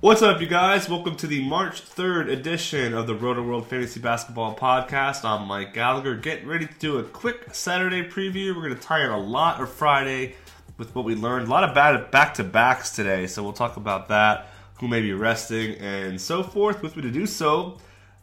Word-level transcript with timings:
What's 0.00 0.22
up, 0.22 0.40
you 0.40 0.46
guys? 0.46 0.88
Welcome 0.88 1.16
to 1.16 1.26
the 1.26 1.42
March 1.42 1.84
3rd 1.84 2.30
edition 2.30 2.94
of 2.94 3.08
the 3.08 3.16
Rotoworld 3.16 3.66
Fantasy 3.66 3.98
Basketball 3.98 4.54
Podcast. 4.54 5.24
I'm 5.24 5.48
Mike 5.48 5.74
Gallagher. 5.74 6.14
Getting 6.14 6.46
ready 6.46 6.66
to 6.68 6.74
do 6.74 6.98
a 6.98 7.02
quick 7.02 7.52
Saturday 7.52 8.08
preview. 8.08 8.54
We're 8.54 8.62
going 8.62 8.76
to 8.76 8.80
tie 8.80 9.04
in 9.04 9.10
a 9.10 9.18
lot 9.18 9.60
of 9.60 9.68
Friday 9.68 10.36
with 10.76 10.94
what 10.94 11.04
we 11.04 11.16
learned. 11.16 11.48
A 11.48 11.50
lot 11.50 11.64
of 11.64 11.74
bad 11.74 12.12
back 12.12 12.34
to 12.34 12.44
backs 12.44 12.94
today, 12.94 13.26
so 13.26 13.42
we'll 13.42 13.52
talk 13.52 13.76
about 13.76 14.06
that, 14.06 14.46
who 14.78 14.86
may 14.86 15.00
be 15.00 15.12
resting, 15.12 15.74
and 15.78 16.20
so 16.20 16.44
forth. 16.44 16.80
With 16.80 16.94
me 16.94 17.02
to 17.02 17.10
do 17.10 17.26
so, 17.26 17.78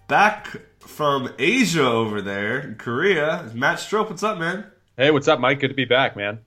back 0.08 0.56
from 0.80 1.34
Asia 1.38 1.84
over 1.84 2.22
there, 2.22 2.62
in 2.62 2.76
Korea, 2.76 3.42
is 3.42 3.54
Matt 3.54 3.80
Stroup. 3.80 4.10
What's 4.10 4.24
up, 4.24 4.38
man? 4.38 4.66
Hey, 4.96 5.12
what's 5.12 5.28
up, 5.28 5.42
Mike? 5.42 5.60
Good 5.60 5.68
to 5.68 5.74
be 5.74 5.84
back, 5.84 6.16
man. 6.16 6.40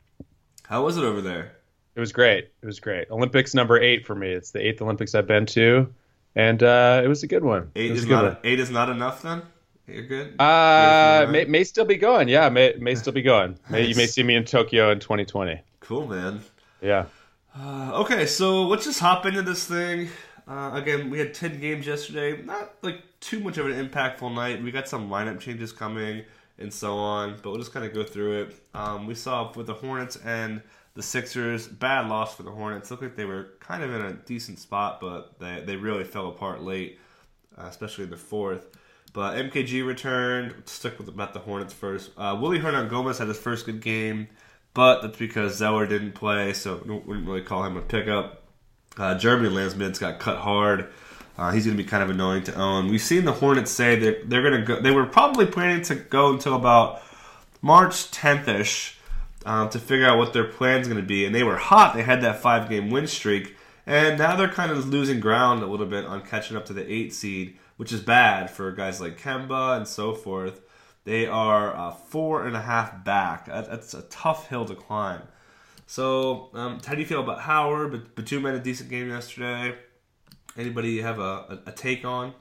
How 0.62 0.84
was 0.84 0.97
it 0.97 1.05
over 1.05 1.21
there? 1.21 1.58
It 1.99 2.01
was 2.01 2.13
great. 2.13 2.45
It 2.63 2.67
was 2.67 2.79
great. 2.79 3.11
Olympics 3.11 3.55
number 3.55 3.77
eight 3.77 4.07
for 4.07 4.15
me. 4.15 4.31
It's 4.31 4.53
the 4.53 4.65
eighth 4.65 4.81
Olympics 4.81 5.17
I've 5.17 5.27
been 5.27 5.47
to, 5.47 5.93
and 6.37 6.63
uh, 6.63 7.03
it 7.03 7.09
was 7.09 7.25
a 7.25 7.27
good 7.27 7.43
one. 7.43 7.73
Eight 7.75 7.91
is 7.91 8.07
not 8.07 8.39
eight 8.45 8.61
is 8.61 8.71
not 8.71 8.89
enough 8.89 9.23
then. 9.23 9.43
You're 9.89 10.07
good. 10.07 10.41
Uh, 10.41 11.27
may, 11.29 11.47
may 11.47 11.65
still 11.65 11.85
be 11.85 11.97
going. 11.97 12.29
Yeah, 12.29 12.51
may 12.51 12.75
may 12.79 12.95
still 12.95 13.13
be 13.13 13.23
going. 13.23 13.59
May, 13.69 13.87
you 13.87 13.97
may 13.97 14.07
see 14.07 14.23
me 14.23 14.37
in 14.37 14.45
Tokyo 14.45 14.93
in 14.93 15.01
2020. 15.01 15.61
Cool, 15.81 16.07
man. 16.07 16.41
Yeah. 16.81 17.07
Uh, 17.59 17.91
okay, 17.95 18.27
so 18.27 18.62
let's 18.62 18.85
just 18.85 19.01
hop 19.01 19.27
into 19.27 19.43
this 19.43 19.65
thing. 19.65 20.09
Uh, 20.47 20.71
again, 20.75 21.11
we 21.11 21.19
had 21.19 21.35
10 21.35 21.59
games 21.59 21.85
yesterday. 21.85 22.41
Not 22.41 22.75
like 22.81 23.03
too 23.19 23.41
much 23.41 23.59
of 23.59 23.67
an 23.67 23.89
impactful 23.89 24.33
night. 24.33 24.62
We 24.62 24.71
got 24.71 24.87
some 24.87 25.11
lineup 25.11 25.41
changes 25.41 25.73
coming 25.73 26.23
and 26.59 26.73
so 26.73 26.97
on, 26.97 27.39
but 27.43 27.51
we'll 27.51 27.59
just 27.59 27.73
kind 27.73 27.85
of 27.85 27.93
go 27.93 28.05
through 28.05 28.43
it. 28.43 28.55
Um, 28.73 29.07
we 29.09 29.17
saw 29.17 29.53
with 29.53 29.67
the 29.67 29.75
Hornets 29.75 30.17
and 30.25 30.62
the 30.99 31.05
Sixers, 31.05 31.69
bad 31.69 32.09
loss 32.09 32.35
for 32.35 32.43
the 32.43 32.51
Hornets. 32.51 32.91
Looked 32.91 33.05
like 33.05 33.15
they 33.15 33.25
were 33.25 33.51
kind 33.61 33.85
of 33.85 33.95
in 33.95 34.01
a 34.01 34.15
decent 34.15 34.59
spot, 34.59 34.99
but 35.01 35.39
they, 35.39 35.63
they 35.65 35.77
really 35.77 36.03
fell 36.03 36.27
apart 36.27 36.61
late, 36.61 36.99
uh, 37.57 37.67
especially 37.67 38.03
in 38.03 38.11
the 38.11 38.17
fourth. 38.17 38.67
But 39.13 39.37
MKG 39.37 39.87
returned. 39.87 40.55
Stuck 40.67 40.99
with 40.99 41.07
about 41.07 41.35
the 41.35 41.39
Hornets 41.39 41.73
first. 41.73 42.11
Uh, 42.17 42.37
Willy 42.41 42.59
Hernangomez 42.59 43.19
had 43.21 43.29
his 43.29 43.39
first 43.39 43.65
good 43.65 43.81
game, 43.81 44.27
but 44.75 45.01
that's 45.01 45.17
because 45.17 45.55
Zeller 45.55 45.87
didn't 45.87 46.17
play, 46.17 46.53
so 46.53 46.83
we 46.85 46.97
wouldn't 46.97 47.29
really 47.29 47.43
call 47.43 47.62
him 47.62 47.77
a 47.77 47.81
pickup. 47.81 48.43
Uh, 48.97 49.15
Jeremy 49.15 49.51
Lansman's 49.51 50.01
got 50.01 50.19
cut 50.19 50.39
hard. 50.39 50.91
Uh, 51.39 51.53
he's 51.53 51.65
going 51.65 51.77
to 51.77 51.81
be 51.81 51.89
kind 51.89 52.03
of 52.03 52.11
annoying 52.11 52.43
to 52.43 52.55
own. 52.57 52.89
We've 52.89 53.01
seen 53.01 53.25
the 53.25 53.35
Hornets 53.35 53.71
say 53.71 53.95
that 53.95 54.29
they're 54.29 54.43
going 54.43 54.61
to 54.62 54.67
go. 54.67 54.81
They 54.81 54.91
were 54.91 55.07
probably 55.07 55.47
planning 55.47 55.83
to 55.83 55.95
go 55.95 56.33
until 56.33 56.57
about 56.57 57.03
March 57.62 58.11
10th 58.11 58.49
ish 58.49 58.98
um, 59.49 59.71
to 59.71 59.79
figure 59.79 60.07
out 60.07 60.19
what 60.19 60.35
their 60.35 60.45
plan's 60.45 60.89
going 60.89 61.01
to 61.01 61.07
be. 61.07 61.25
And 61.25 61.35
they 61.35 61.43
were 61.43 61.57
hot. 61.57 61.95
They 61.95 62.03
had 62.03 62.21
that 62.21 62.43
five 62.43 62.69
game 62.69 62.91
win 62.91 63.07
streak. 63.07 63.57
And 63.87 64.19
now 64.19 64.37
they're 64.37 64.47
kind 64.47 64.71
of 64.71 64.87
losing 64.87 65.21
ground 65.21 65.62
a 65.62 65.67
little 65.67 65.87
bit 65.87 66.05
on 66.05 66.21
catching 66.21 66.55
up 66.55 66.67
to 66.67 66.75
the 66.75 66.93
eight 66.93 67.15
seed, 67.15 67.56
which 67.78 67.91
is 67.91 68.03
bad 68.03 68.50
for 68.50 68.71
guys 68.72 69.00
like 69.00 69.19
Kemba 69.19 69.78
and 69.78 69.89
so 69.89 70.15
forth. 70.15 70.61
They 71.05 71.27
are 71.27 71.75
uh, 71.75 71.93
four 71.93 72.47
and 72.47 72.55
a 72.55 72.61
half 72.61 73.03
back. 73.03 73.47
That's 73.47 73.95
a 73.95 74.03
tough 74.03 74.50
hill 74.50 74.67
to 74.67 74.75
climb. 74.75 75.22
So, 75.87 76.51
um, 76.53 76.81
how 76.84 76.93
do 76.93 77.01
you 77.01 77.06
feel 77.06 77.21
about 77.21 77.41
Howard? 77.41 77.93
But 77.93 78.15
Batum 78.15 78.45
had 78.45 78.55
a 78.55 78.61
decent 78.61 78.91
game 78.91 79.09
yesterday. 79.09 79.75
Anybody 80.59 81.01
have 81.01 81.21
a, 81.21 81.22
a, 81.22 81.59
a 81.69 81.72
take 81.72 82.05
on? 82.05 82.34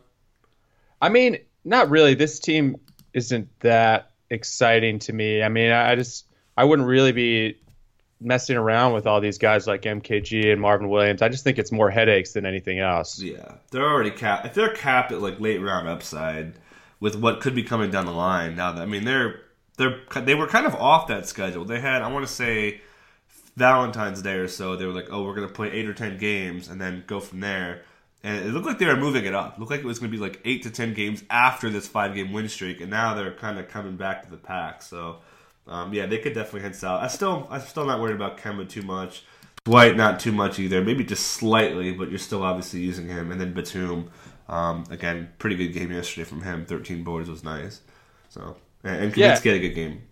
I 1.02 1.08
mean, 1.08 1.38
not 1.64 1.90
really. 1.90 2.16
This 2.16 2.40
team 2.40 2.76
isn't 3.14 3.48
that 3.62 4.12
exciting 4.30 5.00
to 5.00 5.14
me. 5.14 5.42
I 5.42 5.48
mean, 5.48 5.72
I 5.72 5.96
just 5.96 6.27
I 6.58 6.64
wouldn't 6.64 6.88
really 6.88 7.12
be 7.12 7.58
messing 8.20 8.58
around 8.58 8.94
with 8.94 9.06
all 9.06 9.22
these 9.22 9.38
guys 9.38 9.68
like 9.68 9.84
MKG 9.84 10.52
and 10.52 10.60
Marvin 10.60 10.90
Williams. 10.90 11.22
I 11.22 11.30
just 11.30 11.44
think 11.44 11.60
it's 11.60 11.72
more 11.72 11.90
headaches 11.90 12.34
than 12.34 12.46
anything 12.46 12.80
else. 12.80 13.22
Yeah, 13.22 13.56
they're 13.72 13.88
already 13.88 14.12
capped. 14.12 14.48
If 14.48 14.54
they're 14.56 14.74
capped 14.74 15.12
at 15.12 15.22
like 15.22 15.40
late 15.40 15.60
round 15.60 15.88
upside 15.88 16.54
with 17.00 17.16
what 17.16 17.42
could 17.42 17.54
be 17.54 17.64
coming 17.64 17.92
down 17.92 18.06
the 18.06 18.12
line, 18.12 18.56
now 18.56 18.72
that 18.72 18.82
I 18.82 18.86
mean 18.86 19.06
they're 19.06 19.42
they're 19.78 20.00
they 20.16 20.36
were 20.36 20.48
kind 20.48 20.66
of 20.66 20.76
off 20.76 21.08
that 21.08 21.28
schedule. 21.28 21.64
They 21.64 21.80
had 21.80 22.02
I 22.02 22.12
want 22.12 22.26
to 22.28 22.34
say 22.34 22.82
Valentine's 23.56 24.22
Day 24.22 24.36
or 24.36 24.48
so. 24.48 24.76
They 24.76 24.86
were 24.86 24.94
like, 24.94 25.08
oh, 25.12 25.24
we're 25.24 25.36
gonna 25.36 25.48
play 25.48 25.72
eight 25.72 25.88
or 25.88 25.94
ten 25.94 26.18
games 26.18 26.68
and 26.68 26.82
then 26.82 27.04
go 27.08 27.20
from 27.20 27.40
there. 27.40 27.84
And 28.24 28.46
it 28.46 28.50
looked 28.50 28.66
like 28.66 28.80
they 28.80 28.88
were 28.88 28.98
moving 28.98 29.26
it 29.26 29.36
up. 29.36 29.54
It 29.54 29.60
looked 29.60 29.72
like 29.72 29.82
it 29.82 29.86
was 29.86 30.00
going 30.00 30.12
to 30.12 30.18
be 30.18 30.22
like 30.22 30.42
eight 30.44 30.64
to 30.64 30.72
ten 30.72 30.96
games 30.96 31.24
after 31.30 31.70
this 31.70 31.88
five 31.88 32.16
game 32.16 32.34
win 32.34 32.50
streak, 32.50 32.82
and 32.82 32.90
now 32.90 33.14
they're 33.14 33.32
kind 33.32 33.60
of 33.60 33.70
coming 33.70 33.96
back 33.96 34.24
to 34.24 34.32
the 34.32 34.38
pack. 34.38 34.82
So 34.82 35.18
um, 35.68 35.94
yeah, 35.94 36.06
they 36.06 36.18
could 36.18 36.34
definitely 36.34 36.62
head 36.62 36.76
south. 36.76 37.02
I 37.02 37.08
still, 37.08 37.48
I'm 37.50 37.62
still 37.62 37.86
not 37.86 38.00
worried 38.00 38.16
about 38.16 38.38
Kemba 38.38 38.68
too 38.70 38.82
much. 38.82 39.24
Dwight, 39.64 39.98
not 39.98 40.20
too 40.20 40.32
much 40.32 40.60
either. 40.60 40.82
Maybe 40.84 41.04
just 41.04 41.28
slightly, 41.28 41.92
but 41.92 42.10
you're 42.10 42.20
still 42.20 42.44
obviously 42.44 42.80
using 42.80 43.08
him. 43.08 43.32
And 43.32 43.42
then 43.42 43.54
Batum, 43.54 44.10
um, 44.48 44.86
again, 44.90 45.30
pretty 45.40 45.58
good 45.58 45.74
game 45.74 45.92
yesterday 45.92 46.24
from 46.24 46.42
him. 46.42 46.66
13 46.66 47.04
boards 47.04 47.30
was 47.30 47.44
nice. 47.44 47.82
So 48.30 48.56
and, 48.84 49.06
and 49.06 49.18
yeah. 49.18 49.36
had 49.36 49.46
a 49.46 49.60
good 49.60 49.76
game. 49.76 50.04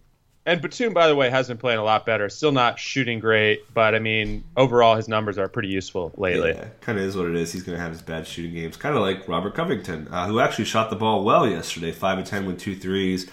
And 0.47 0.61
Batum, 0.61 0.93
by 0.93 1.07
the 1.07 1.15
way, 1.15 1.29
has 1.31 1.47
been 1.47 1.57
playing 1.57 1.79
a 1.79 1.83
lot 1.83 2.05
better. 2.05 2.29
Still 2.29 2.51
not 2.51 2.77
shooting 2.77 3.19
great, 3.19 3.61
but 3.73 3.95
I 3.95 3.99
mean, 3.99 4.43
overall, 4.55 4.95
his 4.95 5.07
numbers 5.07 5.39
are 5.39 5.47
pretty 5.47 5.69
useful 5.69 6.11
lately. 6.17 6.49
Yeah, 6.49 6.67
kind 6.81 6.99
of 6.99 7.05
is 7.05 7.17
what 7.17 7.25
it 7.25 7.35
is. 7.35 7.51
He's 7.51 7.63
going 7.63 7.77
to 7.77 7.81
have 7.81 7.91
his 7.91 8.03
bad 8.03 8.27
shooting 8.27 8.53
games, 8.53 8.77
kind 8.77 8.95
of 8.95 9.01
like 9.01 9.27
Robert 9.27 9.55
Covington, 9.55 10.07
uh, 10.11 10.27
who 10.27 10.39
actually 10.39 10.65
shot 10.65 10.91
the 10.91 10.95
ball 10.95 11.23
well 11.23 11.47
yesterday, 11.47 11.91
five 11.91 12.19
of 12.19 12.25
ten 12.25 12.45
with 12.45 12.59
two 12.59 12.75
threes. 12.75 13.27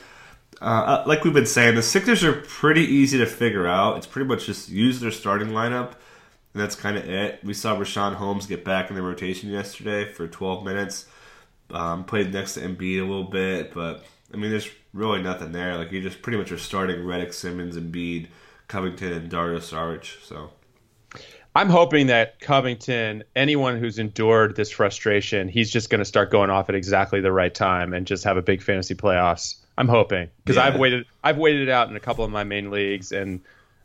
Uh, 0.62 0.64
uh, 0.64 1.04
like 1.06 1.24
we've 1.24 1.34
been 1.34 1.44
saying, 1.44 1.74
the 1.74 1.82
Sixers 1.82 2.22
are 2.22 2.34
pretty 2.34 2.82
easy 2.82 3.18
to 3.18 3.26
figure 3.26 3.66
out. 3.66 3.96
It's 3.96 4.06
pretty 4.06 4.28
much 4.28 4.46
just 4.46 4.68
use 4.68 5.00
their 5.00 5.10
starting 5.10 5.48
lineup, 5.48 5.94
and 6.54 6.62
that's 6.62 6.76
kind 6.76 6.96
of 6.96 7.04
it. 7.08 7.40
We 7.42 7.52
saw 7.52 7.76
Richaun 7.76 8.14
Holmes 8.14 8.46
get 8.46 8.64
back 8.64 8.88
in 8.88 8.94
the 8.94 9.02
rotation 9.02 9.50
yesterday 9.50 10.04
for 10.04 10.28
12 10.28 10.64
minutes. 10.64 11.06
Um, 11.70 12.04
played 12.04 12.32
next 12.32 12.54
to 12.54 12.60
Embiid 12.60 12.98
a 12.98 13.04
little 13.04 13.24
bit, 13.24 13.74
but 13.74 14.04
I 14.32 14.36
mean, 14.36 14.50
there's 14.52 14.70
really 14.94 15.20
nothing 15.20 15.50
there. 15.50 15.76
Like 15.76 15.90
you 15.90 16.00
just 16.00 16.22
pretty 16.22 16.38
much 16.38 16.52
are 16.52 16.58
starting 16.58 17.00
Redick, 17.00 17.34
Simmons, 17.34 17.76
Embiid, 17.76 18.28
Covington, 18.68 19.12
and 19.12 19.28
Dario 19.28 19.58
Saric. 19.58 20.24
So. 20.24 20.50
I'm 21.56 21.70
hoping 21.70 22.06
that 22.06 22.40
Covington, 22.40 23.24
anyone 23.34 23.78
who's 23.78 23.98
endured 23.98 24.54
this 24.54 24.70
frustration, 24.70 25.48
he's 25.48 25.70
just 25.70 25.90
going 25.90 25.98
to 25.98 26.04
start 26.04 26.30
going 26.30 26.50
off 26.50 26.68
at 26.68 26.76
exactly 26.76 27.20
the 27.20 27.32
right 27.32 27.54
time 27.54 27.92
and 27.92 28.06
just 28.06 28.24
have 28.24 28.36
a 28.36 28.42
big 28.42 28.62
fantasy 28.62 28.94
playoffs. 28.94 29.56
I'm 29.76 29.88
hoping 29.88 30.28
because 30.44 30.56
yeah. 30.56 30.66
I've 30.66 30.78
waited 30.78 31.06
I've 31.22 31.38
waited 31.38 31.68
it 31.68 31.68
out 31.70 31.88
in 31.88 31.96
a 31.96 32.00
couple 32.00 32.24
of 32.24 32.30
my 32.30 32.44
main 32.44 32.70
leagues, 32.70 33.12
and 33.12 33.40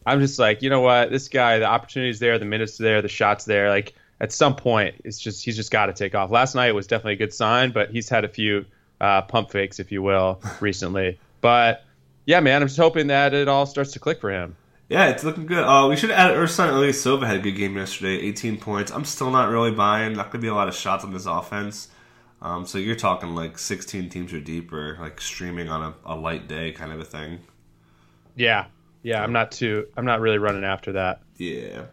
I'm 0.05 0.19
just 0.19 0.39
like, 0.39 0.61
you 0.61 0.69
know 0.69 0.81
what, 0.81 1.11
this 1.11 1.27
guy, 1.29 1.59
the 1.59 1.65
opportunity's 1.65 2.19
there, 2.19 2.39
the 2.39 2.45
minutes 2.45 2.77
there, 2.77 3.01
the 3.01 3.07
shots 3.07 3.45
there. 3.45 3.69
Like 3.69 3.93
at 4.19 4.31
some 4.31 4.55
point, 4.55 4.95
it's 5.03 5.19
just 5.19 5.43
he's 5.43 5.55
just 5.55 5.71
got 5.71 5.87
to 5.87 5.93
take 5.93 6.15
off. 6.15 6.31
Last 6.31 6.55
night 6.55 6.73
was 6.73 6.87
definitely 6.87 7.13
a 7.13 7.17
good 7.17 7.33
sign, 7.33 7.71
but 7.71 7.91
he's 7.91 8.09
had 8.09 8.25
a 8.25 8.29
few 8.29 8.65
uh, 8.99 9.21
pump 9.23 9.51
fakes, 9.51 9.79
if 9.79 9.91
you 9.91 10.01
will, 10.01 10.41
recently. 10.59 11.19
But 11.41 11.85
yeah, 12.25 12.39
man, 12.39 12.61
I'm 12.61 12.67
just 12.67 12.79
hoping 12.79 13.07
that 13.07 13.33
it 13.33 13.47
all 13.47 13.65
starts 13.65 13.93
to 13.93 13.99
click 13.99 14.19
for 14.19 14.31
him. 14.31 14.55
Yeah, 14.89 15.09
it's 15.09 15.23
looking 15.23 15.45
good. 15.45 15.63
Uh, 15.63 15.87
we 15.89 15.97
should 15.97 16.11
add 16.11 16.31
Ersan 16.31 16.69
Ilyasova 16.69 17.27
had 17.27 17.35
a 17.35 17.39
good 17.39 17.57
game 17.57 17.75
yesterday, 17.75 18.25
18 18.25 18.57
points. 18.57 18.91
I'm 18.91 19.03
still 19.03 19.31
not 19.31 19.49
really 19.49 19.71
buying. 19.71 20.13
Not 20.13 20.31
going 20.31 20.39
to 20.39 20.45
be 20.45 20.47
a 20.47 20.53
lot 20.53 20.69
of 20.69 20.75
shots 20.75 21.03
on 21.03 21.11
this 21.11 21.25
offense. 21.25 21.89
Um, 22.41 22.65
so 22.65 22.77
you're 22.77 22.95
talking 22.95 23.33
like 23.35 23.57
16 23.57 24.09
teams 24.09 24.33
or 24.33 24.39
deeper, 24.39 24.97
like 24.99 25.19
streaming 25.19 25.69
on 25.69 25.81
a, 25.81 26.13
a 26.13 26.15
light 26.15 26.47
day 26.47 26.71
kind 26.71 26.91
of 26.91 26.99
a 26.99 27.05
thing. 27.05 27.39
Yeah, 28.35 28.65
yeah. 29.01 29.23
I'm 29.23 29.33
not 29.33 29.51
too. 29.51 29.87
I'm 29.97 30.05
not 30.05 30.21
really 30.21 30.37
running 30.37 30.63
after 30.63 30.93
that. 30.93 31.21
Yeah. 31.37 31.85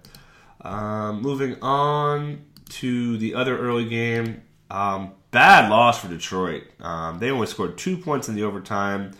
Um, 0.60 1.22
moving 1.22 1.60
on 1.62 2.44
to 2.70 3.16
the 3.16 3.34
other 3.34 3.58
early 3.58 3.88
game. 3.88 4.42
Um, 4.70 5.12
bad 5.30 5.70
loss 5.70 6.00
for 6.00 6.08
Detroit. 6.08 6.64
Um, 6.80 7.18
they 7.18 7.30
only 7.30 7.46
scored 7.46 7.78
two 7.78 7.96
points 7.96 8.28
in 8.28 8.34
the 8.34 8.42
overtime. 8.42 9.12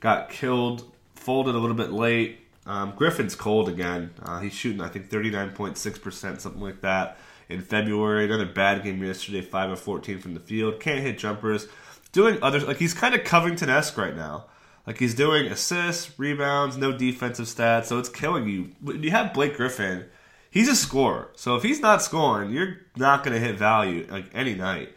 Got 0.00 0.30
killed, 0.30 0.92
folded 1.14 1.54
a 1.54 1.58
little 1.58 1.76
bit 1.76 1.92
late. 1.92 2.40
Um, 2.66 2.92
Griffin's 2.96 3.34
cold 3.34 3.68
again. 3.68 4.10
Uh, 4.22 4.40
he's 4.40 4.52
shooting, 4.52 4.80
I 4.80 4.88
think, 4.88 5.10
39.6%, 5.10 6.40
something 6.40 6.60
like 6.60 6.80
that 6.80 7.18
in 7.52 7.62
February. 7.62 8.24
Another 8.24 8.46
bad 8.46 8.82
game 8.82 9.02
yesterday, 9.02 9.40
5 9.40 9.70
of 9.70 9.80
14 9.80 10.18
from 10.18 10.34
the 10.34 10.40
field. 10.40 10.80
Can't 10.80 11.00
hit 11.00 11.18
jumpers. 11.18 11.68
Doing 12.12 12.38
others, 12.42 12.64
like 12.64 12.76
he's 12.76 12.94
kind 12.94 13.14
of 13.14 13.24
Covington 13.24 13.70
esque 13.70 13.96
right 13.96 14.14
now. 14.14 14.46
Like 14.86 14.98
he's 14.98 15.14
doing 15.14 15.46
assists, 15.46 16.18
rebounds, 16.18 16.76
no 16.76 16.92
defensive 16.92 17.46
stats, 17.46 17.86
so 17.86 17.98
it's 17.98 18.08
killing 18.08 18.48
you. 18.48 18.94
You 18.94 19.10
have 19.12 19.32
Blake 19.32 19.56
Griffin, 19.56 20.06
he's 20.50 20.68
a 20.68 20.74
scorer. 20.74 21.30
So 21.36 21.54
if 21.56 21.62
he's 21.62 21.80
not 21.80 22.02
scoring, 22.02 22.50
you're 22.50 22.78
not 22.96 23.24
going 23.24 23.34
to 23.34 23.40
hit 23.40 23.56
value 23.56 24.06
like 24.10 24.26
any 24.34 24.54
night. 24.54 24.92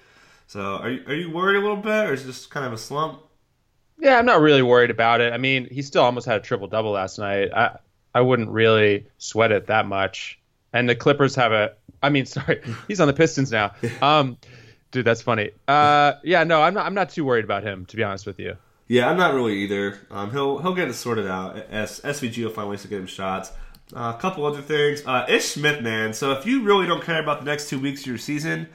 So 0.47 0.77
are 0.77 0.89
you, 0.89 1.03
are 1.07 1.13
you 1.13 1.31
worried 1.31 1.57
a 1.57 1.61
little 1.61 1.77
bit, 1.77 2.09
or 2.09 2.13
is 2.13 2.23
it 2.23 2.27
just 2.27 2.49
kind 2.49 2.65
of 2.65 2.73
a 2.73 2.77
slump? 2.77 3.21
Yeah, 3.99 4.17
I'm 4.17 4.25
not 4.25 4.41
really 4.41 4.61
worried 4.61 4.91
about 4.91 5.21
it. 5.21 5.31
I 5.31 5.37
mean, 5.37 5.67
he 5.71 5.81
still 5.81 6.03
almost 6.03 6.25
had 6.25 6.37
a 6.37 6.43
triple 6.43 6.67
double 6.67 6.91
last 6.91 7.17
night. 7.17 7.51
I 7.53 7.77
I 8.15 8.21
wouldn't 8.21 8.49
really 8.49 9.07
sweat 9.17 9.51
it 9.51 9.67
that 9.67 9.87
much. 9.87 10.39
And 10.71 10.89
the 10.89 10.95
Clippers 10.95 11.35
have 11.35 11.51
a. 11.51 11.73
I 12.05 12.09
mean, 12.09 12.25
sorry, 12.37 12.61
he's 12.87 13.01
on 13.01 13.07
the 13.07 13.13
Pistons 13.13 13.51
now. 13.51 13.73
Um, 14.01 14.37
dude, 14.91 15.05
that's 15.05 15.21
funny. 15.21 15.51
Uh, 15.67 16.13
yeah, 16.23 16.43
no, 16.43 16.61
I'm 16.61 16.73
not. 16.73 16.85
I'm 16.85 16.93
not 16.93 17.09
too 17.09 17.25
worried 17.25 17.45
about 17.45 17.63
him, 17.63 17.85
to 17.87 17.95
be 17.95 18.03
honest 18.03 18.25
with 18.25 18.39
you. 18.39 18.55
Yeah, 18.87 19.09
I'm 19.09 19.17
not 19.17 19.33
really 19.33 19.55
either. 19.63 19.99
Um, 20.11 20.31
he'll 20.31 20.59
he'll 20.59 20.75
get 20.75 20.87
it 20.87 20.93
sorted 20.93 21.27
out. 21.27 21.57
S- 21.69 22.01
SVG 22.01 22.43
will 22.43 22.51
find 22.51 22.69
ways 22.69 22.83
to 22.83 22.87
get 22.87 22.99
him 22.99 23.07
shots. 23.07 23.51
Uh, 23.95 24.13
a 24.15 24.19
couple 24.19 24.45
other 24.45 24.61
things. 24.61 25.03
Uh, 25.05 25.25
Ish 25.27 25.45
Smith, 25.45 25.81
man. 25.81 26.13
So 26.13 26.31
if 26.31 26.45
you 26.45 26.63
really 26.63 26.87
don't 26.87 27.03
care 27.03 27.21
about 27.21 27.39
the 27.39 27.45
next 27.45 27.69
two 27.69 27.79
weeks 27.79 28.01
of 28.01 28.07
your 28.07 28.17
season, 28.17 28.67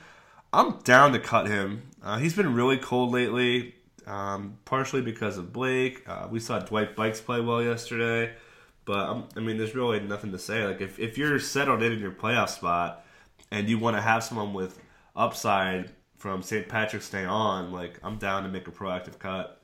I'm 0.53 0.79
down 0.79 1.13
to 1.13 1.19
cut 1.19 1.47
him. 1.49 1.83
Uh, 2.03 2.19
he's 2.19 2.35
been 2.35 2.55
really 2.55 2.79
cold 2.79 3.13
lately, 3.13 3.75
um, 4.07 4.59
partially 4.65 5.03
because 5.03 5.37
of 5.37 5.53
Blake. 5.53 6.09
Uh, 6.09 6.29
we 6.31 6.41
saw 6.41 6.59
Dwight 6.59 6.97
Buycks 6.97 7.25
play 7.25 7.41
well 7.41 7.63
yesterday, 7.63 8.33
but 8.85 9.09
um, 9.09 9.29
I 9.37 9.41
mean, 9.41 9.59
there's 9.59 9.75
really 9.75 10.01
nothing 10.01 10.33
to 10.33 10.39
say. 10.39 10.65
Like 10.65 10.81
if 10.81 10.99
if 10.99 11.19
you're 11.19 11.39
settled 11.39 11.83
in 11.83 11.93
in 11.93 11.99
your 12.01 12.13
playoff 12.13 12.49
spot 12.49 13.05
and 13.51 13.69
you 13.69 13.79
want 13.79 13.97
to 13.97 14.01
have 14.01 14.23
someone 14.25 14.53
with 14.53 14.79
upside 15.17 15.91
from 16.17 16.43
St. 16.43 16.69
Patrick's 16.69 17.11
Day 17.11 17.25
on, 17.25 17.73
like 17.73 17.99
I'm 18.03 18.19
down 18.19 18.43
to 18.45 18.49
make 18.49 18.69
a 18.69 18.71
proactive 18.71 19.19
cut. 19.19 19.61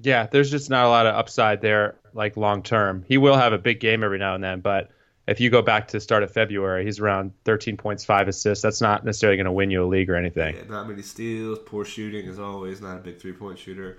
Yeah, 0.00 0.26
there's 0.26 0.50
just 0.50 0.70
not 0.70 0.84
a 0.84 0.88
lot 0.88 1.06
of 1.06 1.14
upside 1.14 1.60
there, 1.60 1.96
like 2.12 2.36
long 2.36 2.62
term. 2.62 3.04
He 3.08 3.18
will 3.18 3.36
have 3.36 3.52
a 3.52 3.58
big 3.58 3.80
game 3.80 4.04
every 4.04 4.18
now 4.18 4.34
and 4.34 4.44
then, 4.44 4.60
but 4.60 4.90
if 5.28 5.40
you 5.40 5.50
go 5.50 5.60
back 5.60 5.86
to 5.88 5.92
the 5.92 6.00
start 6.00 6.22
of 6.22 6.32
February, 6.32 6.84
he's 6.86 7.00
around 7.00 7.32
13 7.44 7.76
points, 7.76 8.02
five 8.02 8.28
assists. 8.28 8.62
That's 8.62 8.80
not 8.80 9.04
necessarily 9.04 9.36
going 9.36 9.44
to 9.44 9.52
win 9.52 9.70
you 9.70 9.84
a 9.84 9.86
league 9.86 10.08
or 10.08 10.16
anything. 10.16 10.56
Yeah, 10.56 10.62
not 10.68 10.88
many 10.88 11.02
steals, 11.02 11.58
poor 11.66 11.84
shooting 11.84 12.26
as 12.28 12.38
always. 12.38 12.80
Not 12.80 12.96
a 12.96 13.00
big 13.00 13.20
three 13.20 13.32
point 13.32 13.58
shooter. 13.58 13.98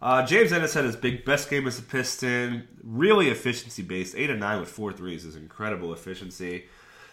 Uh, 0.00 0.24
James 0.24 0.52
Ennis 0.52 0.72
had 0.72 0.84
his 0.84 0.96
big 0.96 1.26
best 1.26 1.50
game 1.50 1.66
as 1.66 1.78
a 1.78 1.82
Piston. 1.82 2.66
Really 2.82 3.28
efficiency 3.28 3.82
based. 3.82 4.14
Eight 4.16 4.30
and 4.30 4.40
nine 4.40 4.58
with 4.58 4.70
four 4.70 4.92
threes 4.92 5.26
is 5.26 5.36
incredible 5.36 5.92
efficiency. 5.92 6.64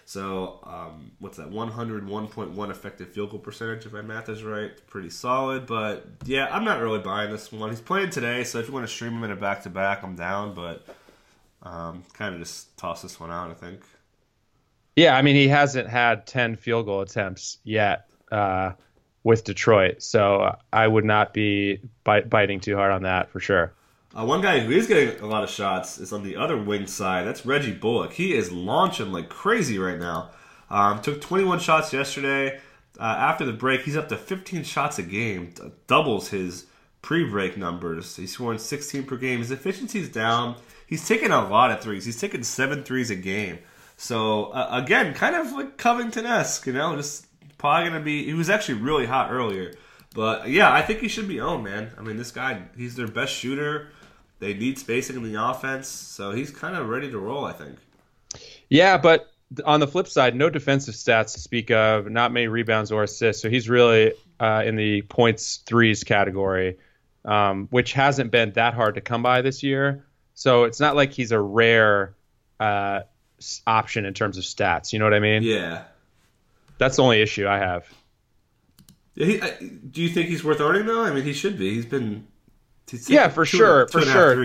So 0.07 0.59
um, 0.63 1.11
what's 1.19 1.35
that? 1.35 1.51
101.1 1.51 2.71
effective 2.71 3.09
field 3.09 3.31
goal 3.31 3.39
percentage, 3.39 3.85
if 3.85 3.91
my 3.91 4.01
math 4.01 4.29
is 4.29 4.41
right. 4.41 4.71
Pretty 4.87 5.09
solid. 5.09 5.65
But 5.65 6.05
yeah, 6.23 6.47
I'm 6.49 6.63
not 6.63 6.79
really 6.79 6.99
buying 6.99 7.29
this 7.29 7.51
one. 7.51 7.71
He's 7.71 7.81
playing 7.81 8.11
today, 8.11 8.45
so 8.45 8.59
if 8.59 8.69
you 8.69 8.73
want 8.73 8.87
to 8.87 8.91
stream 8.91 9.11
him 9.11 9.25
in 9.25 9.31
a 9.31 9.35
back 9.35 9.63
to 9.63 9.69
back, 9.69 10.03
I'm 10.03 10.15
down. 10.15 10.53
But 10.53 10.85
um, 11.61 12.03
kind 12.13 12.33
of 12.33 12.39
just 12.39 12.77
toss 12.77 13.01
this 13.01 13.19
one 13.19 13.31
out, 13.31 13.51
I 13.51 13.53
think. 13.53 13.81
Yeah, 14.95 15.17
I 15.17 15.21
mean 15.21 15.35
he 15.35 15.49
hasn't 15.49 15.89
had 15.89 16.25
10 16.25 16.55
field 16.55 16.85
goal 16.85 17.01
attempts 17.01 17.57
yet 17.65 18.09
uh, 18.31 18.71
with 19.25 19.43
Detroit, 19.43 20.01
so 20.01 20.55
I 20.71 20.87
would 20.87 21.03
not 21.03 21.33
be 21.33 21.81
bite, 22.05 22.29
biting 22.29 22.61
too 22.61 22.77
hard 22.77 22.93
on 22.93 23.03
that 23.03 23.29
for 23.29 23.41
sure. 23.41 23.73
Uh, 24.17 24.25
one 24.25 24.41
guy 24.41 24.59
who 24.59 24.71
is 24.71 24.87
getting 24.87 25.19
a 25.21 25.27
lot 25.27 25.43
of 25.43 25.49
shots 25.49 25.99
is 25.99 26.11
on 26.11 26.23
the 26.23 26.35
other 26.35 26.57
wing 26.57 26.87
side. 26.87 27.27
That's 27.27 27.45
Reggie 27.45 27.71
Bullock. 27.71 28.13
He 28.13 28.33
is 28.33 28.51
launching 28.51 29.11
like 29.11 29.29
crazy 29.29 29.77
right 29.77 29.99
now. 29.99 30.31
Um, 30.71 31.01
took 31.01 31.21
21 31.21 31.59
shots 31.59 31.93
yesterday. 31.93 32.59
Uh, 32.99 33.03
after 33.03 33.45
the 33.45 33.53
break, 33.53 33.81
he's 33.81 33.95
up 33.95 34.09
to 34.09 34.17
15 34.17 34.63
shots 34.63 34.97
a 34.97 35.03
game, 35.03 35.53
doubles 35.85 36.29
his 36.29 36.65
pre-break 37.03 37.57
numbers. 37.57 38.15
He's 38.15 38.33
scoring 38.33 38.57
16 38.57 39.03
per 39.03 39.17
game. 39.17 39.37
His 39.37 39.51
efficiency's 39.51 40.09
down. 40.09 40.55
He's 40.87 41.07
taking 41.07 41.29
a 41.29 41.47
lot 41.47 41.69
of 41.69 41.81
threes. 41.81 42.03
He's 42.03 42.19
taking 42.19 42.41
seven 42.41 42.83
threes 42.83 43.11
a 43.11 43.15
game. 43.15 43.59
So 43.97 44.45
uh, 44.45 44.69
again, 44.71 45.13
kind 45.13 45.35
of 45.35 45.51
like 45.51 45.77
Covington-esque, 45.77 46.65
you 46.65 46.73
know, 46.73 46.95
just 46.95 47.27
probably 47.59 47.89
gonna 47.89 48.03
be. 48.03 48.25
He 48.25 48.33
was 48.33 48.49
actually 48.49 48.79
really 48.81 49.05
hot 49.05 49.31
earlier, 49.31 49.75
but 50.15 50.49
yeah, 50.49 50.73
I 50.73 50.81
think 50.81 51.01
he 51.01 51.07
should 51.07 51.27
be 51.27 51.39
owned, 51.39 51.63
man. 51.63 51.91
I 51.99 52.01
mean, 52.01 52.17
this 52.17 52.31
guy, 52.31 52.63
he's 52.75 52.95
their 52.95 53.07
best 53.07 53.31
shooter. 53.33 53.89
They 54.39 54.53
need 54.53 54.77
spacing 54.77 55.15
in 55.15 55.23
the 55.23 55.43
offense, 55.43 55.87
so 55.87 56.31
he's 56.31 56.51
kind 56.51 56.75
of 56.75 56.89
ready 56.89 57.09
to 57.09 57.17
roll. 57.17 57.45
I 57.45 57.53
think. 57.53 57.77
Yeah, 58.69 58.97
but 58.97 59.31
on 59.65 59.79
the 59.79 59.87
flip 59.87 60.07
side, 60.07 60.35
no 60.35 60.49
defensive 60.49 60.93
stats 60.93 61.33
to 61.33 61.39
speak 61.39 61.71
of, 61.71 62.09
not 62.09 62.31
many 62.31 62.47
rebounds 62.47 62.91
or 62.91 63.03
assists. 63.03 63.41
So 63.41 63.49
he's 63.49 63.69
really 63.69 64.13
uh, 64.39 64.63
in 64.65 64.75
the 64.75 65.01
points 65.03 65.57
threes 65.65 66.03
category, 66.03 66.77
um, 67.25 67.67
which 67.71 67.93
hasn't 67.93 68.31
been 68.31 68.51
that 68.53 68.73
hard 68.73 68.95
to 68.95 69.01
come 69.01 69.23
by 69.23 69.41
this 69.41 69.63
year. 69.63 70.05
So 70.33 70.65
it's 70.65 70.79
not 70.79 70.95
like 70.95 71.13
he's 71.13 71.31
a 71.31 71.39
rare 71.39 72.15
uh, 72.59 73.01
option 73.65 74.05
in 74.05 74.13
terms 74.13 74.37
of 74.37 74.43
stats. 74.43 74.93
You 74.93 74.99
know 74.99 75.05
what 75.05 75.13
I 75.13 75.19
mean? 75.19 75.43
Yeah. 75.43 75.83
That's 76.77 76.97
the 76.97 77.03
only 77.03 77.21
issue 77.21 77.47
I 77.47 77.57
have. 77.57 77.87
He, 79.15 79.41
I, 79.41 79.57
do 79.59 80.03
you 80.03 80.09
think 80.09 80.29
he's 80.29 80.43
worth 80.43 80.61
owning 80.61 80.85
though? 80.85 81.03
I 81.03 81.11
mean, 81.11 81.23
he 81.23 81.33
should 81.33 81.57
be. 81.57 81.73
He's 81.73 81.87
been 81.87 82.27
yeah, 83.07 83.27
for 83.29 83.45
two, 83.45 83.57
sure, 83.57 83.85
two 83.85 83.99
for 83.99 84.05
sure. 84.05 84.43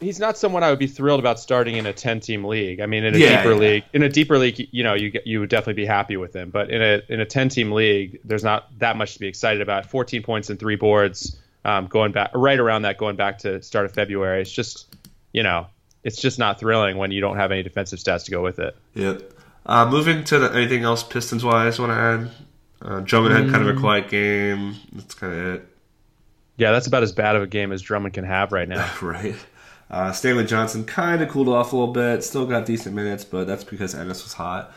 He's 0.00 0.18
not 0.18 0.38
someone 0.38 0.62
I 0.62 0.70
would 0.70 0.78
be 0.78 0.86
thrilled 0.86 1.20
about 1.20 1.38
starting 1.38 1.76
in 1.76 1.86
a 1.86 1.92
ten-team 1.92 2.44
league. 2.44 2.80
I 2.80 2.86
mean, 2.86 3.04
in 3.04 3.14
a 3.14 3.18
Yeah, 3.18 3.42
deeper 3.42 3.52
yeah. 3.54 3.58
league, 3.58 3.84
in 3.92 4.02
a 4.02 4.08
deeper 4.08 4.38
league, 4.38 4.68
you 4.72 4.82
know, 4.82 4.94
you 4.94 5.12
you 5.24 5.40
would 5.40 5.50
definitely 5.50 5.74
be 5.82 5.86
happy 5.86 6.16
with 6.16 6.34
him. 6.34 6.50
But 6.50 6.70
in 6.70 6.80
a 6.82 7.02
in 7.08 7.20
a 7.20 7.26
ten-team 7.26 7.72
league, 7.72 8.20
there's 8.24 8.44
not 8.44 8.66
that 8.78 8.96
much 8.96 9.14
to 9.14 9.18
be 9.20 9.26
excited 9.28 9.60
about. 9.62 9.86
Fourteen 9.86 10.22
points 10.22 10.50
and 10.50 10.58
three 10.58 10.76
boards, 10.76 11.36
um, 11.64 11.86
going 11.86 12.12
back 12.12 12.30
right 12.34 12.58
around 12.58 12.82
that, 12.82 12.96
going 12.98 13.16
back 13.16 13.38
to 13.40 13.62
start 13.62 13.84
of 13.86 13.92
February. 13.92 14.40
It's 14.42 14.52
just, 14.52 14.94
you 15.32 15.42
know, 15.42 15.66
it's 16.04 16.20
just 16.20 16.38
not 16.38 16.58
thrilling 16.60 16.96
when 16.96 17.10
you 17.10 17.20
don't 17.20 17.36
have 17.36 17.52
any 17.52 17.62
defensive 17.62 17.98
stats 17.98 18.24
to 18.24 18.30
go 18.30 18.42
with 18.42 18.58
it. 18.58 18.74
Yep. 18.94 19.22
Uh, 19.66 19.88
moving 19.90 20.24
to 20.24 20.38
the, 20.38 20.52
anything 20.54 20.84
else 20.84 21.02
Pistons 21.02 21.44
wise, 21.44 21.78
want 21.78 21.92
to 21.92 21.96
add? 21.96 22.30
Uh, 22.82 23.00
Drummond 23.00 23.34
had 23.36 23.50
kind 23.52 23.68
of 23.68 23.74
Mm. 23.74 23.78
a 23.78 23.80
quiet 23.80 24.08
game. 24.08 24.76
That's 24.94 25.14
kind 25.14 25.32
of 25.34 25.38
it. 25.56 25.66
Yeah, 26.56 26.72
that's 26.72 26.86
about 26.86 27.02
as 27.02 27.12
bad 27.12 27.36
of 27.36 27.42
a 27.42 27.46
game 27.46 27.72
as 27.72 27.82
Drummond 27.82 28.14
can 28.14 28.24
have 28.24 28.52
right 28.52 28.68
now. 28.68 28.90
Right. 29.02 29.36
Uh, 29.90 30.12
Stanley 30.12 30.44
Johnson 30.44 30.84
kind 30.84 31.20
of 31.20 31.28
cooled 31.28 31.48
off 31.48 31.72
a 31.72 31.76
little 31.76 31.92
bit. 31.92 32.22
Still 32.22 32.46
got 32.46 32.64
decent 32.64 32.94
minutes, 32.94 33.24
but 33.24 33.48
that's 33.48 33.64
because 33.64 33.92
Ennis 33.92 34.22
was 34.22 34.32
hot. 34.32 34.72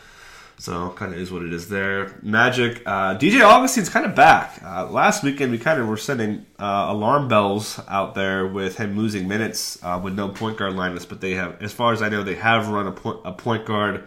So 0.58 0.90
kind 0.90 1.12
of 1.12 1.20
is 1.20 1.30
what 1.30 1.42
it 1.42 1.52
is 1.52 1.68
there. 1.68 2.18
Magic. 2.22 2.82
Uh, 2.86 3.16
DJ 3.16 3.42
Augustin's 3.42 3.88
kind 3.88 4.06
of 4.06 4.14
back. 4.14 4.60
Uh, 4.64 4.88
last 4.90 5.22
weekend 5.22 5.52
we 5.52 5.58
kind 5.58 5.80
of 5.80 5.86
were 5.88 5.96
sending 5.96 6.46
uh, 6.58 6.86
alarm 6.88 7.28
bells 7.28 7.80
out 7.88 8.14
there 8.14 8.46
with 8.46 8.76
him 8.76 8.96
losing 8.96 9.28
minutes 9.28 9.78
uh, 9.82 10.00
with 10.02 10.14
no 10.14 10.28
point 10.28 10.56
guard 10.56 10.74
lineups, 10.74 11.08
but 11.08 11.20
they 11.20 11.32
have, 11.32 11.60
as 11.62 11.72
far 11.72 11.92
as 11.92 12.02
I 12.02 12.08
know, 12.08 12.22
they 12.22 12.36
have 12.36 12.68
run 12.68 12.86
a 12.86 12.92
point, 12.92 13.20
a 13.24 13.32
point 13.32 13.66
guard 13.66 14.04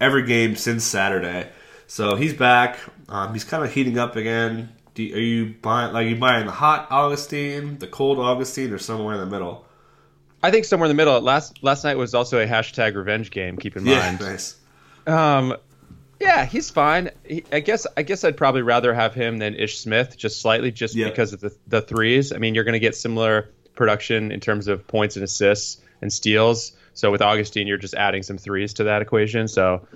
every 0.00 0.24
game 0.26 0.56
since 0.56 0.84
Saturday. 0.84 1.48
So 1.86 2.16
he's 2.16 2.34
back. 2.34 2.78
Um, 3.08 3.32
he's 3.32 3.44
kind 3.44 3.64
of 3.64 3.72
heating 3.72 3.98
up 3.98 4.16
again. 4.16 4.68
Do, 4.98 5.14
are 5.14 5.20
you 5.20 5.54
buying 5.62 5.92
like 5.92 6.08
you 6.08 6.16
buying 6.16 6.44
the 6.46 6.50
hot 6.52 6.88
Augustin, 6.90 7.78
the 7.78 7.86
cold 7.86 8.18
Augustin, 8.18 8.72
or 8.72 8.78
somewhere 8.78 9.14
in 9.14 9.20
the 9.20 9.26
middle? 9.26 9.64
I 10.42 10.50
think 10.50 10.64
somewhere 10.64 10.86
in 10.86 10.96
the 10.96 11.00
middle. 11.00 11.20
Last 11.20 11.62
last 11.62 11.84
night 11.84 11.96
was 11.96 12.14
also 12.14 12.40
a 12.40 12.46
hashtag 12.46 12.96
revenge 12.96 13.30
game. 13.30 13.56
Keep 13.58 13.76
in 13.76 13.86
Yeah, 13.86 14.00
mind. 14.00 14.20
nice. 14.20 14.56
Um, 15.06 15.56
yeah, 16.20 16.44
he's 16.46 16.68
fine. 16.70 17.10
He, 17.24 17.44
I 17.52 17.60
guess 17.60 17.86
I 17.96 18.02
guess 18.02 18.24
I'd 18.24 18.36
probably 18.36 18.62
rather 18.62 18.92
have 18.92 19.14
him 19.14 19.38
than 19.38 19.54
Ish 19.54 19.78
Smith, 19.78 20.16
just 20.16 20.40
slightly, 20.42 20.72
just 20.72 20.96
Yeah. 20.96 21.08
because 21.08 21.32
of 21.32 21.40
the 21.40 21.56
the 21.68 21.80
threes. 21.80 22.32
I 22.32 22.38
mean, 22.38 22.56
you're 22.56 22.64
going 22.64 22.72
to 22.72 22.80
get 22.80 22.96
similar 22.96 23.50
production 23.76 24.32
in 24.32 24.40
terms 24.40 24.66
of 24.66 24.84
points 24.88 25.14
and 25.14 25.22
assists 25.24 25.80
and 26.02 26.12
steals. 26.12 26.72
So 26.94 27.12
with 27.12 27.22
Augustin, 27.22 27.68
you're 27.68 27.78
just 27.78 27.94
adding 27.94 28.24
some 28.24 28.36
threes 28.38 28.74
to 28.74 28.84
that 28.84 29.00
equation. 29.02 29.46
So 29.46 29.86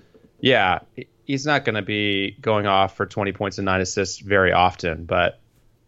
yeah, 0.41 0.79
he's 1.25 1.47
not 1.47 1.65
going 1.65 1.75
to 1.75 1.83
be 1.83 2.37
going 2.41 2.67
off 2.67 2.97
for 2.97 3.07
20 3.07 3.33
points 3.33 3.59
and 3.59 3.67
nine 3.67 3.81
assists 3.81 4.19
very 4.19 4.53
often, 4.53 5.05
but 5.05 5.41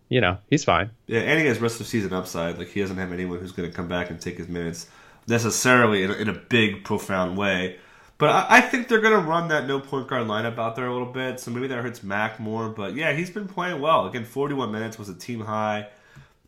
you 0.08 0.20
know 0.20 0.38
he's 0.50 0.64
fine. 0.64 0.90
Yeah, 1.06 1.20
and 1.20 1.40
he 1.40 1.46
has 1.46 1.58
rest 1.60 1.80
of 1.80 1.86
season 1.86 2.12
upside. 2.12 2.58
Like 2.58 2.68
he 2.68 2.80
doesn't 2.80 2.98
have 2.98 3.12
anyone 3.12 3.38
who's 3.38 3.52
going 3.52 3.68
to 3.68 3.74
come 3.74 3.88
back 3.88 4.10
and 4.10 4.20
take 4.20 4.38
his 4.38 4.48
minutes 4.48 4.88
necessarily 5.26 6.02
in 6.02 6.10
a, 6.10 6.14
in 6.14 6.28
a 6.28 6.34
big, 6.34 6.84
profound 6.84 7.36
way. 7.36 7.78
But 8.18 8.30
I, 8.30 8.58
I 8.58 8.60
think 8.60 8.88
they're 8.88 9.00
going 9.00 9.20
to 9.20 9.26
run 9.26 9.48
that 9.48 9.66
no 9.66 9.80
point 9.80 10.08
guard 10.08 10.26
lineup 10.26 10.58
out 10.58 10.76
there 10.76 10.86
a 10.86 10.92
little 10.92 11.12
bit. 11.12 11.40
So 11.40 11.50
maybe 11.50 11.66
that 11.68 11.82
hurts 11.82 12.02
Mac 12.02 12.38
more. 12.38 12.68
But 12.68 12.94
yeah, 12.94 13.12
he's 13.12 13.30
been 13.30 13.48
playing 13.48 13.80
well. 13.80 14.06
Again, 14.06 14.24
41 14.24 14.70
minutes 14.70 14.98
was 14.98 15.08
a 15.08 15.14
team 15.14 15.40
high. 15.40 15.88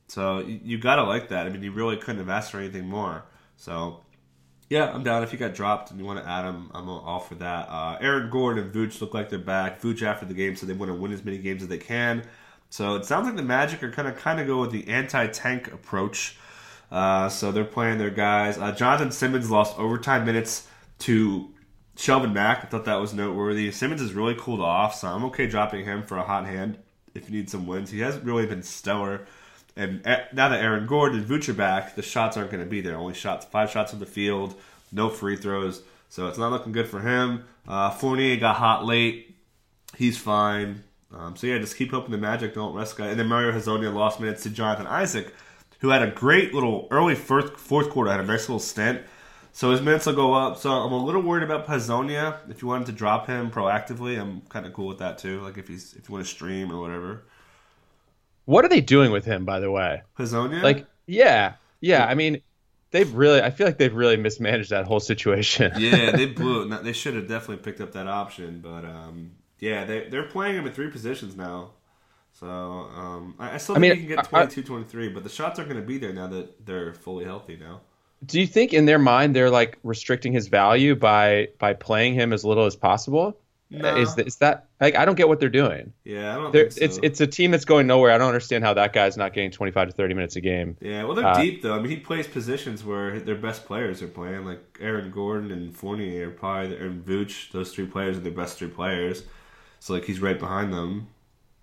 So 0.08 0.38
you, 0.38 0.60
you 0.62 0.78
got 0.78 0.96
to 0.96 1.04
like 1.04 1.28
that. 1.30 1.46
I 1.46 1.50
mean, 1.50 1.62
you 1.62 1.72
really 1.72 1.96
couldn't 1.96 2.18
have 2.18 2.28
asked 2.28 2.52
for 2.52 2.58
anything 2.58 2.88
more. 2.88 3.24
So 3.56 4.00
yeah, 4.68 4.92
I'm 4.92 5.02
down. 5.02 5.22
If 5.22 5.32
you 5.32 5.38
got 5.38 5.54
dropped 5.54 5.90
and 5.90 6.00
you 6.00 6.04
want 6.04 6.18
to 6.18 6.28
add 6.28 6.44
him, 6.44 6.70
I'm 6.74 6.88
all 6.88 7.20
for 7.20 7.36
that. 7.36 7.68
Uh, 7.68 7.98
Aaron 8.00 8.30
Gordon 8.30 8.64
and 8.64 8.72
Vooch 8.72 9.00
look 9.00 9.14
like 9.14 9.30
they're 9.30 9.38
back. 9.38 9.80
Vooch 9.80 10.02
after 10.02 10.26
the 10.26 10.34
game 10.34 10.56
said 10.56 10.68
they 10.68 10.74
want 10.74 10.90
to 10.90 10.94
win 10.94 11.12
as 11.12 11.24
many 11.24 11.38
games 11.38 11.62
as 11.62 11.68
they 11.68 11.78
can. 11.78 12.24
So 12.68 12.96
it 12.96 13.04
sounds 13.04 13.26
like 13.26 13.36
the 13.36 13.42
Magic 13.42 13.82
are 13.82 13.92
kind 13.92 14.08
of 14.08 14.16
kind 14.16 14.40
of 14.40 14.46
go 14.46 14.60
with 14.60 14.72
the 14.72 14.88
anti-tank 14.88 15.72
approach. 15.72 16.36
Uh, 16.90 17.28
so 17.28 17.52
they're 17.52 17.64
playing 17.64 17.98
their 17.98 18.10
guys. 18.10 18.58
Uh, 18.58 18.72
Jonathan 18.72 19.10
Simmons 19.10 19.50
lost 19.50 19.78
overtime 19.78 20.24
minutes 20.24 20.68
to 21.00 21.52
Shelvin 21.96 22.32
Mack. 22.32 22.64
I 22.64 22.66
thought 22.66 22.84
that 22.84 23.00
was 23.00 23.14
noteworthy. 23.14 23.70
Simmons 23.70 24.00
has 24.00 24.12
really 24.12 24.34
cooled 24.34 24.60
off, 24.60 24.94
so 24.94 25.08
I'm 25.08 25.24
okay 25.26 25.46
dropping 25.46 25.84
him 25.84 26.02
for 26.02 26.16
a 26.16 26.22
hot 26.22 26.46
hand 26.46 26.78
if 27.14 27.28
you 27.28 27.36
need 27.36 27.50
some 27.50 27.66
wins. 27.66 27.90
He 27.90 28.00
hasn't 28.00 28.24
really 28.24 28.46
been 28.46 28.62
stellar. 28.62 29.26
And 29.76 30.02
now 30.04 30.48
that 30.48 30.60
Aaron 30.60 30.86
Gordon 30.86 31.18
and 31.18 31.28
Vooch 31.28 31.48
are 31.50 31.54
back, 31.54 31.96
the 31.96 32.02
shots 32.02 32.36
aren't 32.36 32.50
going 32.50 32.64
to 32.64 32.70
be 32.70 32.80
there. 32.80 32.96
Only 32.96 33.12
shots, 33.12 33.44
five 33.44 33.70
shots 33.70 33.92
on 33.92 34.00
the 34.00 34.06
field, 34.06 34.54
no 34.90 35.10
free 35.10 35.36
throws. 35.36 35.82
So 36.08 36.28
it's 36.28 36.38
not 36.38 36.50
looking 36.50 36.72
good 36.72 36.88
for 36.88 37.00
him. 37.00 37.44
Uh, 37.68 37.90
Fournier 37.90 38.36
got 38.36 38.56
hot 38.56 38.86
late. 38.86 39.36
He's 39.94 40.16
fine. 40.16 40.82
Um, 41.14 41.36
so 41.36 41.46
yeah, 41.46 41.58
just 41.58 41.76
keep 41.76 41.90
hoping 41.90 42.10
the 42.10 42.18
Magic 42.18 42.54
don't 42.54 42.74
rest 42.74 42.96
guy. 42.96 43.08
And 43.08 43.20
then 43.20 43.26
Mario 43.26 43.52
Hezonja 43.52 43.92
lost 43.92 44.18
minutes 44.18 44.42
to 44.44 44.50
Jonathan 44.50 44.86
Isaac, 44.86 45.34
who 45.80 45.90
had 45.90 46.02
a 46.02 46.10
great 46.10 46.54
little 46.54 46.88
early 46.90 47.14
first, 47.14 47.54
fourth 47.56 47.90
quarter, 47.90 48.10
had 48.10 48.20
a 48.20 48.24
nice 48.24 48.48
little 48.48 48.58
stint. 48.58 49.02
So 49.52 49.70
his 49.70 49.80
minutes 49.80 50.06
will 50.06 50.14
go 50.14 50.34
up. 50.34 50.58
So 50.58 50.70
I'm 50.70 50.92
a 50.92 51.04
little 51.04 51.22
worried 51.22 51.42
about 51.42 51.66
Hezonja. 51.66 52.38
If 52.50 52.62
you 52.62 52.68
wanted 52.68 52.86
to 52.86 52.92
drop 52.92 53.26
him 53.26 53.50
proactively, 53.50 54.20
I'm 54.20 54.42
kind 54.48 54.66
of 54.66 54.72
cool 54.72 54.86
with 54.86 54.98
that 54.98 55.18
too. 55.18 55.40
Like 55.40 55.58
if 55.58 55.68
he's 55.68 55.94
if 55.94 56.08
you 56.08 56.12
want 56.14 56.26
to 56.26 56.30
stream 56.30 56.70
or 56.70 56.80
whatever. 56.80 57.24
What 58.46 58.64
are 58.64 58.68
they 58.68 58.80
doing 58.80 59.10
with 59.10 59.24
him, 59.24 59.44
by 59.44 59.60
the 59.60 59.70
way? 59.70 60.02
Hezonja? 60.18 60.62
Like, 60.62 60.86
yeah, 61.06 61.54
yeah. 61.80 62.06
I 62.06 62.14
mean, 62.14 62.40
they've 62.92 63.12
really. 63.12 63.42
I 63.42 63.50
feel 63.50 63.66
like 63.66 63.78
they've 63.78 63.94
really 63.94 64.16
mismanaged 64.16 64.70
that 64.70 64.86
whole 64.86 65.00
situation. 65.00 65.72
yeah, 65.78 66.12
they 66.12 66.26
blew 66.40 66.62
it. 66.62 66.84
They 66.84 66.92
should 66.92 67.14
have 67.14 67.28
definitely 67.28 67.62
picked 67.62 67.80
up 67.80 67.92
that 67.92 68.06
option, 68.06 68.60
but 68.60 68.84
um, 68.84 69.32
yeah, 69.58 69.84
they 69.84 70.08
they're 70.08 70.24
playing 70.24 70.56
him 70.56 70.66
in 70.66 70.72
three 70.72 70.90
positions 70.90 71.36
now. 71.36 71.72
So 72.32 72.46
um, 72.46 73.34
I, 73.38 73.54
I, 73.54 73.56
still 73.56 73.76
think 73.76 73.86
I 73.86 73.88
mean, 73.88 73.96
he 73.98 74.06
can 74.06 74.16
get 74.16 74.24
22, 74.28 74.60
I, 74.60 74.64
23, 74.64 75.08
but 75.08 75.22
the 75.24 75.30
shots 75.30 75.58
aren't 75.58 75.70
going 75.70 75.80
to 75.80 75.86
be 75.86 75.96
there 75.96 76.12
now 76.12 76.26
that 76.26 76.66
they're 76.66 76.92
fully 76.92 77.24
healthy 77.24 77.56
now. 77.56 77.80
Do 78.26 78.38
you 78.38 78.46
think 78.46 78.74
in 78.74 78.84
their 78.84 78.98
mind 78.98 79.34
they're 79.34 79.48
like 79.48 79.78
restricting 79.82 80.32
his 80.32 80.48
value 80.48 80.94
by 80.94 81.48
by 81.58 81.74
playing 81.74 82.14
him 82.14 82.32
as 82.32 82.44
little 82.44 82.66
as 82.66 82.76
possible? 82.76 83.38
No. 83.68 83.96
Is, 83.96 84.16
is 84.18 84.36
that 84.36 84.66
like 84.80 84.94
I 84.94 85.04
don't 85.04 85.16
get 85.16 85.26
what 85.26 85.40
they're 85.40 85.48
doing? 85.48 85.92
Yeah, 86.04 86.32
I 86.32 86.34
don't 86.36 86.52
think 86.52 86.70
so. 86.70 86.84
It's 86.84 86.98
it's 87.02 87.20
a 87.20 87.26
team 87.26 87.50
that's 87.50 87.64
going 87.64 87.88
nowhere. 87.88 88.12
I 88.12 88.18
don't 88.18 88.28
understand 88.28 88.62
how 88.62 88.74
that 88.74 88.92
guy's 88.92 89.16
not 89.16 89.32
getting 89.32 89.50
25 89.50 89.88
to 89.88 89.92
30 89.94 90.14
minutes 90.14 90.36
a 90.36 90.40
game. 90.40 90.76
Yeah, 90.80 91.02
well 91.02 91.14
they're 91.14 91.26
uh, 91.26 91.40
deep 91.42 91.62
though. 91.62 91.74
I 91.74 91.80
mean, 91.80 91.90
he 91.90 91.96
plays 91.96 92.28
positions 92.28 92.84
where 92.84 93.18
their 93.18 93.34
best 93.34 93.66
players 93.66 94.02
are 94.02 94.08
playing, 94.08 94.44
like 94.44 94.60
Aaron 94.80 95.10
Gordon 95.10 95.50
and 95.50 95.76
Fournier 95.76 96.28
are 96.28 96.30
probably 96.30 96.76
and 96.76 97.04
Vooch. 97.04 97.50
Those 97.50 97.72
three 97.72 97.86
players 97.86 98.16
are 98.16 98.20
their 98.20 98.32
best 98.32 98.56
three 98.58 98.68
players. 98.68 99.24
So 99.80 99.94
like 99.94 100.04
he's 100.04 100.20
right 100.20 100.38
behind 100.38 100.72
them. 100.72 101.08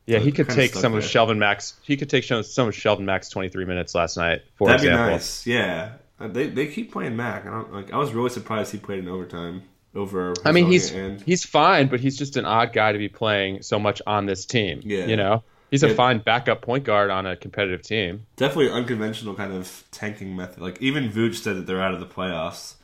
Yeah, 0.05 0.17
so 0.17 0.25
he 0.25 0.33
could 0.33 0.49
take 0.49 0.73
some 0.73 0.91
there. 0.91 0.99
of 0.99 1.05
Shelvin 1.05 1.37
Mack's. 1.37 1.79
He 1.83 1.95
could 1.95 2.09
take 2.09 2.25
some 2.25 2.39
of 2.39 2.45
Shelvin 2.45 3.05
Mack's 3.05 3.29
23 3.29 3.63
minutes 3.63 3.95
last 3.95 4.17
night. 4.17 4.41
For 4.55 4.67
That'd 4.67 4.81
example. 4.81 5.05
be 5.05 5.11
nice. 5.13 5.47
Yeah, 5.47 5.93
uh, 6.19 6.27
they 6.27 6.47
they 6.47 6.67
keep 6.67 6.91
playing 6.91 7.15
Mac. 7.15 7.45
I 7.45 7.51
don't 7.51 7.71
like. 7.71 7.93
I 7.93 7.97
was 7.97 8.11
really 8.11 8.29
surprised 8.29 8.73
he 8.73 8.77
played 8.77 8.99
in 8.99 9.07
overtime 9.07 9.63
over. 9.95 10.33
I 10.45 10.51
mean, 10.51 10.67
he's 10.67 10.91
and... 10.91 11.21
he's 11.21 11.45
fine, 11.45 11.87
but 11.87 11.99
he's 11.99 12.17
just 12.17 12.37
an 12.37 12.45
odd 12.45 12.73
guy 12.73 12.91
to 12.91 12.97
be 12.97 13.09
playing 13.09 13.61
so 13.61 13.79
much 13.79 14.01
on 14.05 14.25
this 14.25 14.45
team. 14.45 14.81
Yeah, 14.83 15.05
you 15.05 15.15
know, 15.15 15.43
he's 15.71 15.83
a 15.83 15.93
fine 15.93 16.19
backup 16.19 16.61
point 16.61 16.83
guard 16.83 17.09
on 17.09 17.25
a 17.25 17.35
competitive 17.35 17.81
team. 17.81 18.25
Definitely 18.35 18.71
unconventional 18.71 19.35
kind 19.35 19.53
of 19.53 19.83
tanking 19.91 20.35
method. 20.35 20.61
Like 20.61 20.81
even 20.81 21.09
Vooch 21.09 21.35
said 21.35 21.57
that 21.57 21.67
they're 21.67 21.81
out 21.81 21.93
of 21.93 21.99
the 21.99 22.05
playoffs. 22.05 22.75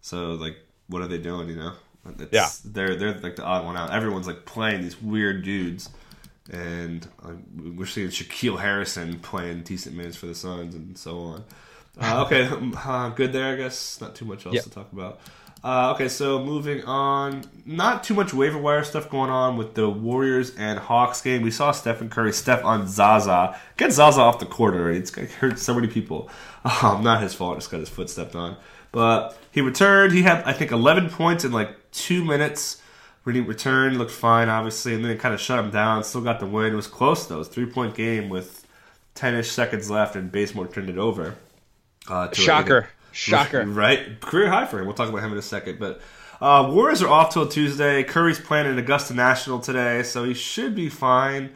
So 0.00 0.32
like, 0.32 0.56
what 0.88 1.02
are 1.02 1.08
they 1.08 1.18
doing? 1.18 1.48
You 1.48 1.56
know, 1.56 1.72
it's, 2.18 2.32
yeah, 2.32 2.48
they're 2.64 2.96
they're 2.96 3.18
like 3.18 3.36
the 3.36 3.44
odd 3.44 3.64
one 3.64 3.76
out. 3.76 3.92
Everyone's 3.92 4.26
like 4.26 4.44
playing 4.44 4.82
these 4.82 5.00
weird 5.00 5.44
dudes. 5.44 5.90
And 6.50 7.06
uh, 7.22 7.32
we're 7.76 7.84
seeing 7.84 8.08
Shaquille 8.08 8.58
Harrison 8.58 9.18
playing 9.20 9.64
decent 9.64 9.94
minutes 9.94 10.16
for 10.16 10.24
the 10.24 10.34
Suns 10.34 10.74
and 10.74 10.96
so 10.96 11.18
on. 11.18 11.44
Uh, 12.00 12.24
okay, 12.24 12.48
uh, 12.84 13.10
good 13.10 13.32
there, 13.32 13.52
I 13.52 13.56
guess. 13.56 14.00
Not 14.00 14.14
too 14.14 14.24
much 14.24 14.46
else 14.46 14.54
yep. 14.54 14.64
to 14.64 14.70
talk 14.70 14.90
about. 14.92 15.20
Uh, 15.62 15.92
okay, 15.92 16.08
so 16.08 16.42
moving 16.42 16.84
on. 16.84 17.42
Not 17.66 18.04
too 18.04 18.14
much 18.14 18.32
waiver 18.32 18.58
wire 18.58 18.84
stuff 18.84 19.10
going 19.10 19.30
on 19.30 19.56
with 19.56 19.74
the 19.74 19.88
Warriors 19.88 20.54
and 20.56 20.78
Hawks 20.78 21.20
game. 21.20 21.42
We 21.42 21.50
saw 21.50 21.72
Stephen 21.72 22.08
Curry 22.08 22.32
step 22.32 22.64
on 22.64 22.86
Zaza. 22.86 23.58
Get 23.76 23.92
Zaza 23.92 24.20
off 24.20 24.38
the 24.38 24.46
court 24.46 24.74
already. 24.74 24.98
It's 24.98 25.14
hurt 25.14 25.58
so 25.58 25.74
many 25.74 25.88
people. 25.88 26.30
Um, 26.82 27.02
not 27.02 27.22
his 27.22 27.32
fault. 27.32 27.56
Just 27.56 27.70
got 27.70 27.80
his 27.80 27.88
foot 27.88 28.10
stepped 28.10 28.34
on. 28.34 28.56
But 28.92 29.38
he 29.52 29.60
returned. 29.60 30.12
He 30.12 30.22
had, 30.22 30.42
I 30.44 30.52
think, 30.52 30.70
11 30.70 31.08
points 31.08 31.44
in 31.44 31.52
like 31.52 31.70
two 31.92 32.24
minutes. 32.24 32.82
When 33.22 33.36
he 33.36 33.40
returned, 33.40 33.96
looked 33.96 34.10
fine, 34.10 34.48
obviously, 34.48 34.92
and 34.92 35.02
then 35.02 35.12
it 35.12 35.20
kind 35.20 35.32
of 35.32 35.40
shut 35.40 35.58
him 35.58 35.70
down. 35.70 36.02
Still 36.02 36.20
got 36.20 36.40
the 36.40 36.46
win. 36.46 36.72
It 36.72 36.76
was 36.76 36.88
close, 36.88 37.26
though. 37.26 37.36
It 37.36 37.38
was 37.38 37.48
three 37.48 37.66
point 37.66 37.94
game 37.94 38.28
with 38.28 38.66
10 39.14 39.34
ish 39.36 39.50
seconds 39.50 39.88
left, 39.88 40.16
and 40.16 40.30
Bazemore 40.32 40.66
turned 40.66 40.90
it 40.90 40.98
over. 40.98 41.36
Uh, 42.08 42.30
Shocker. 42.32 42.88
Shocker. 43.12 43.64
Right? 43.66 44.20
Career 44.20 44.48
high 44.48 44.66
for 44.66 44.78
him. 44.78 44.86
We'll 44.86 44.94
talk 44.94 45.08
about 45.08 45.22
him 45.22 45.32
in 45.32 45.38
a 45.38 45.42
second. 45.42 45.78
But 45.78 46.00
uh, 46.40 46.70
Warriors 46.72 47.02
are 47.02 47.08
off 47.08 47.32
till 47.32 47.48
Tuesday. 47.48 48.04
Curry's 48.04 48.38
playing 48.38 48.66
in 48.66 48.78
Augusta 48.78 49.14
National 49.14 49.58
today, 49.58 50.02
so 50.02 50.24
he 50.24 50.34
should 50.34 50.74
be 50.74 50.88
fine. 50.88 51.50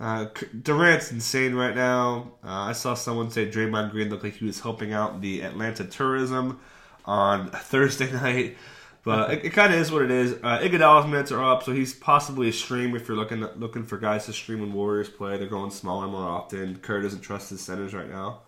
Uh, 0.00 0.26
Durant's 0.62 1.12
insane 1.12 1.54
right 1.54 1.74
now. 1.74 2.32
Uh, 2.42 2.48
I 2.48 2.72
saw 2.72 2.94
someone 2.94 3.30
say 3.30 3.50
Draymond 3.50 3.90
Green 3.90 4.08
looked 4.08 4.24
like 4.24 4.36
he 4.36 4.46
was 4.46 4.60
helping 4.60 4.92
out 4.92 5.20
the 5.20 5.42
Atlanta 5.42 5.84
tourism 5.84 6.58
on 7.04 7.50
Thursday 7.54 8.10
night. 8.12 8.56
But 9.02 9.30
it, 9.30 9.44
it 9.46 9.50
kind 9.50 9.72
of 9.72 9.80
is 9.80 9.90
what 9.90 10.02
it 10.02 10.10
is. 10.10 10.34
Uh, 10.42 10.58
Iguodala's 10.58 11.06
minutes 11.06 11.32
are 11.32 11.42
up, 11.42 11.62
so 11.62 11.72
he's 11.72 11.94
possibly 11.94 12.48
a 12.50 12.52
stream 12.52 12.94
if 12.94 13.08
you're 13.08 13.16
looking 13.16 13.40
looking 13.56 13.84
for 13.84 13.96
guys 13.96 14.26
to 14.26 14.32
stream 14.32 14.60
when 14.60 14.74
Warriors 14.74 15.08
play. 15.08 15.38
They're 15.38 15.46
going 15.46 15.70
smaller 15.70 16.06
more 16.06 16.28
often. 16.28 16.76
Kerr 16.76 17.00
doesn't 17.00 17.20
trust 17.22 17.48
his 17.48 17.62
centers 17.62 17.94
right 17.94 18.10
now. 18.10 18.40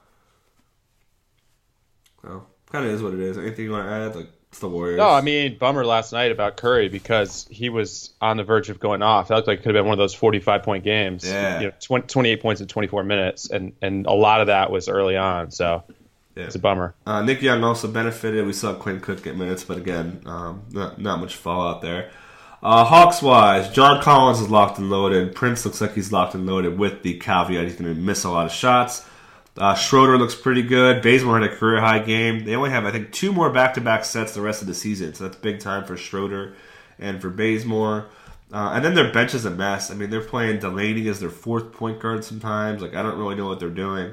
So 2.23 2.47
kind 2.71 2.87
of 2.87 2.93
is 2.93 3.03
what 3.03 3.15
it 3.15 3.21
is. 3.21 3.39
Anything 3.39 3.67
you 3.67 3.73
want 3.73 3.87
to 3.87 3.93
add? 3.93 4.17
Like 4.17 4.29
it's 4.49 4.59
the 4.59 4.69
Warriors. 4.69 4.99
No, 4.99 5.09
I 5.09 5.21
mean 5.21 5.59
bummer 5.59 5.85
last 5.85 6.13
night 6.13 6.31
about 6.31 6.57
Curry 6.57 6.89
because 6.89 7.47
he 7.51 7.69
was 7.69 8.13
on 8.21 8.37
the 8.37 8.45
verge 8.45 8.71
of 8.71 8.79
going 8.79 9.03
off. 9.03 9.31
It 9.31 9.35
looked 9.35 9.49
like 9.49 9.61
it 9.61 9.63
could 9.63 9.75
have 9.75 9.83
been 9.83 9.89
one 9.89 9.95
of 9.95 9.99
those 9.99 10.15
45 10.15 10.63
point 10.63 10.85
games. 10.85 11.25
Yeah, 11.25 11.61
you 11.61 11.67
know, 11.69 11.73
20, 11.81 12.07
28 12.07 12.43
points 12.43 12.61
in 12.61 12.69
24 12.69 13.05
minutes, 13.05 13.51
and 13.51 13.73
and 13.83 14.07
a 14.07 14.13
lot 14.13 14.41
of 14.41 14.49
that 14.49 14.71
was 14.71 14.89
early 14.89 15.17
on. 15.17 15.51
So. 15.51 15.85
Yeah. 16.35 16.45
It's 16.45 16.55
a 16.55 16.61
bummer. 16.61 16.95
Uh, 17.05 17.21
Nick 17.21 17.43
Young 17.43 17.63
also 17.63 17.89
benefited. 17.89 18.47
We 18.47 18.55
saw 18.55 18.73
Quinn 18.73 19.01
Cook 19.01 19.23
get 19.23 19.37
minutes, 19.37 19.65
but 19.65 19.77
again, 19.77 20.23
um, 20.25 20.63
not, 20.71 20.99
not 20.99 21.21
much 21.21 21.37
fallout 21.37 21.83
there. 21.83 22.11
Uh, 22.63 22.85
Hawks 22.85 23.21
wise, 23.21 23.69
John 23.69 24.01
Collins 24.01 24.41
is 24.41 24.49
locked 24.49 24.79
and 24.79 24.89
loaded. 24.89 25.35
Prince 25.35 25.67
looks 25.67 25.83
like 25.83 25.95
he's 25.95 26.11
locked 26.11 26.35
and 26.35 26.47
loaded 26.47 26.79
with 26.79 27.03
the 27.03 27.19
caveat 27.19 27.65
he's 27.65 27.77
going 27.77 27.95
to 27.95 28.01
miss 28.01 28.25
a 28.25 28.31
lot 28.31 28.47
of 28.47 28.53
shots. 28.53 29.05
Uh, 29.57 29.75
Schroeder 29.75 30.17
looks 30.17 30.35
pretty 30.35 30.63
good. 30.63 31.03
Bazemore 31.03 31.41
had 31.41 31.51
a 31.51 31.55
career 31.55 31.81
high 31.81 31.99
game. 31.99 32.45
They 32.45 32.55
only 32.55 32.71
have, 32.71 32.87
I 32.87 32.91
think, 32.91 33.13
two 33.13 33.33
more 33.33 33.51
back 33.51 33.75
to 33.75 33.81
back 33.81 34.05
sets 34.05 34.33
the 34.35 34.41
rest 34.41 34.63
of 34.63 34.69
the 34.69 34.75
season, 34.75 35.13
so 35.15 35.25
that's 35.25 35.37
big 35.37 35.61
time 35.61 35.85
for 35.85 35.97
Schroeder 35.97 36.55
and 36.99 37.21
for 37.21 37.29
Bazemore. 37.29 38.07
Uh, 38.53 38.73
and 38.75 38.85
then 38.85 38.95
their 38.95 39.13
bench 39.13 39.35
is 39.35 39.45
a 39.45 39.51
mess. 39.51 39.91
I 39.91 39.95
mean, 39.95 40.11
they're 40.11 40.21
playing 40.21 40.61
Delaney 40.61 41.09
as 41.09 41.21
their 41.21 41.31
fourth 41.31 41.73
point 41.73 42.01
guard 42.01 42.25
sometimes. 42.25 42.83
Like, 42.83 42.95
I 42.95 43.03
don't 43.03 43.19
really 43.19 43.35
know 43.35 43.47
what 43.47 43.61
they're 43.61 43.71
doing. 43.71 44.13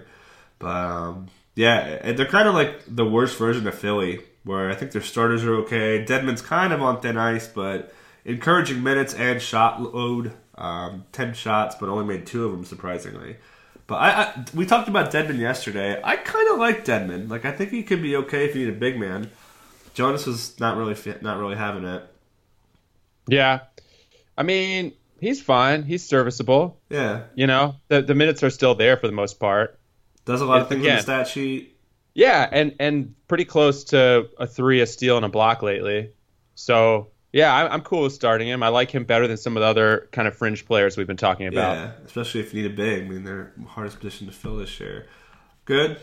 But, 0.60 0.76
um, 0.76 1.28
yeah, 1.56 2.12
they're 2.14 2.26
kind 2.26 2.48
of 2.48 2.54
like 2.54 2.84
the 2.88 3.06
worst 3.06 3.38
version 3.38 3.68
of 3.68 3.76
Philly, 3.76 4.22
where 4.44 4.70
I 4.70 4.76
think 4.76 4.92
their 4.92 5.02
starters 5.02 5.44
are 5.44 5.56
okay. 5.56 6.04
Dedmon's 6.04 6.42
kind 6.42 6.74
of 6.74 6.82
on 6.82 7.02
thin 7.02 7.18
ice, 7.18 7.48
but 7.48 7.94
encouraging 8.26 8.84
minutes 8.84 9.14
and 9.14 9.42
shot 9.42 9.82
load. 9.82 10.34
Um, 10.56 11.06
10 11.14 11.34
shots, 11.36 11.76
but 11.80 11.88
only 11.88 12.04
made 12.04 12.26
two 12.26 12.46
of 12.46 12.52
them, 12.52 12.66
surprisingly. 12.66 13.38
But 13.90 13.96
I, 13.96 14.10
I 14.12 14.46
we 14.54 14.68
talked 14.68 14.88
about 14.88 15.12
Dedmon 15.12 15.40
yesterday. 15.40 16.00
I 16.04 16.16
kind 16.16 16.48
of 16.52 16.60
like 16.60 16.86
Dedmon. 16.86 17.28
Like 17.28 17.44
I 17.44 17.52
think 17.52 17.72
he 17.72 17.82
could 17.82 18.04
be 18.04 18.16
okay 18.18 18.46
if 18.46 18.56
you 18.56 18.68
need 18.68 18.76
a 18.76 18.78
big 18.78 19.00
man. 19.00 19.32
Jonas 19.96 20.28
was 20.28 20.60
not 20.60 20.78
really 20.78 20.94
fit, 20.94 21.24
not 21.24 21.40
really 21.40 21.56
having 21.56 21.84
it. 21.86 22.04
Yeah, 23.28 23.62
I 24.38 24.44
mean 24.44 24.94
he's 25.20 25.42
fine. 25.42 25.82
He's 25.82 26.06
serviceable. 26.06 26.80
Yeah, 26.90 27.24
you 27.34 27.48
know 27.48 27.78
the 27.88 28.04
the 28.04 28.14
minutes 28.14 28.44
are 28.44 28.52
still 28.52 28.76
there 28.76 28.96
for 28.96 29.08
the 29.08 29.14
most 29.14 29.40
part. 29.40 29.80
Does 30.24 30.42
a 30.42 30.46
lot 30.46 30.62
of 30.62 30.70
things 30.70 30.82
again, 30.82 30.92
on 30.92 30.98
the 30.98 31.04
stat 31.04 31.28
sheet. 31.28 31.76
Yeah, 32.14 32.48
and 32.50 32.76
and 32.80 33.16
pretty 33.28 33.46
close 33.46 33.86
to 33.86 34.30
a 34.38 34.46
three, 34.46 34.82
a 34.82 34.86
steal, 34.86 35.18
and 35.18 35.26
a 35.26 35.30
block 35.30 35.64
lately. 35.64 36.12
So 36.54 37.08
yeah, 37.32 37.70
I'm 37.72 37.82
cool 37.82 38.04
with 38.04 38.14
starting 38.14 38.48
him. 38.48 38.64
I 38.64 38.70
like 38.70 38.90
him 38.90 39.04
better 39.04 39.28
than 39.28 39.38
some 39.38 39.56
of 39.56 39.62
the 39.62 39.68
other 39.68 40.10
kind 40.12 40.28
of 40.28 40.36
fringe 40.36 40.66
players 40.66 40.98
we've 40.98 41.08
been 41.08 41.18
talking 41.18 41.48
about. 41.48 41.78
Yeah, 41.78 41.92
especially 42.06 42.42
if 42.42 42.54
you 42.54 42.64
need 42.64 42.72
a 42.72 42.76
big. 42.76 43.04
I 43.04 43.08
mean, 43.08 43.24
they're 43.24 43.54
hardest 43.68 44.00
position 44.00 44.28
to 44.28 44.34
fill 44.34 44.58
this 44.58 44.80
year. 44.80 45.08
Good. 45.66 46.00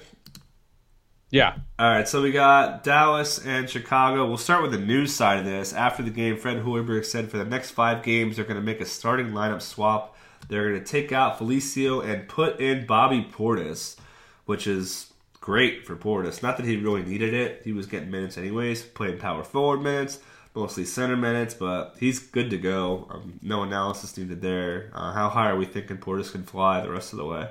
Yeah. 1.31 1.57
All 1.81 1.91
right, 1.91 2.07
so 2.07 2.23
we 2.23 2.31
got 2.31 2.85
Dallas 2.85 3.45
and 3.45 3.69
Chicago. 3.69 4.27
We'll 4.27 4.37
start 4.37 4.63
with 4.63 4.71
the 4.71 4.79
news 4.79 5.13
side 5.13 5.41
of 5.41 5.45
this. 5.45 5.73
After 5.73 6.05
the 6.05 6.11
game, 6.11 6.37
Fred 6.37 6.59
Hoiberg 6.59 7.05
said 7.05 7.29
for 7.29 7.39
the 7.39 7.45
next 7.45 7.73
five 7.73 8.05
games, 8.05 8.37
they're 8.37 8.45
going 8.45 8.61
to 8.61 8.63
make 8.63 8.81
a 8.81 8.87
starting 8.87 9.31
lineup 9.31 9.61
swap. 9.61 10.17
They're 10.49 10.71
going 10.71 10.85
to 10.85 10.87
take 10.87 11.11
out 11.11 11.41
Felicio 11.41 12.09
and 12.09 12.29
put 12.29 12.61
in 12.61 12.87
Bobby 12.87 13.27
Portis, 13.29 13.97
which 14.45 14.69
is 14.69 15.13
great 15.41 15.85
for 15.85 15.97
Portis. 15.97 16.45
Not 16.45 16.57
that 16.59 16.67
he 16.67 16.77
really 16.77 17.03
needed 17.03 17.35
it. 17.35 17.63
He 17.65 17.73
was 17.73 17.87
getting 17.87 18.13
minutes 18.13 18.39
anyways, 18.39 18.83
playing 18.83 19.19
power 19.19 19.43
forward 19.43 19.83
minutes 19.83 20.21
mostly 20.57 20.85
center 20.85 21.17
minutes, 21.17 21.55
but 21.55 21.95
he's 22.01 22.19
good 22.19 22.51
to 22.51 22.59
go. 22.59 23.07
Um, 23.11 23.39
no 23.43 23.63
analysis 23.63 24.17
needed 24.17 24.41
there. 24.41 24.91
Uh, 24.95 25.13
how 25.13 25.29
high 25.29 25.51
are 25.51 25.57
we 25.57 25.67
thinking 25.67 25.99
Portis 25.99 26.33
can 26.33 26.43
fly 26.43 26.81
the 26.81 26.91
rest 26.91 27.13
of 27.13 27.19
the 27.19 27.27
way? 27.27 27.49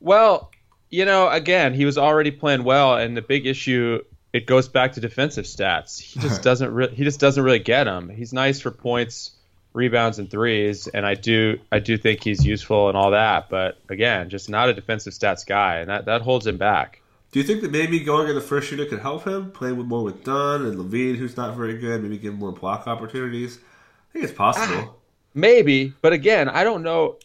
Well, 0.00 0.50
you 0.90 1.06
know, 1.06 1.28
again, 1.28 1.74
he 1.74 1.86
was 1.86 1.98
already 1.98 2.30
playing 2.30 2.62
well, 2.62 2.96
and 2.96 3.16
the 3.16 3.22
big 3.22 3.46
issue 3.46 4.00
it 4.32 4.46
goes 4.46 4.68
back 4.68 4.92
to 4.92 5.00
defensive 5.00 5.46
stats. 5.46 5.98
He 5.98 6.20
just 6.20 6.42
doesn't 6.48 6.72
really 6.72 6.94
he 6.94 7.04
just 7.04 7.20
doesn't 7.20 7.42
really 7.42 7.58
get 7.58 7.84
them. 7.84 8.10
He's 8.10 8.32
nice 8.32 8.60
for 8.60 8.70
points 8.70 9.32
rebounds 9.74 10.18
and 10.18 10.30
threes, 10.30 10.86
and 10.86 11.04
I 11.04 11.14
do 11.14 11.58
I 11.70 11.80
do 11.80 11.98
think 11.98 12.22
he's 12.22 12.44
useful 12.44 12.88
and 12.88 12.96
all 12.96 13.10
that. 13.10 13.50
But 13.50 13.78
again, 13.88 14.30
just 14.30 14.48
not 14.48 14.68
a 14.68 14.74
defensive 14.74 15.12
stats 15.12 15.44
guy, 15.46 15.78
and 15.78 15.90
that, 15.90 16.06
that 16.06 16.22
holds 16.22 16.46
him 16.46 16.56
back. 16.56 17.00
Do 17.34 17.40
you 17.40 17.44
think 17.44 17.62
that 17.62 17.72
maybe 17.72 17.98
going 17.98 18.28
in 18.28 18.36
the 18.36 18.40
first 18.40 18.70
unit 18.70 18.88
could 18.88 19.00
help 19.00 19.26
him 19.26 19.50
playing 19.50 19.76
with 19.76 19.88
more 19.88 20.04
with 20.04 20.22
Dunn 20.22 20.64
and 20.66 20.78
LaVine, 20.78 21.16
who's 21.16 21.36
not 21.36 21.56
very 21.56 21.76
good? 21.76 22.00
Maybe 22.00 22.16
give 22.16 22.32
him 22.32 22.38
more 22.38 22.52
block 22.52 22.86
opportunities. 22.86 23.58
I 23.58 24.12
think 24.12 24.24
it's 24.26 24.32
possible. 24.32 24.76
Ah, 24.78 24.92
maybe, 25.34 25.92
but 26.00 26.12
again, 26.12 26.48
I 26.48 26.62
don't 26.62 26.84
know. 26.84 27.18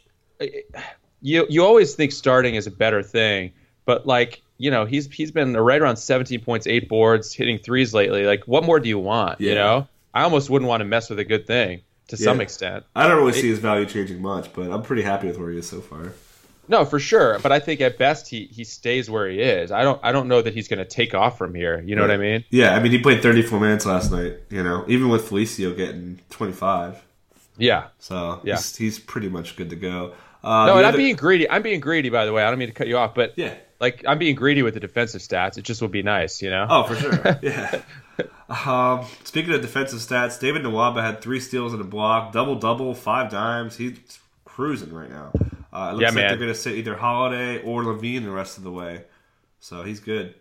You 1.22 1.46
you 1.48 1.64
always 1.64 1.94
think 1.94 2.12
starting 2.12 2.56
is 2.56 2.66
a 2.66 2.72
better 2.72 3.04
thing, 3.04 3.52
but 3.86 4.08
like 4.08 4.42
you 4.58 4.72
know, 4.72 4.86
he's 4.86 5.06
he's 5.12 5.30
been 5.30 5.56
right 5.56 5.80
around 5.80 5.98
17 5.98 6.42
points, 6.42 6.66
eight 6.66 6.90
boards, 6.90 7.32
hitting 7.32 7.60
threes 7.60 7.94
lately. 7.94 8.26
Like, 8.26 8.46
what 8.46 8.64
more 8.64 8.80
do 8.80 8.90
you 8.90 8.98
want? 8.98 9.40
Yeah. 9.40 9.50
You 9.50 9.56
know, 9.56 9.88
I 10.16 10.24
almost 10.24 10.50
wouldn't 10.50 10.68
want 10.68 10.82
to 10.82 10.86
mess 10.86 11.12
with 11.12 11.20
a 11.20 11.24
good 11.24 11.46
thing 11.46 11.84
to 12.08 12.18
some 12.18 12.42
extent. 12.42 12.84
I 12.96 13.08
don't 13.08 13.18
really 13.18 13.34
see 13.34 13.50
his 13.50 13.60
value 13.60 13.86
changing 13.86 14.24
much, 14.24 14.54
but 14.54 14.72
I'm 14.72 14.82
pretty 14.82 15.04
happy 15.04 15.28
with 15.28 15.38
where 15.38 15.52
he 15.52 15.60
is 15.60 15.70
so 15.70 15.82
far. 15.82 16.14
No, 16.70 16.86
for 16.86 17.00
sure. 17.00 17.40
But 17.40 17.52
I 17.52 17.60
think 17.60 17.82
at 17.82 17.98
best 17.98 18.30
he 18.30 18.46
he 18.46 18.64
stays 18.64 19.10
where 19.10 19.28
he 19.28 19.42
is. 19.42 19.72
I 19.72 19.82
don't 19.84 20.00
I 20.04 20.12
don't 20.14 20.28
know 20.28 20.42
that 20.42 20.54
he's 20.54 20.68
going 20.68 20.78
to 20.80 20.86
take 20.86 21.14
off 21.14 21.38
from 21.38 21.54
here. 21.56 21.82
You 21.82 21.96
know 21.96 22.04
what 22.04 22.12
I 22.12 22.18
mean? 22.18 22.46
Yeah, 22.52 22.76
I 22.76 22.80
mean 22.80 22.92
he 22.92 23.00
played 23.00 23.22
34 23.24 23.60
minutes 23.60 23.86
last 23.86 24.12
night. 24.12 24.38
You 24.50 24.64
know, 24.64 24.86
even 24.88 25.10
with 25.10 25.28
Felicio 25.30 25.76
getting 25.76 26.20
25, 26.30 27.04
Yeah. 27.58 27.88
so 27.98 28.40
Yeah. 28.44 28.56
he's, 28.56 28.76
he's 28.76 29.00
pretty 29.00 29.30
much 29.30 29.56
good 29.58 29.72
to 29.72 29.76
go. 29.76 30.14
Uh, 30.44 30.68
No, 30.68 30.78
and 30.78 30.86
I'm 30.86 30.96
being 30.96 31.16
greedy. 31.16 31.50
I'm 31.50 31.62
being 31.64 31.80
greedy, 31.82 32.10
by 32.10 32.26
the 32.26 32.32
way. 32.34 32.44
I 32.44 32.50
don't 32.50 32.60
mean 32.60 32.70
to 32.70 32.74
cut 32.74 32.88
you 32.88 32.98
off, 32.98 33.14
but 33.16 33.34
yeah. 33.36 33.56
like 33.82 34.04
I'm 34.08 34.20
being 34.20 34.36
greedy 34.36 34.62
with 34.62 34.76
the 34.76 34.80
defensive 34.80 35.22
stats. 35.22 35.58
It 35.58 35.64
just 35.64 35.82
would 35.82 35.92
be 35.92 36.04
nice, 36.04 36.42
you 36.42 36.50
know. 36.52 36.68
Oh, 36.70 36.84
for 36.84 36.96
sure. 36.96 37.40
yeah. 37.42 37.82
Um, 38.50 39.06
speaking 39.24 39.54
of 39.54 39.62
defensive 39.62 40.00
stats, 40.00 40.40
David 40.40 40.64
Nwaba 40.64 41.02
had 41.02 41.22
three 41.22 41.40
steals 41.40 41.72
and 41.72 41.82
a 41.82 41.86
block, 41.86 42.34
double 42.34 42.56
double, 42.56 42.94
five 42.96 43.32
dimes. 43.32 43.78
He's 43.78 43.98
cruising 44.44 44.92
right 44.94 45.10
now. 45.10 45.32
Uh, 45.72 45.90
it 45.94 45.98
looks 45.98 46.02
Yeah, 46.02 46.08
like 46.16 46.16
man. 46.16 46.28
they're 46.28 46.38
going 46.38 46.52
to 46.52 46.56
sit 46.56 46.76
either 46.76 46.96
Holiday 46.96 47.62
or 47.64 47.84
LaVine 47.84 48.24
the 48.24 48.32
rest 48.32 48.58
of 48.58 48.64
the 48.64 48.72
way. 48.72 49.06
So 49.60 49.84
he's 49.84 50.00
good. 50.00 50.36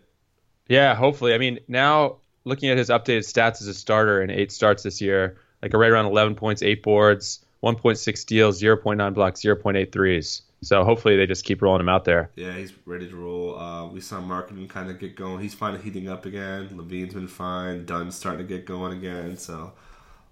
Yeah, 0.67 0.95
hopefully. 0.95 1.33
I 1.33 1.37
mean, 1.37 1.59
now 1.67 2.17
looking 2.45 2.69
at 2.69 2.77
his 2.77 2.89
updated 2.89 3.19
stats 3.27 3.61
as 3.61 3.67
a 3.67 3.73
starter 3.73 4.21
in 4.21 4.29
eight 4.29 4.51
starts 4.51 4.83
this 4.83 5.01
year, 5.01 5.37
like 5.61 5.73
right 5.73 5.91
around 5.91 6.05
11 6.05 6.35
points, 6.35 6.61
eight 6.61 6.83
boards, 6.83 7.43
1.6 7.61 8.17
steals, 8.17 8.61
0.9 8.61 9.13
blocks, 9.13 9.41
0.8 9.41 9.91
threes. 9.91 10.43
So 10.61 10.83
hopefully 10.83 11.15
they 11.15 11.25
just 11.25 11.45
keep 11.45 11.61
rolling 11.61 11.81
him 11.81 11.89
out 11.89 12.05
there. 12.05 12.31
Yeah, 12.35 12.53
he's 12.55 12.73
ready 12.85 13.09
to 13.09 13.15
roll. 13.15 13.57
Uh, 13.59 13.87
we 13.87 13.99
saw 13.99 14.21
Markkanen 14.21 14.69
kind 14.69 14.89
of 14.89 14.99
get 14.99 15.15
going. 15.15 15.41
He's 15.41 15.53
finally 15.53 15.81
heating 15.83 16.07
up 16.07 16.25
again. 16.25 16.69
LaVine's 16.69 17.13
been 17.13 17.27
fine. 17.27 17.85
Dunn's 17.85 18.15
starting 18.15 18.47
to 18.47 18.55
get 18.55 18.65
going 18.65 18.97
again. 18.97 19.35
So 19.37 19.73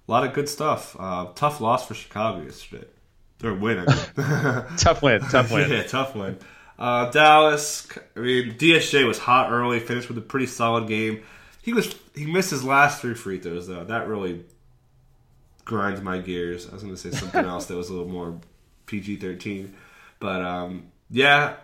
a 0.07 0.11
lot 0.11 0.25
of 0.25 0.33
good 0.33 0.49
stuff. 0.49 0.95
Uh, 0.99 1.27
tough 1.35 1.61
loss 1.61 1.87
for 1.87 1.93
Chicago 1.95 2.43
yesterday. 2.43 2.87
They're 3.39 3.53
winning. 3.53 3.85
Tough 4.77 5.01
win, 5.03 5.21
tough 5.21 5.51
win. 5.51 5.69
yeah, 5.69 5.83
tough 5.83 6.15
win. 6.15 6.37
Uh, 6.79 7.09
Dallas. 7.11 7.87
I 8.15 8.19
mean, 8.19 8.53
DSJ 8.55 9.05
was 9.07 9.19
hot 9.19 9.51
early. 9.51 9.79
Finished 9.79 10.09
with 10.09 10.17
a 10.17 10.21
pretty 10.21 10.47
solid 10.47 10.87
game. 10.87 11.21
He 11.61 11.73
was 11.73 11.95
he 12.15 12.25
missed 12.25 12.49
his 12.49 12.63
last 12.63 13.01
three 13.01 13.13
free 13.13 13.39
throws 13.39 13.67
though. 13.67 13.83
That 13.83 14.07
really 14.07 14.43
grinds 15.65 16.01
my 16.01 16.17
gears. 16.19 16.67
I 16.67 16.73
was 16.73 16.83
going 16.83 16.95
to 16.95 16.99
say 17.01 17.11
something 17.11 17.45
else 17.53 17.65
that 17.67 17.75
was 17.75 17.89
a 17.89 17.93
little 17.93 18.07
more 18.09 18.39
PG 18.87 19.17
thirteen, 19.17 19.75
but 20.19 20.41
um, 20.41 20.91
yeah, 21.09 21.55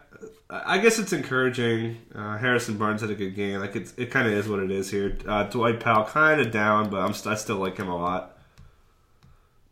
I 0.50 0.78
guess 0.78 1.00
it's 1.00 1.14
encouraging. 1.14 1.98
Uh, 2.14 2.38
Harrison 2.38 2.78
Barnes 2.78 3.02
had 3.02 3.10
a 3.10 3.16
good 3.16 3.36
game. 3.36 3.60
Like 3.60 3.76
it's 3.76 3.94
it 3.98 4.12
kind 4.12 4.28
of 4.28 4.34
is 4.34 4.48
what 4.48 4.60
it 4.60 4.72
is 4.72 4.92
here. 4.92 5.18
Uh, 5.28 5.44
Dwight 5.44 5.80
Powell 5.80 6.06
kind 6.06 6.40
of 6.42 6.52
down, 6.52 6.90
but 6.90 7.02
I'm 7.02 7.14
st- 7.14 7.34
I 7.34 7.36
still 7.38 7.58
like 7.58 7.78
him 7.78 7.88
a 7.90 7.96
lot. 7.98 8.38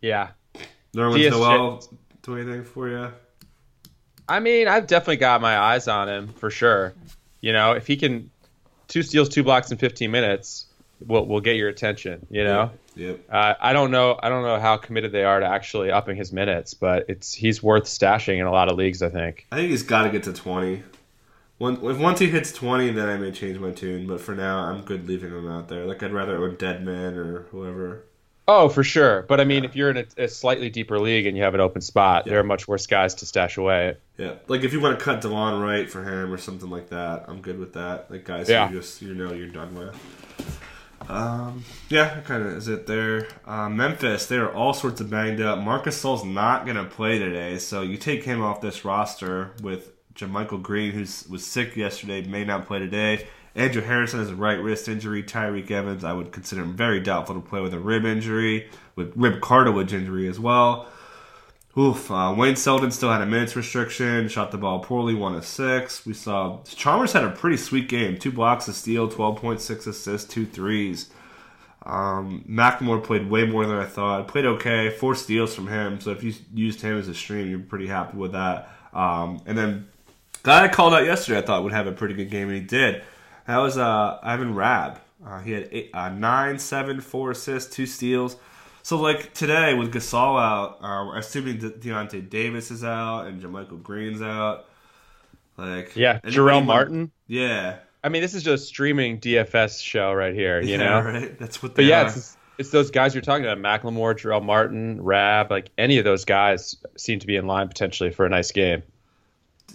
Yeah. 0.02 0.30
Nerlens 0.96 1.16
DSJ 1.28 1.32
Noel, 1.32 1.84
do 2.22 2.36
anything 2.36 2.64
for 2.64 2.90
you? 2.90 3.12
I 4.28 4.40
mean, 4.40 4.68
I've 4.68 4.88
definitely 4.88 5.18
got 5.18 5.42
my 5.42 5.58
eyes 5.58 5.88
on 5.88 6.08
him 6.08 6.34
for 6.34 6.50
sure. 6.50 6.94
You 7.42 7.54
know, 7.54 7.74
if 7.74 7.88
he 7.88 7.98
can 7.98 8.30
two 8.88 9.04
steals, 9.04 9.30
two 9.30 9.44
blocks 9.44 9.72
in 9.72 9.78
15 9.78 10.12
minutes, 10.12 10.68
we'll 11.06 11.26
we'll 11.26 11.40
get 11.42 11.56
your 11.56 11.70
attention. 11.70 12.26
You 12.30 12.44
know, 12.44 12.72
Yep. 12.96 13.22
uh, 13.30 13.54
I 13.60 13.74
don't 13.74 13.92
know, 13.92 14.20
I 14.22 14.30
don't 14.30 14.44
know 14.44 14.60
how 14.60 14.78
committed 14.78 15.12
they 15.12 15.24
are 15.24 15.40
to 15.40 15.46
actually 15.46 15.92
upping 15.92 16.18
his 16.18 16.32
minutes, 16.32 16.74
but 16.74 17.06
it's 17.10 17.34
he's 17.34 17.64
worth 17.64 17.86
stashing 17.86 18.40
in 18.40 18.46
a 18.46 18.52
lot 18.52 18.72
of 18.72 18.78
leagues. 18.78 19.02
I 19.02 19.10
think. 19.10 19.48
I 19.52 19.56
think 19.58 19.70
he's 19.70 19.84
got 19.84 20.04
to 20.04 20.10
get 20.10 20.24
to 20.24 20.34
20. 20.34 20.84
When, 21.58 21.76
if 21.86 22.00
once 22.00 22.18
he 22.20 22.28
hits 22.28 22.52
20, 22.52 22.90
then 22.92 23.08
I 23.08 23.18
may 23.18 23.32
change 23.32 23.60
my 23.60 23.70
tune. 23.70 24.08
But 24.08 24.20
for 24.20 24.34
now, 24.34 24.60
I'm 24.60 24.82
good 24.82 25.08
leaving 25.08 25.30
him 25.30 25.48
out 25.48 25.68
there. 25.68 25.86
Like, 25.86 26.02
I'd 26.02 26.12
rather 26.12 26.36
own 26.38 26.56
Dedmon 26.56 27.16
or 27.16 27.44
whoever. 27.52 28.06
Oh, 28.48 28.68
for 28.70 28.84
sure. 28.84 29.22
But 29.24 29.40
I 29.40 29.46
mean, 29.46 29.64
if 29.64 29.76
you're 29.76 29.92
in 29.92 29.98
a, 29.98 30.24
a 30.24 30.28
slightly 30.28 30.70
deeper 30.70 31.00
league 31.00 31.26
and 31.26 31.38
you 31.38 31.44
have 31.44 31.54
an 31.54 31.62
open 31.62 31.82
spot, 31.82 32.24
Yeah. 32.26 32.32
there 32.32 32.40
are 32.40 32.44
much 32.44 32.68
worse 32.68 32.88
guys 32.88 33.14
to 33.16 33.26
stash 33.26 33.58
away. 33.58 33.96
Yeah. 34.18 34.34
Like, 34.48 34.64
if 34.64 34.74
you 34.74 34.82
want 34.82 34.98
to 34.98 35.04
cut 35.06 35.22
Delon 35.22 35.62
Wright 35.62 35.90
for 35.90 36.04
him 36.04 36.34
or 36.34 36.38
something 36.38 36.70
like 36.70 36.90
that, 36.90 37.26
I'm 37.28 37.42
good 37.42 37.60
with 37.60 37.74
that. 37.74 38.10
Like, 38.12 38.26
guys 38.26 38.50
Yeah. 38.50 38.70
you 38.70 38.78
just, 38.80 39.02
you 39.02 39.14
know, 39.14 39.32
you're 39.32 39.48
done 39.48 39.74
with. 39.76 39.96
Um, 41.10 41.64
yeah, 41.90 42.20
kind 42.22 42.44
of 42.44 42.54
is 42.54 42.68
it 42.68 42.86
there. 42.88 43.28
Uh, 43.46 43.70
Memphis, 43.70 44.28
they 44.28 44.38
are 44.38 44.52
all 44.54 44.74
sorts 44.74 45.02
of 45.02 45.10
banged 45.10 45.42
up. 45.42 45.60
Marc 45.60 45.86
Gasol's 45.86 46.24
not 46.24 46.66
going 46.66 46.78
to 46.78 46.84
play 46.86 47.18
today, 47.18 47.58
so 47.58 47.82
you 47.82 47.98
take 47.98 48.24
him 48.24 48.42
off 48.42 48.62
this 48.62 48.86
roster 48.86 49.52
with 49.64 49.92
JaMychal 50.14 50.62
Green, 50.62 50.92
who 50.92 51.00
was 51.32 51.46
sick 51.46 51.76
yesterday, 51.76 52.22
may 52.24 52.44
not 52.44 52.68
play 52.68 52.80
today. 52.80 53.28
Andrew 53.56 53.82
Harrison 53.82 54.20
has 54.20 54.30
a 54.30 54.36
right 54.36 54.60
wrist 54.60 54.88
injury. 54.88 55.24
Tyreke 55.24 55.72
Evans, 55.72 56.04
I 56.04 56.14
would 56.14 56.32
consider 56.32 56.62
him 56.62 56.76
very 56.76 57.00
doubtful 57.00 57.36
to 57.36 57.42
play 57.42 57.62
with 57.62 57.74
a 57.74 57.80
rib 57.80 58.06
injury, 58.06 58.70
with 58.96 59.14
rib 59.16 59.42
cartilage 59.42 59.94
injury 59.94 60.28
as 60.28 60.40
well. 60.40 60.88
Oof. 61.78 62.12
Uh, 62.12 62.34
Wayne 62.38 62.58
Selden 62.58 62.92
still 62.92 63.12
had 63.12 63.22
a 63.22 63.26
minutes 63.26 63.56
restriction, 63.56 64.28
shot 64.28 64.52
the 64.52 64.58
ball 64.58 64.80
poorly, 64.80 65.16
one 65.16 65.36
of 65.36 65.46
six. 65.46 66.06
We 66.06 66.14
saw 66.14 66.62
Chalmers 66.64 67.14
had 67.14 67.24
a 67.24 67.30
pretty 67.30 67.58
sweet 67.58 67.88
game. 67.88 68.18
Two 68.18 68.32
blocks, 68.32 68.68
a 68.68 68.74
steal, 68.74 69.10
12.6 69.10 69.88
assists, 69.88 70.32
two 70.32 70.46
threes. 70.46 71.10
Um, 71.84 72.44
played 73.04 73.30
way 73.30 73.46
more 73.46 73.66
than 73.66 73.78
I 73.78 73.86
thought. 73.86 74.28
Played 74.28 74.46
okay, 74.46 74.90
four 74.90 75.16
steals 75.16 75.56
from 75.56 75.68
him. 75.68 76.00
So 76.00 76.12
if 76.12 76.24
you 76.24 76.34
used 76.54 76.82
him 76.82 76.98
as 76.98 77.08
a 77.08 77.14
stream, 77.14 77.50
you're 77.50 77.60
pretty 77.60 77.88
happy 77.88 78.18
with 78.18 78.34
that. 78.34 78.70
Um, 78.94 79.42
and 79.46 79.58
then 79.58 79.88
guy 80.44 80.66
I 80.66 80.68
called 80.68 80.94
out 80.94 81.06
yesterday, 81.06 81.40
I 81.40 81.42
thought 81.42 81.64
would 81.64 81.74
have 81.74 81.88
a 81.88 81.92
pretty 81.92 82.14
good 82.14 82.30
game, 82.30 82.50
and 82.50 82.58
he 82.58 82.64
did. 82.64 83.02
That 83.52 83.58
was 83.58 83.78
uh, 83.78 84.18
Ivan 84.24 84.56
Rabb. 84.56 85.02
Uh, 85.28 85.42
he 85.42 85.52
had 85.52 85.68
eight, 85.74 85.90
uh, 85.94 86.08
nine, 86.08 86.58
seven, 86.58 87.02
four 87.02 87.32
assists, 87.32 87.76
two 87.76 87.86
steals. 87.86 88.38
So 88.82 88.96
like 88.96 89.34
today 89.34 89.74
with 89.74 89.94
Gasol 89.94 90.42
out, 90.42 90.78
uh, 90.82 91.18
assuming 91.18 91.58
De- 91.58 91.72
Deyonta 91.72 92.30
Davis 92.30 92.72
is 92.72 92.82
out 92.82 93.28
and 93.28 93.44
JaMychal 93.44 93.84
Green's 93.84 94.22
out, 94.22 94.68
like 95.58 95.98
Yeah, 95.98 96.22
Jarell 96.22 96.64
Martin. 96.64 97.12
yeah, 97.28 97.80
I 98.02 98.08
mean, 98.08 98.22
this 98.22 98.36
is 98.36 98.44
just 98.44 98.64
a 98.64 98.66
streaming 98.68 99.20
DFS 99.20 99.84
show 99.84 100.14
right 100.14 100.34
here, 100.34 100.62
you 100.62 100.70
yeah, 100.70 100.78
know. 100.78 101.02
right. 101.12 101.38
That's 101.38 101.62
what 101.62 101.76
But 101.76 101.84
yeah, 101.84 102.08
it's, 102.08 102.38
it's 102.58 102.70
those 102.70 102.90
guys 102.90 103.14
you're 103.14 103.22
talking 103.22 103.46
about: 103.46 103.58
Macklemore, 103.58 104.16
Jarell 104.16 104.42
Martin, 104.42 105.02
Rabb. 105.02 105.52
Like 105.52 105.72
any 105.78 105.98
of 105.98 106.06
those 106.06 106.24
guys 106.24 106.78
seem 106.96 107.20
to 107.20 107.28
be 107.28 107.36
in 107.36 107.48
line 107.48 107.68
potentially 107.68 108.12
for 108.12 108.26
a 108.26 108.30
nice 108.30 108.54
game. 108.54 108.84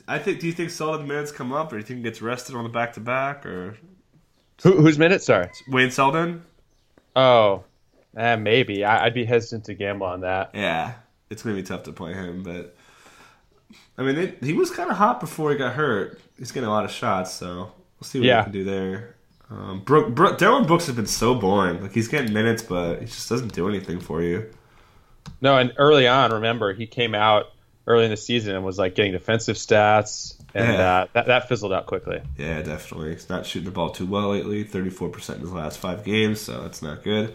I 0.08 0.18
think. 0.18 0.40
Do 0.40 0.46
you 0.46 0.52
think 0.52 0.70
solid 0.70 1.06
minutes 1.06 1.32
come 1.32 1.52
up, 1.52 1.68
or 1.72 1.76
do 1.76 1.78
you 1.78 1.82
think 1.84 1.98
he 1.98 2.02
gets 2.04 2.22
rested 2.22 2.54
on 2.54 2.64
the 2.64 2.70
back 2.70 2.92
to 2.94 3.00
back, 3.00 3.44
or 3.46 3.76
Who, 4.62 4.72
whose 4.80 4.98
minutes? 4.98 5.26
Sorry. 5.26 5.48
Wayne 5.68 5.90
Selden? 5.90 6.42
Oh, 7.14 7.64
eh, 8.16 8.36
maybe. 8.36 8.84
I, 8.84 9.06
I'd 9.06 9.14
be 9.14 9.24
hesitant 9.24 9.64
to 9.64 9.74
gamble 9.74 10.06
on 10.06 10.20
that. 10.20 10.50
Yeah, 10.54 10.94
it's 11.30 11.42
gonna 11.42 11.56
be 11.56 11.62
tough 11.62 11.84
to 11.84 11.92
play 11.92 12.12
him, 12.12 12.42
but 12.42 12.76
I 13.98 14.02
mean, 14.02 14.36
he 14.42 14.52
was 14.52 14.70
kind 14.70 14.90
of 14.90 14.96
hot 14.96 15.20
before 15.20 15.50
he 15.50 15.56
got 15.56 15.74
hurt. 15.74 16.20
He's 16.38 16.52
getting 16.52 16.68
a 16.68 16.72
lot 16.72 16.84
of 16.84 16.90
shots, 16.90 17.32
so 17.32 17.72
we'll 17.98 18.02
see 18.04 18.18
what 18.20 18.26
Yeah. 18.26 18.38
he 18.40 18.44
can 18.44 18.52
do 18.52 18.64
there. 18.64 19.14
Um, 19.48 19.80
Brooke, 19.84 20.14
Brooke, 20.14 20.38
Dillon 20.38 20.66
Brooks 20.66 20.86
has 20.86 20.96
been 20.96 21.06
so 21.06 21.34
boring. 21.34 21.80
Like 21.80 21.92
he's 21.92 22.08
getting 22.08 22.32
minutes, 22.32 22.62
but 22.62 22.98
he 23.00 23.06
just 23.06 23.28
doesn't 23.28 23.54
do 23.54 23.68
anything 23.68 24.00
for 24.00 24.20
you. 24.22 24.50
No, 25.40 25.56
and 25.56 25.72
early 25.78 26.06
on, 26.06 26.32
remember 26.32 26.72
he 26.74 26.86
came 26.86 27.14
out 27.14 27.46
early 27.86 28.04
in 28.04 28.10
the 28.10 28.16
season 28.16 28.54
and 28.56 28.64
was 28.64 28.78
like 28.78 28.94
getting 28.94 29.12
defensive 29.12 29.56
stats, 29.56 30.34
and 30.54 30.72
Yeah. 30.72 30.96
uh, 31.02 31.06
that 31.12 31.26
that 31.26 31.48
fizzled 31.48 31.72
out 31.72 31.86
quickly. 31.86 32.20
Yeah, 32.38 32.62
definitely. 32.62 33.12
He's 33.12 33.28
not 33.28 33.46
shooting 33.46 33.66
the 33.66 33.70
ball 33.70 33.90
too 33.90 34.06
well 34.06 34.30
lately. 34.30 34.64
Thirty-four 34.64 35.08
percent 35.10 35.38
in 35.38 35.44
his 35.44 35.52
last 35.52 35.78
five 35.78 36.04
games, 36.04 36.40
so 36.40 36.62
that's 36.62 36.82
not 36.82 37.02
good. 37.04 37.34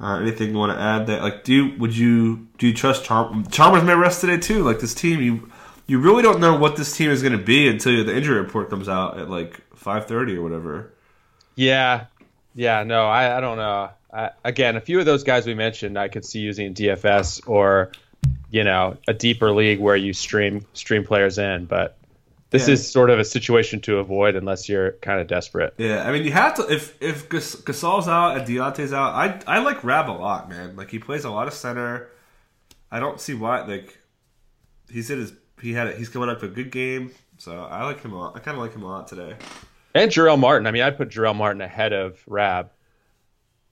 Uh, 0.00 0.18
anything 0.20 0.50
you 0.50 0.56
want 0.58 0.72
to 0.76 0.80
add? 0.82 1.06
That 1.06 1.22
like, 1.22 1.44
do 1.44 1.52
you, 1.54 1.78
would 1.78 1.96
you 1.96 2.48
do 2.58 2.66
you 2.68 2.74
trust 2.74 3.04
Charm- 3.04 3.46
Chalmers 3.48 3.84
may 3.84 3.94
rest 3.94 4.20
today 4.20 4.36
too? 4.38 4.62
Like 4.64 4.80
this 4.80 4.94
team, 4.94 5.20
you 5.20 5.48
you 5.86 5.98
really 6.00 6.22
don't 6.22 6.40
know 6.40 6.56
what 6.56 6.76
this 6.76 6.96
team 6.96 7.10
is 7.10 7.22
going 7.22 7.36
to 7.36 7.44
be 7.44 7.68
until 7.68 8.04
the 8.04 8.16
injury 8.16 8.38
report 8.40 8.70
comes 8.70 8.88
out 8.88 9.18
at 9.18 9.28
like 9.30 9.60
five 9.76 10.06
thirty 10.06 10.36
or 10.36 10.42
whatever. 10.42 10.92
Yeah, 11.54 12.06
yeah. 12.54 12.82
No, 12.84 13.06
I, 13.06 13.36
I 13.36 13.40
don't 13.40 13.56
know. 13.58 13.90
I, 14.12 14.30
again, 14.44 14.76
a 14.76 14.80
few 14.80 14.98
of 15.00 15.06
those 15.06 15.22
guys 15.24 15.46
we 15.46 15.54
mentioned, 15.54 15.98
I 15.98 16.08
could 16.08 16.24
see 16.24 16.40
using 16.40 16.74
DFS 16.74 17.48
or 17.48 17.92
you 18.52 18.62
know 18.62 18.96
a 19.08 19.12
deeper 19.14 19.50
league 19.50 19.80
where 19.80 19.96
you 19.96 20.12
stream 20.12 20.64
stream 20.74 21.02
players 21.04 21.38
in, 21.38 21.64
but. 21.66 21.98
This 22.50 22.68
Yeah. 22.68 22.74
is 22.74 22.92
sort 22.92 23.08
of 23.08 23.18
a 23.18 23.24
situation 23.24 23.80
to 23.80 23.96
avoid 23.96 24.36
unless 24.36 24.68
you're 24.68 24.92
kind 25.00 25.18
of 25.22 25.26
desperate. 25.26 25.72
Yeah, 25.78 26.06
I 26.06 26.12
mean, 26.12 26.22
you 26.22 26.32
have 26.32 26.52
to 26.56 26.70
if 26.70 27.00
if 27.00 27.30
Gas- 27.30 27.56
Gasol's 27.56 28.08
out 28.08 28.36
and 28.36 28.46
Deyonta's 28.46 28.92
out. 28.92 29.14
I 29.14 29.40
I 29.46 29.60
like 29.60 29.82
Rabb 29.82 30.10
a 30.10 30.12
lot, 30.12 30.50
man. 30.50 30.76
Like 30.76 30.90
he 30.90 30.98
plays 30.98 31.24
a 31.24 31.30
lot 31.30 31.46
of 31.48 31.54
center. 31.54 32.10
I 32.90 33.00
don't 33.00 33.18
see 33.18 33.32
why. 33.32 33.62
Like 33.62 33.96
he 34.90 35.00
said, 35.00 35.16
his 35.16 35.32
he 35.62 35.72
had 35.72 35.94
he's 35.96 36.10
coming 36.10 36.28
up 36.28 36.40
to 36.40 36.44
a 36.44 36.48
good 36.50 36.70
game, 36.70 37.12
so 37.38 37.58
I 37.58 37.84
like 37.86 38.02
him 38.02 38.12
a 38.12 38.18
lot. 38.18 38.36
I 38.36 38.40
kind 38.40 38.58
of 38.58 38.62
like 38.62 38.74
him 38.74 38.82
a 38.82 38.86
lot 38.86 39.08
today. 39.08 39.34
And 39.94 40.10
Jarell 40.10 40.38
Martin. 40.38 40.66
I 40.66 40.72
mean, 40.72 40.82
I'd 40.82 40.98
put 40.98 41.08
Jarell 41.08 41.34
Martin 41.34 41.62
ahead 41.62 41.94
of 41.94 42.22
Rabb. 42.26 42.68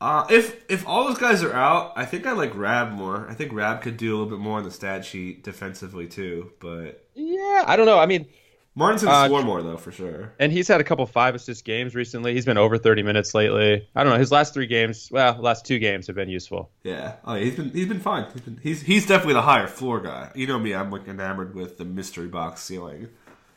Uh, 0.00 0.26
if 0.30 0.64
if 0.70 0.86
all 0.86 1.04
those 1.04 1.18
guys 1.18 1.42
are 1.42 1.52
out, 1.52 1.92
I 1.94 2.06
think 2.06 2.26
I 2.26 2.32
like 2.32 2.56
Rabb 2.56 2.92
more. 2.92 3.26
I 3.28 3.34
think 3.34 3.52
Rabb 3.52 3.82
could 3.82 3.98
do 3.98 4.10
a 4.10 4.16
little 4.16 4.30
bit 4.30 4.38
more 4.38 4.58
on 4.58 4.64
the 4.64 4.70
stat 4.70 5.04
sheet 5.04 5.44
defensively 5.44 6.06
too. 6.06 6.52
But 6.58 7.06
yeah, 7.14 7.64
I 7.66 7.76
don't 7.76 7.84
know. 7.84 7.98
I 7.98 8.06
mean, 8.06 8.26
Martin's 8.74 9.02
gonna 9.02 9.14
uh, 9.14 9.26
score 9.26 9.42
more 9.42 9.62
though 9.62 9.76
for 9.76 9.92
sure. 9.92 10.32
And 10.38 10.52
he's 10.52 10.68
had 10.68 10.80
a 10.80 10.84
couple 10.84 11.04
five 11.04 11.34
assist 11.34 11.66
games 11.66 11.94
recently. 11.94 12.32
He's 12.32 12.46
been 12.46 12.56
over 12.56 12.78
thirty 12.78 13.02
minutes 13.02 13.34
lately. 13.34 13.86
I 13.94 14.02
don't 14.02 14.12
know. 14.12 14.18
His 14.18 14.32
last 14.32 14.54
three 14.54 14.66
games, 14.66 15.10
well, 15.12 15.36
last 15.38 15.66
two 15.66 15.78
games 15.78 16.06
have 16.06 16.16
been 16.16 16.30
useful. 16.30 16.70
Yeah. 16.82 17.16
Oh, 17.26 17.34
yeah, 17.34 17.44
he's 17.44 17.56
been 17.56 17.70
he's 17.70 17.88
been 17.88 18.00
fine. 18.00 18.26
He's 18.32 18.40
been, 18.40 18.60
he's 18.62 18.80
he's 18.80 19.06
definitely 19.06 19.34
the 19.34 19.42
higher 19.42 19.66
floor 19.66 20.00
guy. 20.00 20.30
You 20.34 20.46
know 20.46 20.58
me, 20.58 20.74
I'm 20.74 20.90
like 20.90 21.08
enamored 21.08 21.54
with 21.54 21.76
the 21.76 21.84
mystery 21.84 22.28
box 22.28 22.62
ceiling. 22.62 23.08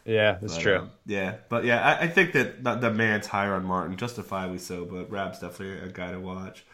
Yeah, 0.05 0.37
that's 0.41 0.55
but, 0.55 0.61
true. 0.61 0.77
Um, 0.79 0.91
yeah, 1.05 1.35
but 1.49 1.63
yeah, 1.63 1.81
I, 1.81 2.03
I, 2.03 2.07
think 2.07 2.33
that 2.33 2.63
the, 2.63 2.75
the 2.75 2.91
man's 2.91 3.27
higher 3.27 3.53
on 3.53 3.63
Martin, 3.63 3.95
justifiably 3.95 4.57
so. 4.57 4.85
But 4.85 5.09
Rabb's 5.09 5.39
definitely 5.39 5.87
a 5.87 5.91
guy 5.91 6.11
to 6.11 6.19
watch. 6.19 6.65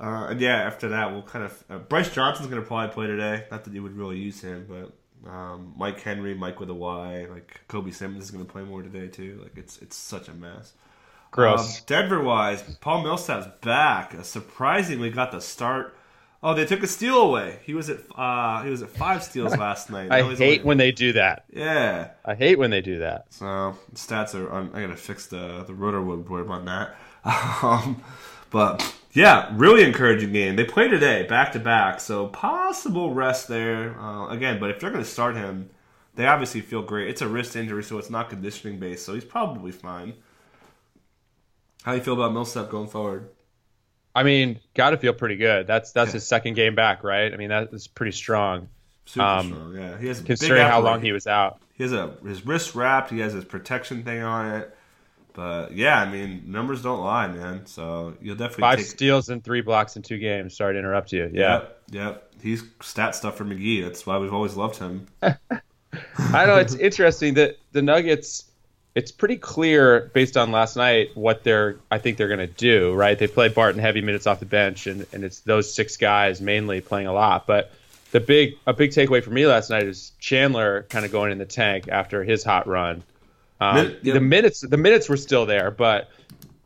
Uh, 0.00 0.28
and 0.30 0.40
yeah, 0.40 0.56
after 0.62 0.88
that, 0.90 1.12
we'll 1.12 1.22
kind 1.22 1.44
of 1.44 1.64
uh, 1.68 1.78
Brice 1.78 2.12
Johnson's 2.12 2.48
going 2.48 2.62
to 2.62 2.66
probably 2.66 2.92
play 2.94 3.06
today. 3.08 3.44
Not 3.50 3.64
that 3.64 3.72
you 3.72 3.82
would 3.82 3.96
really 3.96 4.18
use 4.18 4.40
him, 4.40 4.66
but 4.68 5.30
um, 5.30 5.74
Myke 5.78 6.00
Henry, 6.00 6.34
Mike 6.34 6.60
with 6.60 6.70
a 6.70 6.74
Y, 6.74 7.26
like 7.30 7.60
Kobe 7.68 7.90
Simmons 7.90 8.24
is 8.24 8.30
going 8.30 8.44
to 8.44 8.50
play 8.50 8.62
more 8.62 8.82
today 8.82 9.08
too. 9.08 9.40
Like 9.42 9.56
it's 9.56 9.78
it's 9.78 9.96
such 9.96 10.28
a 10.28 10.34
mess. 10.34 10.72
Gross. 11.32 11.78
Um, 11.78 11.84
Denver 11.86 12.22
wise, 12.22 12.62
Paul 12.80 13.02
Millsap's 13.02 13.48
back. 13.64 14.14
Uh, 14.14 14.22
surprisingly, 14.22 15.10
got 15.10 15.32
the 15.32 15.40
start. 15.40 15.96
Oh, 16.44 16.54
they 16.54 16.66
took 16.66 16.82
a 16.82 16.88
steal 16.88 17.18
away. 17.18 17.60
He 17.64 17.72
was 17.72 17.88
at 17.88 18.00
uh, 18.16 18.62
he 18.64 18.70
was 18.70 18.82
at 18.82 18.90
five 18.90 19.22
steals 19.22 19.56
last 19.56 19.90
night. 19.90 20.10
I 20.10 20.34
hate 20.34 20.64
when 20.64 20.76
they 20.76 20.90
do 20.90 21.12
that. 21.12 21.44
Yeah, 21.52 22.10
I 22.24 22.34
hate 22.34 22.58
when 22.58 22.70
they 22.70 22.80
do 22.80 22.98
that. 22.98 23.26
So 23.30 23.76
stats 23.94 24.34
are. 24.34 24.50
On, 24.50 24.70
I 24.74 24.80
gotta 24.80 24.96
fix 24.96 25.26
the 25.26 25.64
the 25.64 25.72
Rotoworld 25.72 26.26
board 26.26 26.48
on 26.48 26.64
that. 26.66 26.96
Um, 27.62 28.02
but 28.50 28.94
yeah, 29.12 29.50
really 29.52 29.82
encouraging 29.84 30.32
game. 30.32 30.56
They 30.56 30.64
play 30.64 30.88
today, 30.88 31.22
back 31.24 31.52
to 31.52 31.58
back, 31.58 32.00
so 32.00 32.26
possible 32.28 33.14
rest 33.14 33.48
there 33.48 33.98
uh, 33.98 34.28
again. 34.28 34.58
But 34.58 34.70
if 34.70 34.80
they're 34.80 34.90
going 34.90 35.04
to 35.04 35.08
start 35.08 35.36
him, 35.36 35.70
they 36.14 36.26
obviously 36.26 36.60
feel 36.60 36.82
great. 36.82 37.08
It's 37.08 37.22
a 37.22 37.28
wrist 37.28 37.56
injury, 37.56 37.82
so 37.82 37.98
it's 37.98 38.10
not 38.10 38.28
conditioning 38.28 38.78
based, 38.78 39.06
so 39.06 39.14
he's 39.14 39.24
probably 39.24 39.72
fine. 39.72 40.14
How 41.82 41.92
do 41.92 41.98
you 41.98 42.04
feel 42.04 42.14
about 42.14 42.32
Millsap 42.32 42.68
going 42.68 42.88
forward? 42.88 43.30
I 44.14 44.22
mean, 44.22 44.60
got 44.74 44.90
to 44.90 44.98
feel 44.98 45.12
pretty 45.12 45.36
good. 45.36 45.66
That's 45.66 45.92
that's 45.92 46.10
yeah. 46.10 46.14
his 46.14 46.26
second 46.26 46.54
game 46.54 46.74
back, 46.74 47.02
right? 47.02 47.32
I 47.32 47.36
mean, 47.36 47.48
that 47.48 47.72
is 47.72 47.86
pretty 47.86 48.12
strong. 48.12 48.68
Super 49.04 49.24
um, 49.24 49.48
strong, 49.48 49.76
yeah. 49.76 49.98
He 49.98 50.08
has 50.08 50.20
considering 50.20 50.66
how 50.66 50.80
long 50.80 51.02
he 51.02 51.12
was 51.12 51.26
out. 51.26 51.60
He 51.74 51.82
has 51.82 51.92
a 51.92 52.14
his 52.24 52.44
wrist 52.44 52.74
wrapped. 52.74 53.10
He 53.10 53.20
has 53.20 53.32
his 53.32 53.44
protection 53.44 54.04
thing 54.04 54.22
on 54.22 54.54
it. 54.54 54.76
But 55.34 55.72
yeah, 55.72 55.98
I 55.98 56.10
mean, 56.10 56.42
numbers 56.46 56.82
don't 56.82 57.00
lie, 57.00 57.26
man. 57.26 57.64
So 57.66 58.14
you'll 58.20 58.36
definitely 58.36 58.62
five 58.62 58.78
take... 58.78 58.86
steals 58.86 59.28
and 59.30 59.42
three 59.42 59.62
blocks 59.62 59.96
in 59.96 60.02
two 60.02 60.18
games. 60.18 60.56
Sorry 60.56 60.74
to 60.74 60.78
interrupt 60.78 61.12
you. 61.12 61.30
Yeah, 61.32 61.52
yep, 61.52 61.82
yep. 61.90 62.32
He's 62.42 62.64
stat 62.82 63.14
stuff 63.14 63.36
for 63.36 63.44
McGee. 63.44 63.82
That's 63.82 64.04
why 64.04 64.18
we've 64.18 64.32
always 64.32 64.56
loved 64.56 64.76
him. 64.76 65.06
I 65.22 66.46
know 66.46 66.56
it's 66.56 66.74
interesting 66.74 67.34
that 67.34 67.58
the 67.72 67.82
Nuggets. 67.82 68.44
It's 68.94 69.10
pretty 69.10 69.36
clear 69.36 70.10
based 70.12 70.36
on 70.36 70.52
last 70.52 70.76
night 70.76 71.10
what 71.14 71.44
they're. 71.44 71.76
I 71.90 71.98
think 71.98 72.18
they're 72.18 72.28
going 72.28 72.40
to 72.40 72.46
do. 72.46 72.92
Right? 72.92 73.18
They 73.18 73.26
play 73.26 73.48
Barton 73.48 73.80
heavy 73.80 74.02
minutes 74.02 74.26
off 74.26 74.40
the 74.40 74.46
bench, 74.46 74.86
and 74.86 75.06
and 75.12 75.24
it's 75.24 75.40
those 75.40 75.72
six 75.72 75.96
guys 75.96 76.40
mainly 76.40 76.80
playing 76.80 77.06
a 77.06 77.12
lot. 77.12 77.46
But 77.46 77.72
the 78.10 78.20
big 78.20 78.54
a 78.66 78.72
big 78.72 78.90
takeaway 78.90 79.22
for 79.22 79.30
me 79.30 79.46
last 79.46 79.70
night 79.70 79.84
is 79.84 80.12
Chandler 80.20 80.86
kind 80.90 81.04
of 81.04 81.12
going 81.12 81.32
in 81.32 81.38
the 81.38 81.46
tank 81.46 81.88
after 81.88 82.22
his 82.22 82.44
hot 82.44 82.66
run 82.66 83.02
um, 83.62 83.76
yep. 83.76 84.14
The 84.14 84.20
minutes 84.20 84.60
the 84.60 84.76
minutes 84.76 85.08
were 85.08 85.16
still 85.16 85.46
there, 85.46 85.70
but 85.70 86.10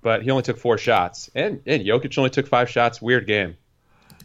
but 0.00 0.22
he 0.22 0.30
only 0.30 0.42
took 0.42 0.56
four 0.56 0.78
shots, 0.78 1.30
and 1.34 1.60
and 1.66 1.84
Jokic 1.84 2.16
only 2.16 2.30
took 2.30 2.46
five 2.46 2.70
shots. 2.70 3.02
Weird 3.02 3.26
game. 3.26 3.56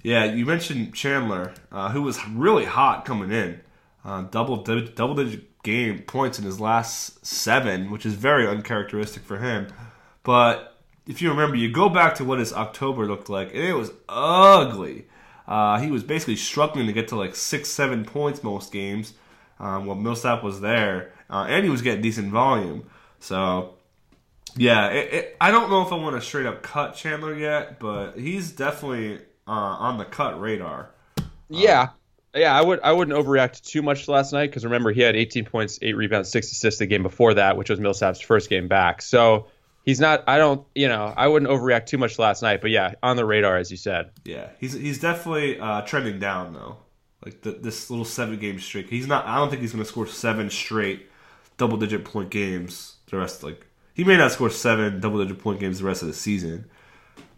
Yeah, 0.03 0.23
you 0.23 0.45
mentioned 0.45 0.95
Chandler, 0.95 1.53
uh, 1.71 1.91
who 1.91 2.01
was 2.01 2.25
really 2.29 2.63
hot 2.63 3.03
coming 3.03 3.31
in, 3.31 3.59
uh, 4.03 4.23
double 4.23 4.57
double 4.57 5.15
digit 5.15 5.61
game 5.63 5.99
points 5.99 6.39
in 6.39 6.45
his 6.45 6.59
last 6.59 7.25
seven, 7.25 7.91
which 7.91 8.05
is 8.05 8.15
very 8.15 8.47
uncharacteristic 8.47 9.23
for 9.23 9.37
him. 9.37 9.67
But 10.23 10.77
if 11.07 11.21
you 11.21 11.29
remember, 11.29 11.55
you 11.55 11.71
go 11.71 11.89
back 11.89 12.15
to 12.15 12.23
what 12.23 12.39
his 12.39 12.53
October 12.53 13.05
looked 13.05 13.29
like, 13.29 13.49
and 13.53 13.63
it 13.63 13.73
was 13.73 13.91
ugly. 14.09 15.07
Uh, 15.47 15.79
he 15.79 15.91
was 15.91 16.03
basically 16.03 16.35
struggling 16.35 16.87
to 16.87 16.93
get 16.93 17.07
to 17.09 17.15
like 17.15 17.35
six, 17.35 17.69
seven 17.69 18.05
points 18.05 18.43
most 18.43 18.71
games 18.71 19.13
um, 19.59 19.85
while 19.85 19.97
Millsap 19.97 20.43
was 20.43 20.61
there 20.61 21.11
uh, 21.31 21.45
and 21.47 21.63
he 21.63 21.69
was 21.69 21.81
getting 21.81 22.01
decent 22.01 22.31
volume. 22.31 22.83
So, 23.19 23.75
yeah, 24.55 24.89
it, 24.89 25.13
it, 25.13 25.37
I 25.39 25.49
don't 25.49 25.69
know 25.69 25.81
if 25.81 25.93
I 25.93 25.95
want 25.95 26.15
to 26.15 26.21
straight 26.21 26.45
up 26.45 26.61
cut 26.61 26.95
Chandler 26.95 27.33
yet, 27.33 27.79
but 27.79 28.17
he's 28.17 28.51
definitely 28.51 29.19
uh, 29.47 29.51
on 29.51 29.97
the 29.97 30.05
cut 30.05 30.39
radar. 30.39 30.91
Yeah, 31.49 31.89
yeah, 32.35 32.57
I 32.57 32.61
would 32.61 32.79
I 32.81 32.91
wouldn't 32.91 33.17
overreact 33.17 33.63
too 33.63 33.81
much 33.81 34.07
last 34.07 34.31
night 34.31 34.49
because 34.49 34.63
remember 34.63 34.91
he 34.91 35.01
had 35.01 35.15
18 35.15 35.45
points, 35.45 35.79
eight 35.81 35.95
rebounds, 35.95 36.29
six 36.29 36.51
assists 36.51 36.79
the 36.79 36.85
game 36.85 37.03
before 37.03 37.33
that, 37.33 37.57
which 37.57 37.69
was 37.69 37.79
Millsap's 37.79 38.21
first 38.21 38.49
game 38.49 38.67
back. 38.67 39.01
So 39.01 39.47
he's 39.85 39.99
not. 39.99 40.23
I 40.27 40.37
don't. 40.37 40.65
You 40.73 40.87
know, 40.87 41.13
I 41.15 41.27
wouldn't 41.27 41.51
overreact 41.51 41.87
too 41.87 41.97
much 41.97 42.17
last 42.19 42.41
night. 42.41 42.61
But 42.61 42.71
yeah, 42.71 42.93
on 43.03 43.17
the 43.17 43.25
radar 43.25 43.57
as 43.57 43.69
you 43.69 43.77
said. 43.77 44.11
Yeah, 44.23 44.49
he's 44.59 44.73
he's 44.73 44.99
definitely 44.99 45.59
uh, 45.59 45.81
trending 45.81 46.19
down 46.19 46.53
though. 46.53 46.77
Like 47.23 47.41
the, 47.41 47.51
this 47.51 47.89
little 47.89 48.05
seven 48.05 48.39
game 48.39 48.59
streak. 48.59 48.89
He's 48.89 49.07
not. 49.07 49.25
I 49.25 49.35
don't 49.35 49.49
think 49.49 49.61
he's 49.61 49.73
going 49.73 49.83
to 49.83 49.89
score 49.89 50.07
seven 50.07 50.49
straight 50.49 51.07
double 51.57 51.77
digit 51.77 52.03
point 52.05 52.31
games 52.31 52.95
the 53.07 53.17
rest 53.17 53.43
like 53.43 53.67
he 53.93 54.03
may 54.03 54.17
not 54.17 54.31
score 54.31 54.49
seven 54.49 54.99
double 54.99 55.21
digit 55.21 55.37
point 55.37 55.59
games 55.59 55.79
the 55.79 55.85
rest 55.85 56.01
of 56.01 56.07
the 56.07 56.13
season. 56.13 56.69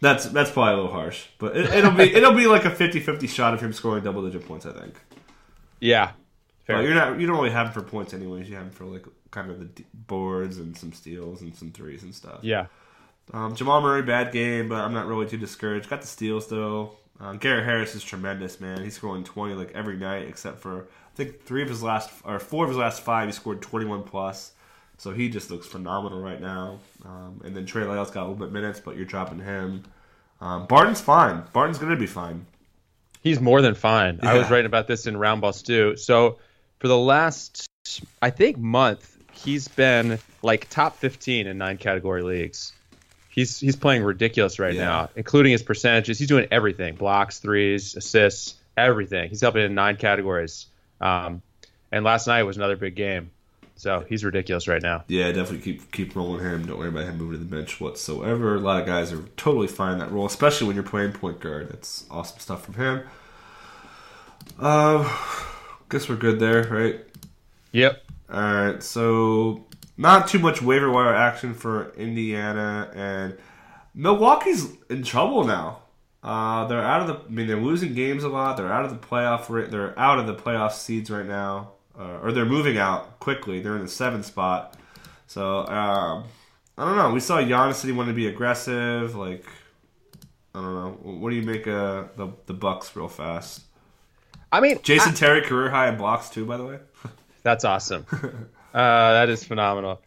That's 0.00 0.26
that's 0.26 0.50
probably 0.50 0.72
a 0.72 0.76
little 0.76 0.92
harsh, 0.92 1.26
but 1.38 1.56
it, 1.56 1.84
will 1.84 1.92
be 1.92 2.02
it'll 2.14 2.32
be 2.32 2.46
like 2.46 2.64
a 2.64 2.70
50-50 2.70 3.28
shot 3.28 3.54
of 3.54 3.60
him 3.60 3.72
scoring 3.72 4.04
double 4.04 4.22
digit 4.22 4.46
points. 4.46 4.66
I 4.66 4.72
think. 4.72 4.94
Yeah, 5.80 6.12
fair. 6.64 6.76
But 6.76 6.82
you're 6.82 6.94
not 6.94 7.20
you 7.20 7.26
don't 7.26 7.36
really 7.36 7.50
have 7.50 7.68
him 7.68 7.72
for 7.72 7.82
points 7.82 8.12
anyways. 8.12 8.48
You 8.48 8.56
have 8.56 8.64
him 8.64 8.70
for 8.70 8.84
like 8.84 9.04
kind 9.30 9.50
of 9.50 9.60
the 9.60 9.84
boards 9.92 10.58
and 10.58 10.76
some 10.76 10.92
steals 10.92 11.42
and 11.42 11.54
some 11.54 11.72
threes 11.72 12.02
and 12.02 12.14
stuff. 12.14 12.40
Yeah. 12.42 12.66
Um, 13.32 13.54
Jamal 13.56 13.80
Murray 13.80 14.02
bad 14.02 14.32
game, 14.32 14.68
but 14.68 14.76
I'm 14.76 14.92
not 14.92 15.06
really 15.06 15.26
too 15.26 15.38
discouraged. 15.38 15.88
Got 15.88 16.02
the 16.02 16.06
steals 16.06 16.48
though. 16.48 16.98
Um, 17.20 17.38
Gary 17.38 17.64
Harris 17.64 17.94
is 17.94 18.02
tremendous, 18.02 18.60
man. 18.60 18.82
He's 18.82 18.94
scoring 18.94 19.24
20 19.24 19.54
like 19.54 19.72
every 19.72 19.96
night 19.96 20.28
except 20.28 20.60
for 20.60 20.82
I 20.82 21.16
think 21.16 21.44
three 21.44 21.62
of 21.62 21.68
his 21.68 21.82
last 21.82 22.10
or 22.24 22.38
four 22.38 22.64
of 22.64 22.70
his 22.70 22.78
last 22.78 23.02
five, 23.02 23.26
he 23.26 23.32
scored 23.32 23.62
21 23.62 24.02
plus. 24.02 24.52
So 24.98 25.12
he 25.12 25.28
just 25.28 25.50
looks 25.50 25.66
phenomenal 25.66 26.20
right 26.20 26.40
now. 26.40 26.78
Um, 27.04 27.40
and 27.44 27.54
then 27.54 27.66
Trey 27.66 27.84
Lyles 27.84 28.10
got 28.10 28.20
a 28.20 28.26
little 28.28 28.46
bit 28.46 28.52
minutes, 28.52 28.80
but 28.80 28.96
you're 28.96 29.04
dropping 29.04 29.40
him. 29.40 29.84
Um, 30.40 30.66
Barton's 30.66 31.00
fine. 31.00 31.42
Barton's 31.52 31.78
going 31.78 31.90
to 31.90 31.96
be 31.96 32.06
fine. 32.06 32.46
He's 33.22 33.40
more 33.40 33.62
than 33.62 33.74
fine. 33.74 34.20
Yeah. 34.22 34.32
I 34.32 34.34
was 34.34 34.50
writing 34.50 34.66
about 34.66 34.86
this 34.86 35.06
in 35.06 35.14
Roundball 35.14 35.64
too. 35.64 35.96
So 35.96 36.38
for 36.78 36.88
the 36.88 36.98
last, 36.98 37.68
I 38.20 38.30
think, 38.30 38.58
month, 38.58 39.16
he's 39.32 39.68
been 39.68 40.18
like 40.42 40.68
top 40.68 40.98
15 40.98 41.46
in 41.46 41.58
nine 41.58 41.78
category 41.78 42.22
leagues. 42.22 42.72
He's 43.30 43.58
he's 43.58 43.74
playing 43.74 44.04
ridiculous 44.04 44.60
right 44.60 44.74
yeah. 44.74 44.84
now, 44.84 45.10
including 45.16 45.52
his 45.52 45.62
percentages. 45.62 46.20
He's 46.20 46.28
doing 46.28 46.46
everything: 46.52 46.94
blocks, 46.94 47.40
threes, 47.40 47.96
assists, 47.96 48.54
everything. 48.76 49.28
He's 49.28 49.40
helping 49.40 49.62
in 49.62 49.74
nine 49.74 49.96
categories. 49.96 50.66
Um, 51.00 51.42
and 51.90 52.04
last 52.04 52.28
night 52.28 52.44
was 52.44 52.56
another 52.56 52.76
big 52.76 52.94
game. 52.94 53.30
So 53.76 54.04
he's 54.08 54.24
ridiculous 54.24 54.68
right 54.68 54.82
now. 54.82 55.04
Yeah, 55.08 55.26
definitely 55.32 55.58
keep 55.58 55.90
keep 55.90 56.14
rolling 56.14 56.44
him. 56.44 56.66
Don't 56.66 56.78
worry 56.78 56.88
about 56.88 57.04
him 57.04 57.18
moving 57.18 57.38
to 57.38 57.44
the 57.44 57.56
bench 57.56 57.80
whatsoever. 57.80 58.54
A 58.54 58.60
lot 58.60 58.80
of 58.80 58.86
guys 58.86 59.12
are 59.12 59.22
totally 59.36 59.66
fine 59.66 59.98
that 59.98 60.12
role, 60.12 60.26
especially 60.26 60.68
when 60.68 60.76
you're 60.76 60.84
playing 60.84 61.12
point 61.12 61.40
guard. 61.40 61.68
That's 61.70 62.06
awesome 62.10 62.38
stuff 62.38 62.64
from 62.64 62.74
him. 62.74 63.02
Um, 64.58 65.10
guess 65.88 66.08
we're 66.08 66.16
good 66.16 66.38
there, 66.38 66.64
right? 66.68 67.00
Yep. 67.72 68.02
All 68.32 68.40
right. 68.40 68.82
So 68.82 69.66
not 69.96 70.28
too 70.28 70.38
much 70.38 70.62
waiver 70.62 70.90
wire 70.90 71.14
action 71.14 71.54
for 71.54 71.92
Indiana 71.94 72.90
and 72.94 73.36
Milwaukee's 73.94 74.68
in 74.90 75.02
trouble 75.02 75.44
now. 75.44 75.80
Uh, 76.22 76.66
they're 76.66 76.80
out 76.80 77.02
of 77.02 77.06
the. 77.06 77.14
I 77.14 77.28
mean, 77.28 77.46
they're 77.46 77.60
losing 77.60 77.94
games 77.94 78.24
a 78.24 78.28
lot. 78.28 78.56
They're 78.56 78.72
out 78.72 78.84
of 78.86 78.90
the 78.90 79.06
playoff. 79.06 79.70
They're 79.70 79.98
out 79.98 80.18
of 80.18 80.26
the 80.26 80.34
playoff 80.34 80.72
seeds 80.72 81.10
right 81.10 81.26
now, 81.26 81.72
uh, 81.98 82.20
or 82.22 82.32
they're 82.32 82.44
moving 82.44 82.78
out 82.78 83.20
quickly. 83.20 83.60
They're 83.60 83.76
in 83.76 83.82
the 83.82 83.88
seventh 83.88 84.26
spot. 84.26 84.76
So 85.26 85.66
um, 85.66 86.24
I 86.76 86.84
don't 86.84 86.96
know. 86.96 87.12
We 87.12 87.20
saw 87.20 87.38
Giannis 87.38 87.74
said 87.74 87.88
he 87.88 87.92
wanted 87.92 88.12
to 88.12 88.16
be 88.16 88.26
aggressive. 88.26 89.14
Like 89.14 89.44
I 90.54 90.60
don't 90.60 90.74
know. 90.74 90.98
What 91.02 91.30
do 91.30 91.36
you 91.36 91.42
make 91.42 91.66
of 91.66 92.16
the 92.16 92.28
the 92.46 92.54
Bucks 92.54 92.94
real 92.94 93.08
fast? 93.08 93.62
I 94.52 94.60
mean, 94.60 94.80
Jason 94.82 95.12
I, 95.12 95.14
Terry 95.14 95.42
career 95.42 95.70
high 95.70 95.88
in 95.88 95.96
blocks 95.96 96.30
too. 96.30 96.44
By 96.44 96.56
the 96.56 96.64
way, 96.64 96.78
that's 97.42 97.64
awesome. 97.64 98.06
uh, 98.12 99.12
that 99.12 99.28
is 99.28 99.44
phenomenal. 99.44 100.00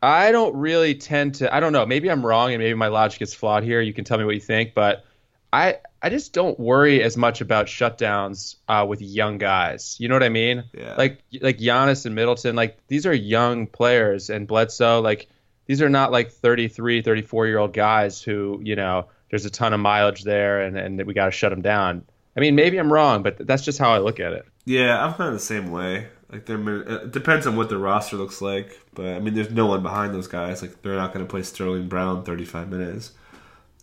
I 0.00 0.30
don't 0.30 0.56
really 0.56 0.94
tend 0.94 1.36
to. 1.36 1.52
I 1.54 1.60
don't 1.60 1.72
know. 1.72 1.86
Maybe 1.86 2.10
I'm 2.10 2.24
wrong, 2.24 2.52
and 2.52 2.62
maybe 2.62 2.74
my 2.74 2.88
logic 2.88 3.22
is 3.22 3.34
flawed 3.34 3.64
here. 3.64 3.80
You 3.80 3.92
can 3.92 4.04
tell 4.04 4.18
me 4.18 4.24
what 4.24 4.34
you 4.34 4.40
think, 4.40 4.74
but 4.74 5.04
I 5.52 5.78
I 6.02 6.10
just 6.10 6.32
don't 6.32 6.58
worry 6.58 7.02
as 7.02 7.16
much 7.16 7.40
about 7.40 7.66
shutdowns 7.66 8.56
uh, 8.68 8.84
with 8.88 9.00
young 9.00 9.38
guys. 9.38 9.96
You 9.98 10.08
know 10.08 10.14
what 10.14 10.22
I 10.22 10.28
mean? 10.28 10.64
Yeah. 10.72 10.94
Like 10.96 11.22
like 11.40 11.58
Giannis 11.58 12.06
and 12.06 12.14
Middleton, 12.14 12.56
like 12.56 12.78
these 12.88 13.06
are 13.06 13.14
young 13.14 13.66
players, 13.66 14.30
and 14.30 14.46
Bledsoe, 14.46 15.00
like 15.00 15.28
these 15.66 15.82
are 15.82 15.88
not 15.88 16.12
like 16.12 16.30
33, 16.32 17.02
34 17.02 17.46
year 17.46 17.58
old 17.58 17.72
guys 17.72 18.22
who 18.22 18.60
you 18.62 18.76
know 18.76 19.08
there's 19.30 19.44
a 19.44 19.50
ton 19.50 19.72
of 19.72 19.80
mileage 19.80 20.24
there, 20.24 20.62
and 20.62 20.76
and 20.76 21.06
we 21.06 21.14
got 21.14 21.26
to 21.26 21.30
shut 21.30 21.50
them 21.50 21.62
down. 21.62 22.04
I 22.36 22.40
mean, 22.40 22.54
maybe 22.54 22.78
I'm 22.78 22.92
wrong, 22.92 23.24
but 23.24 23.44
that's 23.46 23.64
just 23.64 23.80
how 23.80 23.90
I 23.90 23.98
look 23.98 24.20
at 24.20 24.32
it. 24.32 24.46
Yeah, 24.64 25.04
I'm 25.04 25.14
kind 25.14 25.28
of 25.28 25.34
the 25.34 25.40
same 25.40 25.72
way. 25.72 26.06
Like, 26.30 26.46
they're, 26.46 26.82
it 26.82 27.10
depends 27.10 27.48
on 27.48 27.56
what 27.56 27.68
the 27.68 27.78
roster 27.78 28.16
looks 28.16 28.40
like, 28.40 28.78
but 28.94 29.06
I 29.06 29.18
mean, 29.18 29.34
there's 29.34 29.50
no 29.50 29.66
one 29.66 29.82
behind 29.82 30.14
those 30.14 30.28
guys. 30.28 30.62
Like, 30.62 30.82
they're 30.82 30.94
not 30.94 31.12
going 31.12 31.24
to 31.24 31.28
play 31.28 31.42
Sterling 31.42 31.88
Brown 31.88 32.22
35 32.22 32.68
minutes, 32.68 33.12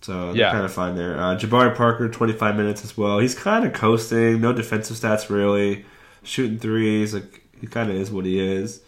so 0.05 0.33
Yeah. 0.33 0.51
kind 0.51 0.63
of 0.63 0.71
fine 0.71 0.95
there. 0.95 1.17
Uh, 1.19 1.35
Jabari 1.35 1.75
Parker 1.75 2.07
25 2.07 2.55
minutes 2.55 2.83
as 2.83 2.95
well. 2.95 3.17
He's 3.19 3.33
kind 3.33 3.65
of 3.65 3.73
coasting, 3.73 4.39
no 4.39 4.53
defensive 4.53 4.97
stats 4.97 5.29
really, 5.29 5.83
shooting 6.23 6.59
threes. 6.59 7.13
Like, 7.13 7.41
he 7.59 7.65
kind 7.67 7.89
of 7.89 7.95
is 7.95 8.11
what 8.11 8.25
he 8.25 8.39
is. 8.39 8.81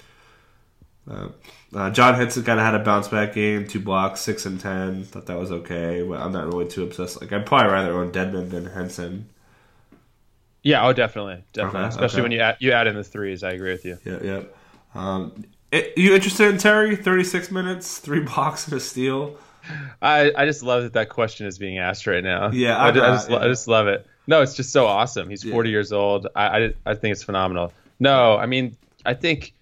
Uh, 1.09 1.29
uh, 1.73 1.89
John 1.89 2.13
Henson 2.15 2.43
kind 2.43 2.59
of 2.59 2.65
had 2.65 2.75
a 2.75 2.79
bounce 2.83 3.07
back 3.07 3.33
game, 3.33 3.67
two 3.67 3.79
blocks, 3.79 4.21
six 4.21 4.45
and 4.45 4.59
ten. 4.59 5.03
Thought 5.05 5.25
that 5.25 5.39
was 5.39 5.51
okay, 5.51 6.03
but 6.07 6.19
I'm 6.19 6.31
not 6.31 6.45
really 6.47 6.67
too 6.67 6.83
obsessed. 6.83 7.19
Like 7.19 7.31
I'd 7.33 7.45
probably 7.45 7.71
rather 7.71 7.93
own 7.93 8.11
Dedmon 8.11 8.49
than 8.51 8.65
Henson. 8.67 9.29
Yeah, 10.63 10.85
oh, 10.85 10.93
definitely, 10.93 11.43
definitely. 11.53 11.79
Okay, 11.79 11.89
Especially 11.89 12.17
okay. 12.17 12.21
when 12.23 12.31
you 12.33 12.39
add, 12.41 12.57
you 12.59 12.71
add 12.73 12.87
in 12.87 12.95
the 12.95 13.03
threes. 13.03 13.43
I 13.43 13.51
agree 13.51 13.71
with 13.71 13.85
you. 13.85 13.97
Yeah, 14.03 14.19
yeah. 14.21 14.41
Um, 14.93 15.45
eh, 15.71 15.87
you 15.95 16.13
interested 16.13 16.49
in 16.49 16.57
Terry? 16.57 16.95
Thirty 16.95 17.23
six 17.23 17.49
minutes, 17.51 17.99
three 17.99 18.19
blocks 18.29 18.67
and 18.67 18.75
a 18.75 18.79
steal. 18.79 19.37
I, 20.01 20.31
I 20.35 20.45
just 20.45 20.63
love 20.63 20.83
that 20.83 20.93
that 20.93 21.09
question 21.09 21.47
is 21.47 21.57
being 21.57 21.77
asked 21.79 22.07
right 22.07 22.23
now. 22.23 22.51
Yeah, 22.51 22.77
I, 22.77 22.89
I'm 22.89 22.97
I 22.97 23.09
just 23.15 23.29
lo- 23.29 23.37
I 23.39 23.47
just 23.47 23.67
love 23.67 23.87
it. 23.87 24.05
No, 24.27 24.41
it's 24.41 24.55
just 24.55 24.71
so 24.71 24.85
awesome. 24.85 25.29
He's 25.29 25.43
40 25.43 25.69
years 25.69 25.91
old. 25.91 26.27
I, 26.35 26.45
I 26.65 26.73
I 26.85 26.93
think 26.95 27.13
it's 27.13 27.23
phenomenal. 27.23 27.73
No, 27.99 28.35
I 28.37 28.45
mean 28.45 28.75
I 29.05 29.13
think 29.13 29.53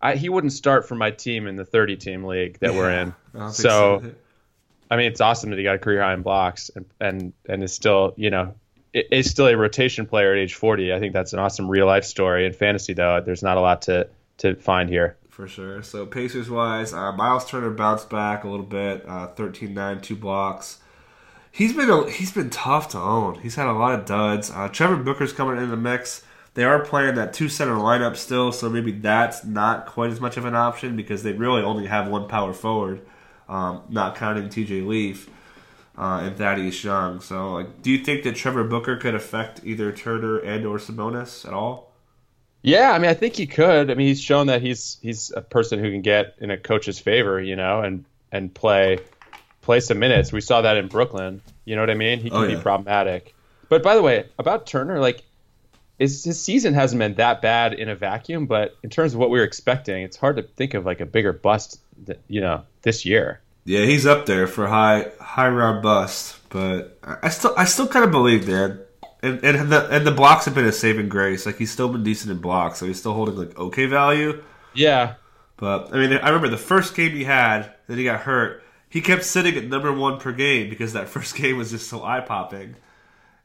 I, 0.00 0.16
he 0.16 0.28
wouldn't 0.28 0.52
start 0.52 0.86
for 0.88 0.94
my 0.94 1.10
team 1.10 1.46
in 1.46 1.56
the 1.56 1.64
30 1.64 1.96
team 1.96 2.24
league 2.24 2.58
that 2.60 2.74
we're 2.74 2.90
in. 2.90 3.14
I 3.34 3.38
don't 3.38 3.52
So 3.52 3.98
I 4.90 4.96
mean 4.96 5.06
it's 5.06 5.20
awesome 5.20 5.50
that 5.50 5.58
he 5.58 5.64
got 5.64 5.76
a 5.76 5.78
career 5.78 6.02
high 6.02 6.14
in 6.14 6.22
blocks 6.22 6.70
and 6.74 6.84
and 7.00 7.32
and 7.48 7.62
is 7.62 7.72
still 7.72 8.14
you 8.16 8.30
know 8.30 8.54
i- 8.94 9.04
is 9.10 9.30
still 9.30 9.46
a 9.46 9.56
rotation 9.56 10.06
player 10.06 10.32
at 10.32 10.38
age 10.38 10.54
40. 10.54 10.92
I 10.92 10.98
think 11.00 11.12
that's 11.12 11.32
an 11.32 11.38
awesome 11.38 11.70
real 11.70 11.86
life 11.86 12.04
story. 12.04 12.46
In 12.46 12.52
fantasy 12.52 12.92
though, 12.94 13.20
there's 13.24 13.42
not 13.42 13.56
a 13.56 13.60
lot 13.60 13.82
to 13.82 14.08
to 14.38 14.54
find 14.56 14.88
here. 14.90 15.16
For 15.34 15.48
sure. 15.48 15.82
So 15.82 16.06
Pacers 16.06 16.48
wise, 16.48 16.92
uh, 16.94 17.10
Miles 17.10 17.44
Turner 17.50 17.70
bounced 17.70 18.08
back 18.08 18.44
a 18.44 18.48
little 18.48 18.64
bit, 18.64 19.04
uh, 19.06 19.28
13-9, 19.34 20.00
two 20.00 20.14
blocks. 20.14 20.78
He's 21.50 21.72
been 21.72 21.90
a, 21.90 22.08
he's 22.08 22.32
been 22.32 22.50
tough 22.50 22.88
to 22.90 22.98
own. 22.98 23.40
He's 23.40 23.56
had 23.56 23.66
a 23.66 23.72
lot 23.72 23.98
of 23.98 24.06
duds. 24.06 24.50
Uh, 24.50 24.68
Trevor 24.68 24.96
Booker's 24.96 25.32
coming 25.32 25.60
in 25.60 25.70
the 25.70 25.76
mix. 25.76 26.22
They 26.54 26.62
are 26.62 26.84
playing 26.84 27.16
that 27.16 27.32
two 27.32 27.48
center 27.48 27.74
lineup 27.74 28.16
still, 28.16 28.52
so 28.52 28.70
maybe 28.70 28.92
that's 28.92 29.44
not 29.44 29.86
quite 29.86 30.10
as 30.10 30.20
much 30.20 30.36
of 30.36 30.44
an 30.44 30.54
option 30.54 30.94
because 30.94 31.24
they 31.24 31.32
really 31.32 31.62
only 31.62 31.86
have 31.86 32.06
one 32.06 32.28
power 32.28 32.52
forward, 32.52 33.00
um, 33.48 33.82
not 33.88 34.14
counting 34.14 34.48
T.J. 34.48 34.82
Leaf 34.82 35.28
uh, 35.98 36.20
and 36.22 36.36
Thaddeus 36.36 36.84
Young. 36.84 37.20
So, 37.20 37.54
like, 37.54 37.82
do 37.82 37.90
you 37.90 37.98
think 37.98 38.22
that 38.22 38.36
Trevor 38.36 38.62
Booker 38.62 38.96
could 38.96 39.16
affect 39.16 39.62
either 39.64 39.90
Turner 39.90 40.38
and 40.38 40.64
or 40.64 40.78
Sabonis 40.78 41.44
at 41.44 41.52
all? 41.52 41.93
Yeah, 42.64 42.92
I 42.92 42.98
mean, 42.98 43.10
I 43.10 43.14
think 43.14 43.36
he 43.36 43.46
could. 43.46 43.90
I 43.90 43.94
mean, 43.94 44.06
he's 44.06 44.20
shown 44.22 44.46
that 44.46 44.62
he's 44.62 44.96
he's 45.02 45.30
a 45.30 45.42
person 45.42 45.78
who 45.78 45.90
can 45.90 46.00
get 46.00 46.34
in 46.38 46.50
a 46.50 46.56
coach's 46.56 46.98
favor, 46.98 47.40
you 47.40 47.56
know, 47.56 47.82
and 47.82 48.06
and 48.32 48.52
play 48.52 49.00
play 49.60 49.80
some 49.80 49.98
minutes. 49.98 50.32
We 50.32 50.40
saw 50.40 50.62
that 50.62 50.78
in 50.78 50.88
Brooklyn. 50.88 51.42
You 51.66 51.76
know 51.76 51.82
what 51.82 51.90
I 51.90 51.94
mean? 51.94 52.20
He 52.20 52.30
can 52.30 52.44
Oh, 52.44 52.48
be 52.48 52.56
problematic. 52.56 53.34
But 53.68 53.82
by 53.82 53.94
the 53.94 54.02
way, 54.02 54.26
about 54.38 54.66
Turner, 54.66 54.98
like 54.98 55.22
his, 55.98 56.24
his 56.24 56.40
season 56.40 56.72
hasn't 56.74 56.98
been 56.98 57.14
that 57.14 57.42
bad 57.42 57.74
in 57.74 57.88
a 57.88 57.94
vacuum, 57.94 58.46
but 58.46 58.76
in 58.82 58.90
terms 58.90 59.14
of 59.14 59.20
what 59.20 59.30
we 59.30 59.38
were 59.38 59.44
expecting, 59.44 60.02
it's 60.02 60.16
hard 60.16 60.36
to 60.36 60.42
think 60.42 60.74
of 60.74 60.84
like 60.86 61.00
a 61.00 61.06
bigger 61.06 61.32
bust, 61.32 61.80
that, 62.06 62.20
you 62.28 62.40
know, 62.40 62.62
this 62.82 63.04
year. 63.04 63.40
Yeah, 63.64 63.84
he's 63.84 64.04
up 64.06 64.26
there 64.26 64.46
for 64.46 64.66
high 64.66 65.10
high 65.20 65.48
round 65.48 65.82
bust, 65.82 66.38
but 66.50 66.98
I 67.02 67.16
I 67.24 67.28
still 67.28 67.54
I 67.56 67.64
still 67.66 67.88
kind 67.88 68.04
of 68.04 68.10
believe 68.10 68.46
that. 68.46 68.83
And, 69.24 69.44
and 69.44 69.72
the 69.72 69.88
and 69.90 70.06
the 70.06 70.10
blocks 70.10 70.44
have 70.44 70.54
been 70.54 70.64
a 70.66 70.72
saving 70.72 71.08
grace. 71.08 71.46
Like 71.46 71.56
he's 71.56 71.70
still 71.70 71.88
been 71.88 72.02
decent 72.02 72.30
in 72.30 72.38
blocks, 72.38 72.78
so 72.78 72.86
he's 72.86 72.98
still 72.98 73.14
holding 73.14 73.36
like 73.36 73.56
okay 73.58 73.86
value. 73.86 74.42
Yeah, 74.74 75.14
But 75.56 75.94
I 75.94 75.98
mean, 75.98 76.12
I 76.18 76.28
remember 76.28 76.48
the 76.48 76.56
first 76.56 76.94
game 76.96 77.12
he 77.12 77.24
had, 77.24 77.72
then 77.86 77.96
he 77.98 78.04
got 78.04 78.20
hurt. 78.20 78.62
He 78.88 79.00
kept 79.00 79.24
sitting 79.24 79.56
at 79.56 79.64
number 79.64 79.92
one 79.92 80.18
per 80.18 80.32
game 80.32 80.68
because 80.68 80.92
that 80.94 81.08
first 81.16 81.36
game 81.36 81.56
was 81.56 81.70
just 81.70 81.88
so 81.88 82.02
eye 82.04 82.20
popping. 82.20 82.76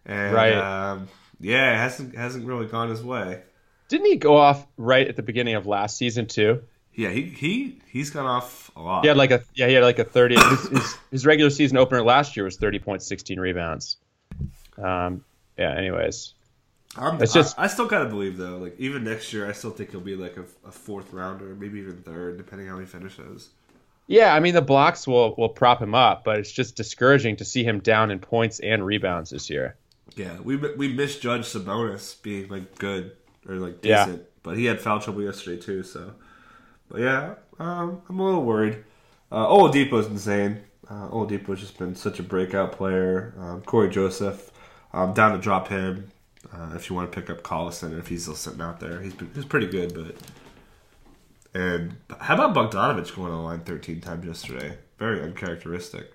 And 0.06 0.34
Right. 0.34 0.56
um, 0.56 1.08
yeah, 1.40 1.74
it 1.74 1.78
hasn't 1.78 2.16
hasn't 2.16 2.46
really 2.46 2.66
gone 2.68 2.90
his 2.90 3.02
way. 3.04 3.42
didn't 3.88 4.08
he 4.08 4.16
go 4.18 4.38
off 4.38 4.66
right 4.78 5.08
at 5.08 5.16
the 5.16 5.24
beginning 5.24 5.56
of 5.56 5.66
last 5.68 5.98
season 5.98 6.26
too? 6.26 6.62
Yeah, 6.96 7.10
he 7.12 7.22
he 7.24 7.80
he's 7.88 8.10
gone 8.10 8.26
off 8.26 8.72
a 8.76 8.82
lot. 8.82 9.04
He 9.04 9.08
had 9.08 9.16
like 9.18 9.32
a 9.32 9.42
yeah, 9.54 9.68
he 9.68 9.74
had 9.76 9.84
like 9.84 10.00
a 10.00 10.04
thirty. 10.04 10.36
his, 10.36 10.68
his, 10.70 10.98
his 11.12 11.26
regular 11.26 11.50
season 11.52 11.78
opener 11.78 12.04
last 12.04 12.36
year 12.36 12.44
was 12.44 12.58
thirty 12.58 12.80
point 12.80 13.04
sixteen 13.04 13.40
rebounds. 13.40 13.98
Um, 14.78 15.24
yeah. 15.60 15.76
Anyways, 15.76 16.34
I'm, 16.98 17.22
It's 17.22 17.34
just- 17.34 17.60
I, 17.60 17.66
I 17.66 17.68
still 17.68 17.88
gotta 17.88 18.06
believe 18.10 18.38
though. 18.38 18.58
Like 18.58 18.76
even 18.80 19.04
next 19.04 19.32
year, 19.34 19.48
I 19.48 19.52
still 19.52 19.72
think 19.72 19.92
he'll 19.92 20.00
be 20.00 20.16
like 20.16 20.38
a, 20.38 20.46
a 20.68 20.72
fourth 20.72 21.14
rounder, 21.14 21.54
maybe 21.56 21.80
even 21.80 21.98
third, 21.98 22.38
depending 22.38 22.68
how 22.68 22.80
he 22.80 22.86
finishes. 22.86 23.50
yeah. 24.08 24.34
I 24.34 24.40
mean, 24.40 24.56
the 24.56 24.62
blocks 24.62 25.06
will 25.08 25.36
will 25.38 25.50
prop 25.50 25.82
him 25.82 25.94
up, 25.94 26.24
but 26.24 26.40
it's 26.40 26.52
just 26.52 26.76
discouraging 26.76 27.36
to 27.38 27.46
see 27.46 27.64
him 27.64 27.80
down 27.80 28.10
in 28.10 28.20
points 28.20 28.60
and 28.60 28.84
rebounds 28.86 29.30
this 29.30 29.50
year. 29.50 29.76
Yeah, 30.16 30.40
we 30.42 30.56
we 30.56 30.88
misjudged 30.94 31.46
Sabonis 31.46 32.20
being 32.24 32.48
like 32.50 32.78
good 32.80 33.12
or 33.48 33.56
like 33.56 33.84
Yeah. 33.86 34.06
decent, 34.06 34.24
but 34.42 34.58
he 34.58 34.66
had 34.66 34.82
foul 34.82 35.00
trouble 35.00 35.22
yesterday 35.22 35.62
too. 35.62 35.84
So, 35.84 36.14
but 36.90 37.02
yeah, 37.02 37.36
um, 37.60 38.02
I'm 38.10 38.20
a 38.20 38.26
little 38.26 38.44
worried. 38.44 38.84
Uh, 39.32 39.46
Oladipo's 39.46 40.08
insane. 40.08 40.62
Uh, 40.90 41.08
Oladipo's 41.10 41.60
just 41.60 41.78
been 41.78 41.94
such 41.94 42.20
a 42.20 42.24
breakout 42.24 42.72
player. 42.72 43.36
Um, 43.38 43.62
Cory 43.62 43.90
Joseph, 43.90 44.50
I'm 44.94 45.14
down 45.14 45.34
to 45.34 45.38
drop 45.38 45.68
him 45.68 46.12
uh, 46.54 46.72
if 46.76 46.90
you 46.90 46.96
want 46.96 47.12
to 47.12 47.22
pick 47.22 47.30
up 47.30 47.44
Collison 47.44 47.98
if 48.00 48.08
he's 48.08 48.24
still 48.24 48.36
sitting 48.36 48.62
out 48.62 48.80
there. 48.80 49.02
He's 49.02 49.14
been 49.14 49.30
he's 49.34 49.46
pretty 49.46 49.68
good, 49.68 49.94
but 49.94 50.16
and 51.54 51.96
how 52.20 52.36
about 52.36 52.54
Bogdanovich 52.54 53.16
going 53.16 53.32
on 53.32 53.40
the 53.40 53.44
line 53.44 53.60
13 53.62 54.02
times 54.02 54.26
yesterday? 54.26 54.78
Very 54.98 55.22
uncharacteristic. 55.22 56.12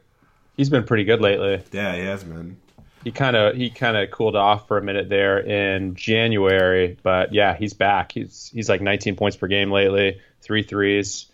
He's 0.56 0.70
been 0.70 0.84
pretty 0.84 1.04
good 1.04 1.20
lately. 1.20 1.62
Yeah, 1.72 1.94
he 1.94 2.02
has 2.02 2.22
been. 2.22 2.58
He 3.02 3.10
kind 3.10 3.36
of 3.36 3.54
he 3.54 3.68
kind 3.68 3.96
of 3.96 4.10
cooled 4.10 4.36
off 4.36 4.66
for 4.66 4.78
a 4.78 4.82
minute 4.82 5.08
there 5.08 5.38
in 5.38 5.94
January, 5.94 6.96
but 7.02 7.34
yeah, 7.34 7.54
he's 7.54 7.74
back. 7.74 8.12
He's 8.12 8.50
he's 8.54 8.68
like 8.68 8.80
19 8.80 9.16
points 9.16 9.36
per 9.36 9.46
game 9.46 9.70
lately, 9.70 10.20
three 10.40 10.62
threes. 10.62 11.26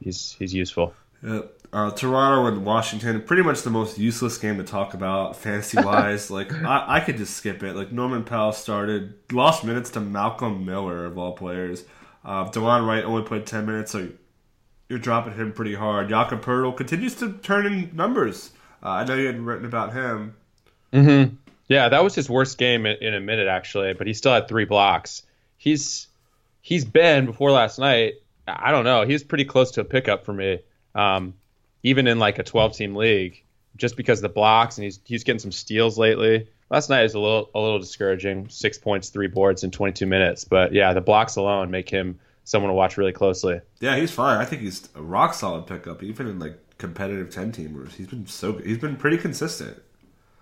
He's 0.00 0.34
he's 0.38 0.54
useful. 0.54 0.94
Yep. 1.22 1.55
Uh, 1.76 1.90
Toronto 1.90 2.46
and 2.46 2.64
Washington, 2.64 3.20
pretty 3.20 3.42
much 3.42 3.60
the 3.60 3.68
most 3.68 3.98
useless 3.98 4.38
game 4.38 4.56
to 4.56 4.64
talk 4.64 4.94
about 4.94 5.36
fantasy 5.36 5.76
wise. 5.76 6.30
like 6.30 6.50
I, 6.64 6.84
I 6.88 7.00
could 7.00 7.18
just 7.18 7.36
skip 7.36 7.62
it. 7.62 7.76
Like 7.76 7.92
Norman 7.92 8.24
Powell 8.24 8.52
started, 8.52 9.12
lost 9.30 9.62
minutes 9.62 9.90
to 9.90 10.00
Malcolm 10.00 10.64
Miller 10.64 11.04
of 11.04 11.18
all 11.18 11.32
players. 11.32 11.84
Uh, 12.24 12.48
Delon 12.48 12.86
Wright 12.86 13.04
only 13.04 13.24
played 13.24 13.44
ten 13.44 13.66
minutes, 13.66 13.92
so 13.92 14.08
you're 14.88 14.98
dropping 14.98 15.34
him 15.34 15.52
pretty 15.52 15.74
hard. 15.74 16.08
Jakob 16.08 16.42
Poeltl 16.42 16.74
continues 16.74 17.14
to 17.16 17.34
turn 17.34 17.66
in 17.66 17.94
numbers. 17.94 18.52
Uh, 18.82 18.88
I 18.88 19.04
know 19.04 19.14
you 19.14 19.26
had 19.26 19.38
written 19.38 19.66
about 19.66 19.92
him. 19.92 20.34
Yeah, 21.68 21.90
that 21.90 22.02
was 22.02 22.14
his 22.14 22.30
worst 22.30 22.56
game 22.56 22.86
in, 22.86 22.96
in 23.02 23.12
a 23.12 23.20
minute 23.20 23.48
actually, 23.48 23.92
but 23.92 24.06
he 24.06 24.14
still 24.14 24.32
had 24.32 24.48
three 24.48 24.64
blocks. 24.64 25.24
He's 25.58 26.06
he's 26.62 26.86
been 26.86 27.26
before 27.26 27.50
last 27.50 27.78
night. 27.78 28.14
I 28.48 28.70
don't 28.70 28.84
know. 28.84 29.04
He 29.04 29.12
was 29.12 29.24
pretty 29.24 29.44
close 29.44 29.72
to 29.72 29.82
a 29.82 29.84
pickup 29.84 30.24
for 30.24 30.32
me, 30.32 30.60
um, 30.94 31.34
even 31.86 32.06
in 32.06 32.18
like 32.18 32.38
a 32.38 32.42
12 32.42 32.76
team 32.76 32.96
league, 32.96 33.42
just 33.76 33.96
because 33.96 34.18
of 34.18 34.22
the 34.22 34.28
blocks 34.40 34.76
and 34.78 34.84
he's 34.84 34.98
he's 35.04 35.24
getting 35.24 35.38
some 35.38 35.52
steals 35.52 35.96
lately. 35.98 36.48
Last 36.68 36.90
night 36.90 37.04
is 37.04 37.14
a 37.14 37.20
little 37.20 37.48
a 37.54 37.60
little 37.60 37.78
discouraging. 37.78 38.48
Six 38.48 38.76
points, 38.78 39.08
three 39.10 39.28
boards 39.28 39.62
in 39.64 39.70
22 39.70 40.04
minutes, 40.06 40.44
but 40.44 40.72
yeah, 40.72 40.92
the 40.92 41.00
blocks 41.00 41.36
alone 41.36 41.70
make 41.70 41.88
him 41.88 42.18
someone 42.44 42.70
to 42.70 42.74
watch 42.74 42.96
really 42.96 43.12
closely. 43.12 43.60
Yeah, 43.80 43.96
he's 43.96 44.10
fine. 44.10 44.38
I 44.40 44.44
think 44.44 44.62
he's 44.62 44.88
a 44.94 45.02
rock 45.02 45.34
solid 45.34 45.66
pickup, 45.66 46.02
even 46.02 46.26
in 46.26 46.38
like 46.40 46.58
competitive 46.78 47.30
ten 47.30 47.52
teamers. 47.52 47.92
He's 47.94 48.08
been 48.08 48.26
so 48.26 48.52
good. 48.54 48.66
He's 48.66 48.78
been 48.78 48.96
pretty 48.96 49.18
consistent. 49.18 49.80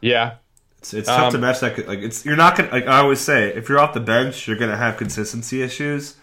Yeah, 0.00 0.36
It's, 0.78 0.92
it's 0.94 1.08
tough 1.08 1.30
to 1.32 1.36
Um, 1.36 1.40
match 1.42 1.60
that. 1.60 1.86
Like 1.88 2.00
it's 2.00 2.24
you're 2.24 2.36
not 2.36 2.56
gonna 2.56 2.70
like 2.70 2.86
I 2.86 2.98
always 3.00 3.20
say 3.20 3.48
if 3.54 3.68
you're 3.68 3.78
off 3.80 3.92
the 3.94 4.00
bench 4.00 4.46
you're 4.48 4.56
gonna 4.56 4.76
have 4.76 4.96
consistency 4.96 5.62
issues, 5.62 6.16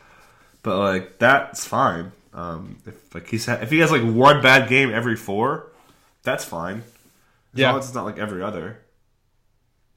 but 0.63 0.77
like 0.79 1.19
that's 1.19 1.65
fine. 1.65 2.11
Um, 2.33 2.77
if 2.85 3.13
like 3.13 3.27
he's 3.27 3.45
ha- 3.45 3.59
if 3.61 3.69
he 3.69 3.79
has 3.79 3.91
like 3.91 4.03
one 4.03 4.41
bad 4.41 4.69
game 4.69 4.91
every 4.93 5.15
four, 5.15 5.71
that's 6.23 6.45
fine. 6.45 6.83
As 7.53 7.59
Yeah. 7.59 7.71
long 7.71 7.79
as 7.79 7.85
it's 7.87 7.95
not 7.95 8.05
like 8.05 8.17
every 8.17 8.41
other. 8.41 8.77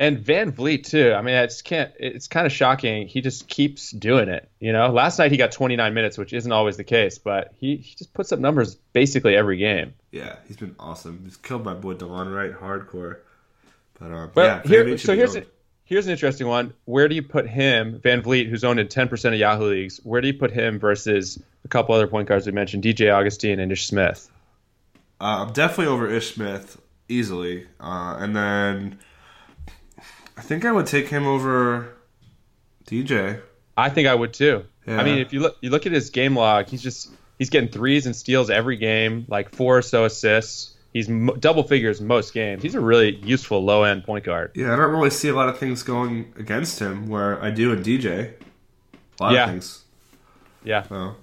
And 0.00 0.18
VanVleet 0.18 0.84
too. 0.84 1.12
I 1.12 1.22
mean, 1.22 1.36
it's 1.36 1.62
can't. 1.62 1.92
It's 2.00 2.26
kind 2.26 2.46
of 2.46 2.52
shocking. 2.52 3.06
He 3.06 3.20
just 3.20 3.46
keeps 3.46 3.92
doing 3.92 4.28
it. 4.28 4.48
You 4.58 4.72
know, 4.72 4.90
last 4.90 5.20
night 5.20 5.30
he 5.30 5.36
got 5.36 5.52
29 5.52 5.94
minutes, 5.94 6.18
which 6.18 6.32
isn't 6.32 6.50
always 6.50 6.76
the 6.76 6.82
case, 6.84 7.18
but 7.18 7.54
he, 7.60 7.76
he 7.76 7.94
just 7.94 8.12
puts 8.12 8.32
up 8.32 8.40
numbers 8.40 8.74
basically 8.92 9.36
every 9.36 9.56
game. 9.56 9.94
Yeah, 10.10 10.34
he's 10.48 10.56
been 10.56 10.74
awesome. 10.80 11.20
He's 11.24 11.36
killed 11.36 11.64
my 11.64 11.74
boy 11.74 11.94
Delon 11.94 12.34
Wright 12.34 12.52
hardcore. 12.52 13.18
But 14.00 14.10
um, 14.10 14.32
Well, 14.34 14.46
yeah, 14.46 14.68
here, 14.68 14.98
so 14.98 15.14
here's 15.14 15.36
a, 15.36 15.44
here's 15.84 16.06
an 16.06 16.12
interesting 16.12 16.46
one. 16.46 16.74
Where 16.84 17.08
do 17.08 17.14
you 17.14 17.22
put 17.22 17.48
him, 17.48 18.00
VanVleet, 18.00 18.48
who's 18.48 18.64
owned 18.64 18.80
in 18.80 18.88
10% 18.88 19.32
of 19.32 19.38
Yahoo 19.38 19.70
leagues? 19.70 20.00
Where 20.02 20.20
do 20.20 20.26
you 20.26 20.34
put 20.34 20.50
him 20.50 20.78
versus 20.78 21.40
a 21.64 21.68
couple 21.68 21.94
other 21.94 22.06
point 22.06 22.28
guards 22.28 22.46
we 22.46 22.52
mentioned, 22.52 22.82
DJ 22.82 23.14
Augustin 23.14 23.60
and 23.60 23.70
Ish 23.70 23.86
Smith? 23.86 24.30
Uh, 25.20 25.46
I'm 25.46 25.52
definitely 25.52 25.86
over 25.86 26.10
Ish 26.10 26.34
Smith 26.34 26.80
easily, 27.08 27.66
uh, 27.80 28.16
and 28.18 28.34
then 28.34 28.98
I 30.36 30.40
think 30.40 30.64
I 30.64 30.72
would 30.72 30.86
take 30.86 31.08
him 31.08 31.26
over 31.26 31.94
DJ. 32.86 33.40
I 33.76 33.90
think 33.90 34.08
I 34.08 34.14
would 34.14 34.34
too. 34.34 34.64
Yeah. 34.86 35.00
I 35.00 35.04
mean, 35.04 35.18
if 35.18 35.32
you 35.32 35.40
look, 35.40 35.56
you 35.60 35.70
look 35.70 35.86
at 35.86 35.92
his 35.92 36.10
game 36.10 36.36
log. 36.36 36.68
He's 36.68 36.82
just 36.82 37.10
he's 37.38 37.50
getting 37.50 37.68
threes 37.68 38.06
and 38.06 38.14
steals 38.14 38.50
every 38.50 38.76
game, 38.76 39.24
like 39.28 39.54
four 39.54 39.78
or 39.78 39.82
so 39.82 40.04
assists. 40.04 40.73
He's 40.94 41.08
mo- 41.08 41.34
double 41.34 41.64
figures 41.64 42.00
most 42.00 42.32
games. 42.32 42.62
He's 42.62 42.74
a 42.76 42.80
really 42.80 43.16
useful 43.16 43.62
low 43.62 43.82
end 43.82 44.04
point 44.04 44.24
guard. 44.24 44.52
Yeah, 44.54 44.72
I 44.72 44.76
don't 44.76 44.92
really 44.92 45.10
see 45.10 45.28
a 45.28 45.34
lot 45.34 45.48
of 45.50 45.58
things 45.58 45.82
going 45.82 46.32
against 46.38 46.78
him 46.78 47.08
where 47.08 47.42
I 47.42 47.50
do 47.50 47.72
in 47.72 47.82
DJ. 47.82 48.30
A 49.20 49.22
lot 49.22 49.32
Yeah. 49.34 49.44
of 49.44 49.50
things. 49.50 49.84
Yeah, 50.62 50.82
So, 50.82 51.16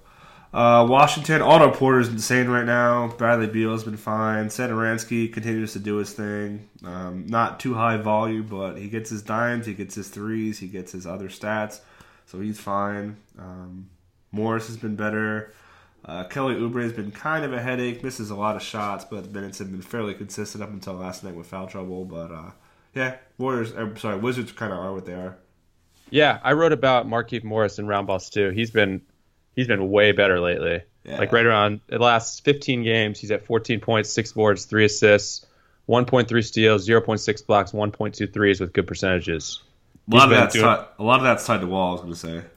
uh, 0.54 0.86
Washington, 0.88 1.40
Otto 1.42 1.70
Porter's 1.72 2.08
insane 2.08 2.48
right 2.48 2.66
now. 2.66 3.08
Bradley 3.18 3.46
Beal's 3.48 3.82
been 3.82 3.96
fine. 3.96 4.48
Satoransky 4.48 5.32
continues 5.32 5.72
to 5.72 5.78
do 5.78 5.96
his 5.96 6.12
thing. 6.12 6.68
Um, 6.84 7.24
not 7.26 7.58
too 7.58 7.74
high 7.74 7.96
volume, 7.96 8.46
but 8.48 8.76
he 8.76 8.88
gets 8.88 9.08
his 9.10 9.22
dimes, 9.22 9.64
he 9.66 9.72
gets 9.74 9.94
his 9.94 10.08
threes, 10.08 10.58
he 10.58 10.68
gets 10.68 10.92
his 10.92 11.06
other 11.06 11.28
stats, 11.28 11.80
so 12.26 12.40
he's 12.40 12.60
fine. 12.60 13.16
Um, 13.38 13.86
Morris 14.32 14.66
has 14.68 14.76
been 14.76 14.96
better. 14.96 15.54
Uh, 16.04 16.24
Kelly 16.24 16.54
Oubre 16.56 16.82
has 16.82 16.92
been 16.92 17.12
kind 17.12 17.44
of 17.44 17.52
a 17.52 17.60
headache, 17.62 18.02
misses 18.02 18.30
a 18.30 18.34
lot 18.34 18.56
of 18.56 18.62
shots, 18.62 19.04
but 19.04 19.30
minutes 19.30 19.58
have 19.60 19.70
been 19.70 19.82
fairly 19.82 20.14
consistent 20.14 20.62
up 20.62 20.70
until 20.70 20.94
last 20.94 21.22
night 21.22 21.34
with 21.34 21.46
foul 21.46 21.66
trouble. 21.68 22.04
But 22.04 22.32
uh, 22.32 22.50
yeah, 22.94 23.16
Warriors, 23.38 23.72
I'm 23.76 23.96
sorry, 23.96 24.18
Wizards 24.18 24.50
kind 24.52 24.72
of 24.72 24.78
are 24.78 24.92
what 24.92 25.06
they 25.06 25.14
are. 25.14 25.36
yeah. 26.10 26.40
I 26.42 26.52
wrote 26.54 26.72
about 26.72 27.06
Markieff 27.08 27.44
Morris 27.44 27.78
in 27.78 27.86
Round 27.86 28.06
Balls 28.08 28.30
too. 28.30 28.50
He's 28.50 28.70
been 28.72 29.00
he's 29.54 29.68
been 29.68 29.90
way 29.90 30.10
better 30.12 30.40
lately. 30.40 30.82
Yeah. 31.04 31.18
Like 31.18 31.32
right 31.32 31.46
around 31.46 31.80
the 31.88 31.98
last 31.98 32.44
15 32.44 32.82
games, 32.84 33.18
he's 33.20 33.30
at 33.30 33.44
14 33.46 33.80
points, 33.80 34.08
six 34.10 34.32
boards, 34.32 34.64
three 34.66 34.84
assists, 34.84 35.44
1.3 35.88 36.44
steals, 36.44 36.88
0.6 36.88 37.46
blocks, 37.46 37.72
1.2 37.72 38.32
threes 38.32 38.60
with 38.60 38.72
good 38.72 38.86
percentages. 38.86 39.60
A 40.12 40.14
lot 40.16 40.24
of 40.24 40.30
that's 40.30 40.54
doing- 40.54 40.64
tied, 40.64 40.86
a 41.00 41.02
lot 41.02 41.18
of 41.18 41.24
that's 41.24 41.44
tied 41.44 41.60
to 41.60 41.66
Wall. 41.66 41.88
I 41.88 41.92
was 41.92 42.00
going 42.02 42.12
to 42.12 42.42
say. 42.42 42.48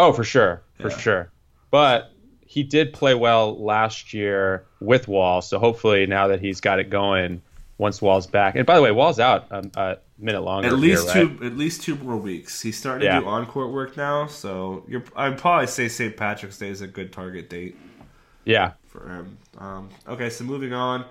Oh, 0.00 0.12
for 0.14 0.24
sure, 0.24 0.62
for 0.80 0.88
Yeah. 0.90 0.96
sure. 0.98 1.30
But 1.70 2.12
he 2.46 2.62
did 2.62 2.92
play 2.92 3.14
well 3.14 3.62
last 3.62 4.14
year 4.14 4.64
with 4.80 5.08
Wall, 5.08 5.42
so 5.42 5.58
hopefully 5.58 6.06
now 6.06 6.28
that 6.28 6.40
he's 6.40 6.60
got 6.60 6.78
it 6.78 6.90
going, 6.90 7.42
once 7.78 8.00
Wall's 8.00 8.26
back. 8.26 8.56
And 8.56 8.64
by 8.64 8.76
the 8.76 8.82
way, 8.82 8.90
Wall's 8.90 9.20
out 9.20 9.46
a, 9.50 9.68
a 9.76 9.98
minute 10.18 10.40
longer. 10.40 10.68
At 10.68 10.74
least 10.74 11.10
here, 11.10 11.26
right? 11.26 11.38
two, 11.38 11.46
at 11.46 11.56
least 11.56 11.82
two 11.82 11.96
more 11.96 12.16
weeks. 12.16 12.60
He's 12.62 12.78
starting 12.78 13.08
to 13.08 13.20
do 13.20 13.26
on 13.26 13.46
court 13.46 13.72
work 13.72 13.96
now, 13.96 14.26
so 14.26 14.84
you're. 14.88 15.04
I'd 15.14 15.38
probably 15.38 15.66
say 15.66 15.88
St. 15.88 16.16
Patrick's 16.16 16.58
Day 16.58 16.68
is 16.68 16.80
a 16.80 16.86
good 16.86 17.12
target 17.12 17.50
date 17.50 17.76
Yeah, 18.44 18.72
for 18.86 19.08
him. 19.08 19.38
Um, 19.58 19.90
okay, 20.08 20.30
so 20.30 20.44
moving 20.44 20.72
on, 20.72 21.04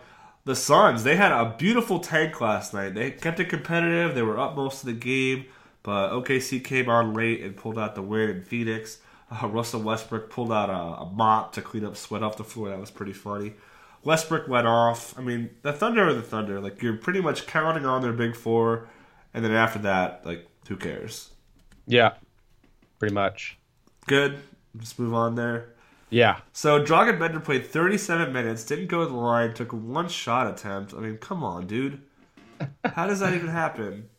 the 0.45 0.56
Suns. 0.56 1.04
They 1.04 1.15
had 1.15 1.32
a 1.32 1.56
beautiful 1.58 2.00
tank 2.00 2.41
last 2.41 2.74
night. 2.74 2.95
They 2.95 3.12
kept 3.12 3.39
it 3.39 3.50
competitive. 3.50 4.15
They 4.15 4.21
were 4.24 4.39
up 4.39 4.56
most 4.56 4.82
of 4.82 4.88
the 4.88 4.93
game, 4.93 5.45
but 5.84 6.12
OKC 6.12 6.63
came 6.63 6.89
on 6.89 7.13
late 7.13 7.41
and 7.41 7.56
pulled 7.56 7.78
out 7.78 7.95
the 7.95 8.02
win 8.02 8.30
in 8.30 8.43
Phoenix. 8.43 9.00
Uh, 9.41 9.48
Russell 9.48 9.82
Westbrook 9.82 10.30
pulled 10.30 10.52
out 10.52 10.69
a, 10.69 11.02
a 11.02 11.06
mop 11.12 11.54
to 11.54 11.62
clean 11.62 11.84
up 11.86 11.95
sweat 11.98 12.24
off 12.24 12.38
the 12.38 12.43
floor. 12.43 12.69
That 12.69 12.80
was 12.80 12.91
pretty 12.91 13.13
funny. 13.13 13.54
Westbrook 14.04 14.48
went 14.48 14.67
off. 14.67 15.17
I 15.17 15.21
mean, 15.21 15.50
the 15.63 15.74
Thunder 15.74 16.08
are 16.08 16.13
the 16.13 16.21
Thunder. 16.21 16.60
Like 16.62 16.82
you're 16.82 16.95
pretty 16.98 17.21
much 17.21 17.48
counting 17.48 17.86
on 17.86 18.02
their 18.02 18.13
big 18.13 18.36
four, 18.36 18.88
and 19.34 19.43
then 19.43 19.52
after 19.52 19.80
that, 19.80 20.26
like 20.26 20.48
who 20.67 20.76
cares? 20.78 21.32
yeah, 21.88 22.13
pretty 23.00 23.13
much. 23.13 23.58
Good. 24.08 24.39
Just 24.78 25.00
move 25.00 25.13
on 25.13 25.36
there. 25.36 25.69
Yeah, 26.12 26.39
So 26.54 26.82
Dragan 26.84 27.17
Bender 27.19 27.39
played 27.39 27.65
37 27.65 28.32
minutes, 28.32 28.63
didn't 28.63 28.88
go 28.88 29.00
to 29.04 29.08
the 29.08 29.15
line, 29.17 29.54
took 29.54 29.71
one 29.74 30.08
shot 30.08 30.48
attempt. 30.48 30.93
I 30.93 30.98
mean, 31.00 31.17
come 31.17 31.43
on, 31.43 31.65
dude. 31.65 32.00
How 32.86 33.08
does 33.08 33.19
that 33.21 33.34
even 33.34 33.48
happen? 33.48 34.10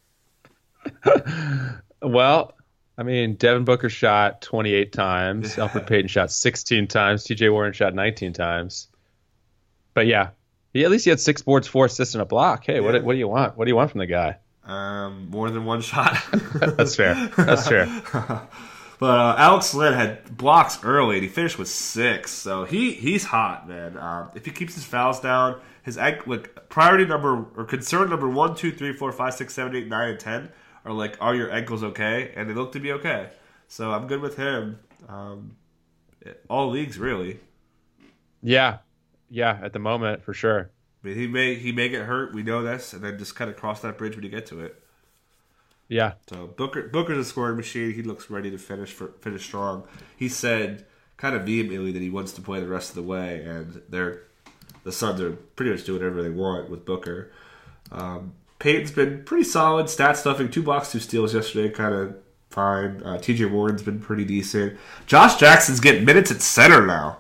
Well, 2.03 2.53
I 2.99 3.03
mean, 3.03 3.35
Devin 3.35 3.65
Booker 3.65 3.89
shot 3.91 4.41
28 4.43 4.93
times. 4.93 5.57
Elfrid 5.57 5.87
Payton 5.87 6.09
shot 6.09 6.31
16 6.31 6.87
times. 6.87 7.25
T.J. 7.25 7.49
Warren 7.51 7.73
shot 7.73 7.95
19 7.95 8.33
times. 8.33 8.89
But 9.95 10.07
yeah, 10.07 10.31
he 10.73 10.85
at 10.85 10.91
least 10.91 11.05
he 11.05 11.11
had 11.11 11.21
six 11.21 11.43
boards, 11.43 11.67
four 11.69 11.87
assists, 11.87 12.15
and 12.15 12.23
a 12.23 12.27
block. 12.27 12.65
Hey, 12.67 12.75
Yeah. 12.77 12.81
what 12.81 13.05
what 13.05 13.13
do 13.13 13.19
you 13.19 13.29
want? 13.29 13.57
What 13.57 13.65
do 13.67 13.71
you 13.71 13.77
want 13.77 13.91
from 13.91 13.99
the 14.01 14.07
guy? 14.07 14.37
Um, 14.65 15.29
more 15.31 15.51
than 15.51 15.65
one 15.65 15.81
shot. 15.81 16.17
That's 16.55 16.97
fair. 16.97 17.15
That's 17.37 17.69
fair. 17.69 17.87
But 18.99 19.21
uh, 19.21 19.35
Alex 19.37 19.75
Len 19.75 19.93
had 19.93 20.39
blocks 20.39 20.83
early, 20.83 21.17
and 21.17 21.23
he 21.23 21.29
finished 21.29 21.59
with 21.59 21.69
six. 21.69 22.31
So 22.33 22.65
he 22.65 22.93
he's 22.93 23.25
hot, 23.25 23.69
man. 23.69 23.99
Um, 23.99 24.31
if 24.35 24.47
he 24.47 24.51
keeps 24.51 24.75
his 24.75 24.85
fouls 24.85 25.21
down, 25.21 25.61
his 25.83 25.99
like 25.99 26.69
priority 26.71 27.05
number 27.05 27.45
or 27.57 27.65
concern 27.67 28.09
number 28.09 28.27
one, 28.27 28.55
two, 28.55 28.73
three, 28.73 28.95
four, 28.95 29.13
five, 29.13 29.35
six, 29.35 29.53
seven, 29.53 29.77
eight, 29.77 29.87
nine, 29.87 30.13
and 30.13 30.19
ten 30.19 30.49
are 30.87 30.93
like, 30.93 31.17
are 31.21 31.35
your 31.35 31.51
ankles 31.51 31.83
okay? 31.83 32.33
And 32.37 32.49
they 32.49 32.55
look 32.55 32.73
to 32.73 32.81
be 32.81 32.93
okay. 32.93 33.31
So 33.69 33.91
I'm 33.91 34.07
good 34.07 34.21
with 34.21 34.37
him. 34.37 34.79
Um, 35.09 35.57
all 36.49 36.71
leagues 36.71 36.99
really. 36.99 37.41
Yeah, 38.43 38.79
yeah. 39.29 39.59
At 39.63 39.73
the 39.73 39.79
moment, 39.79 40.23
for 40.23 40.33
sure. 40.33 40.71
I 41.03 41.09
mean, 41.09 41.17
he 41.17 41.27
may 41.27 41.57
he 41.57 41.73
may 41.73 41.89
get 41.89 42.07
hurt. 42.07 42.33
We 42.33 42.43
know 42.43 42.63
this, 42.63 42.93
and 42.93 43.03
then 43.03 43.19
just 43.19 43.35
kind 43.35 43.51
of 43.51 43.57
cross 43.57 43.81
that 43.81 43.99
bridge 43.99 44.15
when 44.15 44.25
you 44.25 44.31
get 44.31 44.47
to 44.47 44.61
it. 44.61 44.83
Yeah, 45.89 46.15
So 46.29 46.49
Booker 46.49 46.89
Booker's 46.89 47.19
a 47.19 47.25
scoring 47.25 47.57
machine. 47.57 47.93
He 47.93 48.03
looks 48.03 48.29
ready 48.29 48.51
to 48.51 48.59
finish 48.59 48.91
for, 48.93 49.09
finish 49.21 49.45
strong. 49.45 49.85
He 50.17 50.29
said 50.29 50.85
kind 51.17 51.37
of 51.37 51.43
vehemently 51.43 51.93
that 51.93 52.03
he 52.03 52.11
wants 52.11 52.33
to 52.33 52.41
play 52.41 52.61
the 52.61 52.67
rest 52.67 52.91
of 52.91 52.97
the 52.97 53.05
way, 53.05 53.43
and 53.45 53.83
they're 53.89 54.23
the 54.83 54.93
Suns 54.93 55.21
are 55.21 55.33
pretty 55.33 55.71
much 55.71 55.85
doing 55.85 56.01
whatever 56.01 56.23
they 56.23 56.31
want 56.31 56.71
with 56.71 56.85
Booker. 56.85 57.33
Um, 57.93 58.35
Payton's 58.59 58.91
been 58.91 59.25
pretty 59.25 59.45
solid, 59.45 59.91
stat 59.91 60.17
stuffing, 60.17 60.51
two 60.51 60.63
blocks, 60.63 60.91
two 60.91 60.99
steals 60.99 61.35
yesterday, 61.35 61.69
kind 61.71 61.95
of 61.95 62.17
fine. 62.51 63.03
Uh, 63.03 63.19
T.J. 63.19 63.47
Warren's 63.47 63.83
been 63.83 64.01
pretty 64.01 64.25
decent. 64.25 64.79
Josh 65.07 65.37
Jackson's 65.37 65.81
getting 65.81 66.05
minutes 66.05 66.31
at 66.31 66.41
center 66.41 66.87
now. 66.87 67.19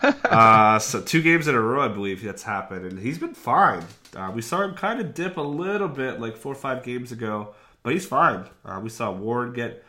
uh, 0.02 0.78
so 0.78 1.00
two 1.00 1.20
games 1.22 1.48
in 1.48 1.54
a 1.54 1.60
row, 1.60 1.82
I 1.82 1.88
believe 1.88 2.22
that's 2.22 2.44
happened, 2.44 2.86
and 2.86 2.98
he's 2.98 3.18
been 3.18 3.34
fine. 3.34 3.84
Uh, 4.16 4.30
we 4.34 4.42
saw 4.42 4.62
him 4.62 4.74
kind 4.74 5.00
of 5.00 5.14
dip 5.14 5.36
a 5.36 5.42
little 5.42 5.88
bit 5.88 6.20
like 6.20 6.36
four 6.36 6.52
or 6.52 6.56
five 6.56 6.82
games 6.82 7.12
ago, 7.12 7.54
but 7.82 7.92
he's 7.92 8.06
fine. 8.06 8.44
Uh, 8.64 8.80
we 8.82 8.88
saw 8.88 9.10
Warren 9.10 9.52
get 9.52 9.84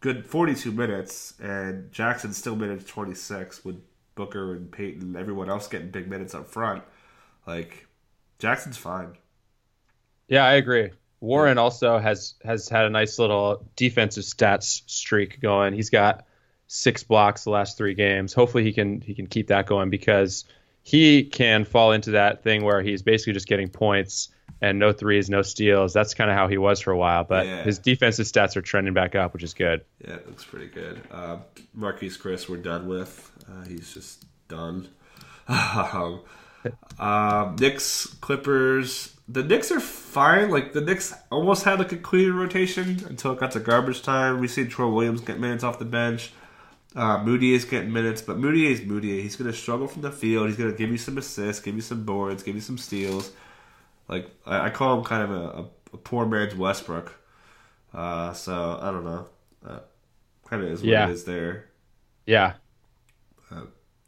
good 0.00 0.26
42 0.26 0.70
minutes, 0.72 1.34
and 1.40 1.90
Jackson 1.92 2.32
still 2.32 2.56
minutes 2.56 2.84
26 2.84 3.64
with 3.64 3.80
Booker 4.14 4.54
and 4.54 4.70
Peyton 4.70 5.02
and 5.02 5.16
everyone 5.16 5.48
else 5.48 5.68
getting 5.68 5.90
big 5.90 6.08
minutes 6.08 6.34
up 6.34 6.48
front. 6.48 6.82
Like 7.46 7.86
Jackson's 8.38 8.76
fine. 8.76 9.16
Yeah. 10.32 10.44
I 10.44 10.54
agree. 10.54 10.90
Warren 11.20 11.58
also 11.58 11.98
has 11.98 12.34
has 12.44 12.68
had 12.68 12.84
a 12.84 12.90
nice 12.90 13.18
little 13.18 13.64
defensive 13.76 14.24
stats 14.24 14.82
streak 14.86 15.40
going. 15.40 15.72
He's 15.74 15.90
got 15.90 16.26
six 16.66 17.04
blocks 17.04 17.44
the 17.44 17.50
last 17.50 17.76
three 17.78 17.94
games. 17.94 18.32
Hopefully, 18.32 18.64
he 18.64 18.72
can 18.72 19.00
he 19.00 19.14
can 19.14 19.26
keep 19.26 19.48
that 19.48 19.66
going 19.66 19.90
because 19.90 20.44
he 20.82 21.22
can 21.22 21.64
fall 21.64 21.92
into 21.92 22.12
that 22.12 22.42
thing 22.42 22.64
where 22.64 22.82
he's 22.82 23.02
basically 23.02 23.34
just 23.34 23.46
getting 23.46 23.68
points 23.68 24.30
and 24.60 24.78
no 24.78 24.92
threes, 24.92 25.28
no 25.30 25.42
steals. 25.42 25.92
That's 25.92 26.14
kind 26.14 26.30
of 26.30 26.36
how 26.36 26.48
he 26.48 26.56
was 26.58 26.80
for 26.80 26.90
a 26.92 26.96
while. 26.96 27.24
But 27.24 27.46
Yeah. 27.46 27.62
his 27.62 27.78
defensive 27.78 28.26
stats 28.26 28.56
are 28.56 28.62
trending 28.62 28.94
back 28.94 29.14
up, 29.14 29.32
which 29.32 29.42
is 29.42 29.54
good. 29.54 29.84
Yeah, 30.00 30.14
it 30.14 30.26
looks 30.26 30.44
pretty 30.44 30.68
good. 30.68 31.00
Uh, 31.10 31.38
Marquese 31.78 32.18
Chriss, 32.18 32.48
we're 32.48 32.56
done 32.56 32.88
with. 32.88 33.30
Uh, 33.48 33.64
he's 33.64 33.92
just 33.94 34.24
done. 34.48 34.88
um, 35.48 36.20
um, 36.98 37.56
Knicks, 37.56 38.06
Clippers. 38.20 39.11
The 39.28 39.42
Knicks 39.42 39.70
are 39.70 39.80
fine. 39.80 40.50
Like 40.50 40.72
the 40.72 40.80
Knicks 40.80 41.14
almost 41.30 41.64
had 41.64 41.78
like 41.78 41.92
a 41.92 41.96
clean 41.96 42.32
rotation 42.32 43.04
until 43.08 43.32
it 43.32 43.38
got 43.38 43.52
to 43.52 43.60
garbage 43.60 44.02
time. 44.02 44.40
We 44.40 44.48
see 44.48 44.66
Troy 44.66 44.88
Williams 44.88 45.20
get 45.20 45.38
minutes 45.38 45.64
off 45.64 45.78
the 45.78 45.84
bench. 45.84 46.32
Uh, 46.94 47.22
Moody 47.24 47.54
is 47.54 47.64
getting 47.64 47.92
minutes, 47.92 48.20
but 48.20 48.36
Moody 48.38 48.70
is 48.70 48.82
Moody. 48.82 49.22
He's 49.22 49.36
going 49.36 49.50
to 49.50 49.56
struggle 49.56 49.86
from 49.88 50.02
the 50.02 50.10
field. 50.10 50.48
He's 50.48 50.56
going 50.58 50.70
to 50.70 50.76
give 50.76 50.90
you 50.90 50.98
some 50.98 51.16
assists, 51.16 51.62
give 51.62 51.74
you 51.74 51.80
some 51.80 52.04
boards, 52.04 52.42
give 52.42 52.54
you 52.54 52.60
some 52.60 52.76
steals. 52.76 53.32
Like 54.08 54.28
I, 54.44 54.66
I 54.66 54.70
call 54.70 54.98
him 54.98 55.04
kind 55.04 55.22
of 55.22 55.30
a, 55.30 55.64
a, 55.94 55.96
poor 55.98 56.26
man's 56.26 56.54
Westbrook. 56.54 57.14
Uh, 57.94 58.32
so 58.34 58.78
I 58.82 58.90
don't 58.90 59.04
know. 59.04 59.26
Uh, 59.66 59.78
kind 60.46 60.62
of 60.62 60.68
is 60.70 60.80
what 60.80 60.88
Yeah. 60.88 61.08
it 61.08 61.12
is 61.12 61.24
there. 61.24 61.70
Yeah, 62.26 62.54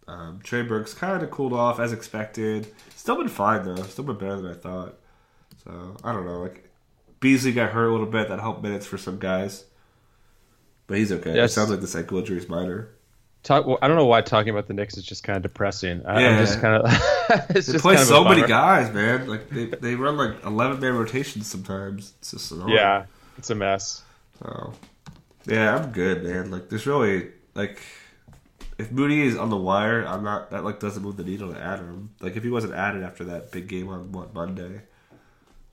Um, 0.06 0.40
Trey 0.42 0.62
Burke's 0.62 0.92
kind 0.94 1.22
of 1.22 1.30
cooled 1.30 1.52
off 1.54 1.80
as 1.80 1.92
expected. 1.92 2.66
Still 2.94 3.16
been 3.16 3.28
fine 3.28 3.64
though. 3.64 3.82
Still 3.84 4.04
been 4.04 4.18
better 4.18 4.40
than 4.42 4.50
I 4.50 4.54
thought. 4.54 4.98
So 5.64 5.96
I 6.04 6.12
don't 6.12 6.26
know. 6.26 6.40
Like 6.40 6.70
Beasley 7.20 7.52
got 7.52 7.70
hurt 7.72 7.88
a 7.88 7.92
little 7.92 8.06
bit. 8.06 8.28
That 8.28 8.40
helped 8.40 8.62
minutes 8.62 8.86
for 8.86 8.98
some 8.98 9.18
guys, 9.18 9.64
but 10.86 10.98
he's 10.98 11.12
okay. 11.12 11.38
It 11.38 11.48
sounds 11.48 11.70
like 11.70 11.80
the 11.80 11.98
ankle 11.98 12.18
injury 12.18 12.38
is 12.38 12.48
minor. 12.48 12.90
talk. 13.42 13.66
Well, 13.66 13.78
I 13.80 13.88
don't 13.88 13.96
know 13.96 14.06
why 14.06 14.20
talking 14.20 14.50
about 14.50 14.66
the 14.66 14.74
Knicks 14.74 14.96
is 14.96 15.04
just 15.04 15.24
kind 15.24 15.36
of 15.36 15.42
depressing. 15.42 16.04
I, 16.06 16.20
Yeah. 16.20 16.28
I'm 16.28 16.38
just 16.38 16.60
kind 16.60 16.82
of. 16.82 16.92
it's 17.50 17.66
They 17.66 17.72
just 17.72 17.82
play 17.82 17.96
so 17.96 18.24
many 18.24 18.46
guys, 18.46 18.92
man. 18.92 19.26
Like 19.26 19.48
they, 19.48 19.66
they 19.66 19.94
run 19.94 20.16
like 20.16 20.44
eleven 20.44 20.80
man 20.80 20.94
rotations 20.94 21.46
sometimes. 21.46 22.12
It's 22.18 22.32
just 22.32 22.52
annoying. 22.52 22.74
Yeah, 22.74 23.06
it's 23.38 23.50
a 23.50 23.54
mess. 23.54 24.02
So, 24.40 24.74
yeah, 25.46 25.76
I'm 25.76 25.92
good, 25.92 26.24
man. 26.24 26.50
Like, 26.50 26.68
there's 26.68 26.86
really 26.86 27.30
like, 27.54 27.80
if 28.78 28.90
Moody 28.90 29.22
is 29.22 29.36
on 29.36 29.50
the 29.50 29.56
wire, 29.56 30.04
I'm 30.04 30.24
not. 30.24 30.50
That 30.50 30.64
like 30.64 30.80
doesn't 30.80 31.02
move 31.02 31.16
the 31.16 31.24
needle 31.24 31.52
to 31.52 31.60
add 31.60 31.78
him. 31.78 32.10
Like, 32.20 32.36
if 32.36 32.42
he 32.42 32.50
wasn't 32.50 32.74
added 32.74 33.02
after 33.02 33.24
that 33.24 33.52
big 33.52 33.68
game 33.68 33.88
on 33.88 34.12
what 34.12 34.34
Monday, 34.34 34.82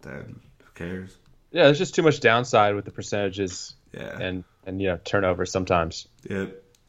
then 0.01 0.39
who 0.63 0.71
cares? 0.75 1.17
Yeah, 1.51 1.63
there's 1.65 1.77
just 1.77 1.95
too 1.95 2.01
much 2.03 2.19
downside 2.21 2.75
with 2.75 2.85
the 2.85 2.91
percentages 2.91 3.75
Yeah, 3.93 4.17
and 4.19 4.43
and 4.65 4.81
you 4.81 4.87
know 4.89 4.99
turnover 5.03 5.45
sometimes. 5.45 6.07
yeah. 6.29 6.45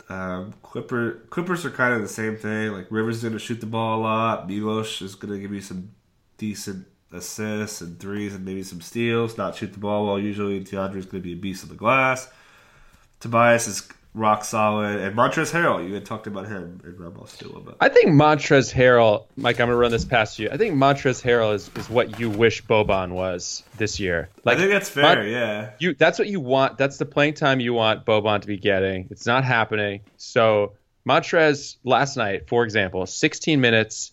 Um, 0.09 0.53
Clipper 0.63 1.23
Clippers 1.31 1.65
are 1.65 1.71
kind 1.71 1.95
of 1.95 2.03
the 2.03 2.09
same 2.09 2.37
thing. 2.37 2.73
Like 2.73 2.87
Rivers 2.91 3.17
is 3.17 3.23
going 3.23 3.33
to 3.33 3.39
shoot 3.39 3.61
the 3.61 3.67
ball 3.67 4.01
a 4.01 4.03
lot. 4.03 4.49
Milos 4.49 5.01
is 5.01 5.15
going 5.15 5.33
to 5.33 5.41
give 5.41 5.53
you 5.55 5.61
some 5.61 5.93
decent 6.39 6.87
assists 7.13 7.81
and 7.81 7.99
threes 7.99 8.35
and 8.35 8.45
maybe 8.45 8.63
some 8.63 8.81
steals. 8.81 9.39
Not 9.39 9.55
shoot 9.57 9.73
the 9.73 9.79
ball 9.79 10.07
well 10.07 10.19
usually. 10.19 10.57
And 10.59 10.67
DeAndre 10.67 10.97
is 10.97 11.07
going 11.07 11.23
to 11.23 11.27
be 11.27 11.33
a 11.33 11.37
beast 11.37 11.63
on 11.63 11.71
the 11.71 11.77
glass. 11.77 12.29
Tobias 13.21 13.67
is 13.69 13.89
rock 14.15 14.45
solid, 14.45 15.01
and 15.01 15.17
Montrezl 15.17 15.53
Harrell. 15.53 15.87
You 15.87 15.95
had 15.95 16.05
talked 16.05 16.27
about 16.27 16.47
him 16.47 16.81
in 16.85 16.97
too 16.97 17.47
a 17.47 17.47
little 17.47 17.61
bit. 17.61 17.77
I 17.81 17.89
think 17.89 18.11
Montrez 18.11 18.73
Harrell, 18.73 19.27
Mike. 19.37 19.61
I'm 19.61 19.69
gonna 19.69 19.77
run 19.77 19.91
this 19.91 20.05
past 20.05 20.39
you. 20.39 20.49
I 20.51 20.57
think 20.57 20.75
Montrez 20.75 21.23
Harrell 21.23 21.55
is, 21.55 21.71
is 21.77 21.89
what 21.89 22.19
you 22.19 22.31
wish 22.31 22.63
Boban 22.65 23.13
was 23.13 23.63
this 23.79 23.99
year. 23.99 24.29
I 24.47 24.57
think 24.57 24.71
that's 24.71 24.89
fair. 24.89 25.17
Mon- 25.17 25.29
yeah, 25.29 25.71
you 25.79 25.95
that's 25.95 26.19
what 26.19 26.29
you 26.29 26.41
want. 26.41 26.79
That's 26.79 26.99
the 26.99 27.07
playing 27.07 27.35
time 27.35 27.61
you 27.61 27.75
want 27.75 28.05
Boban 28.05 28.41
to 28.43 28.47
be 28.47 28.59
getting. 28.59 29.09
It's 29.11 29.27
not 29.27 29.45
happening. 29.45 30.01
So 30.17 30.75
Montrez 31.09 31.77
last 31.85 32.17
night, 32.17 32.49
for 32.49 32.65
example, 32.65 33.07
16 33.07 33.61
minutes, 33.61 34.13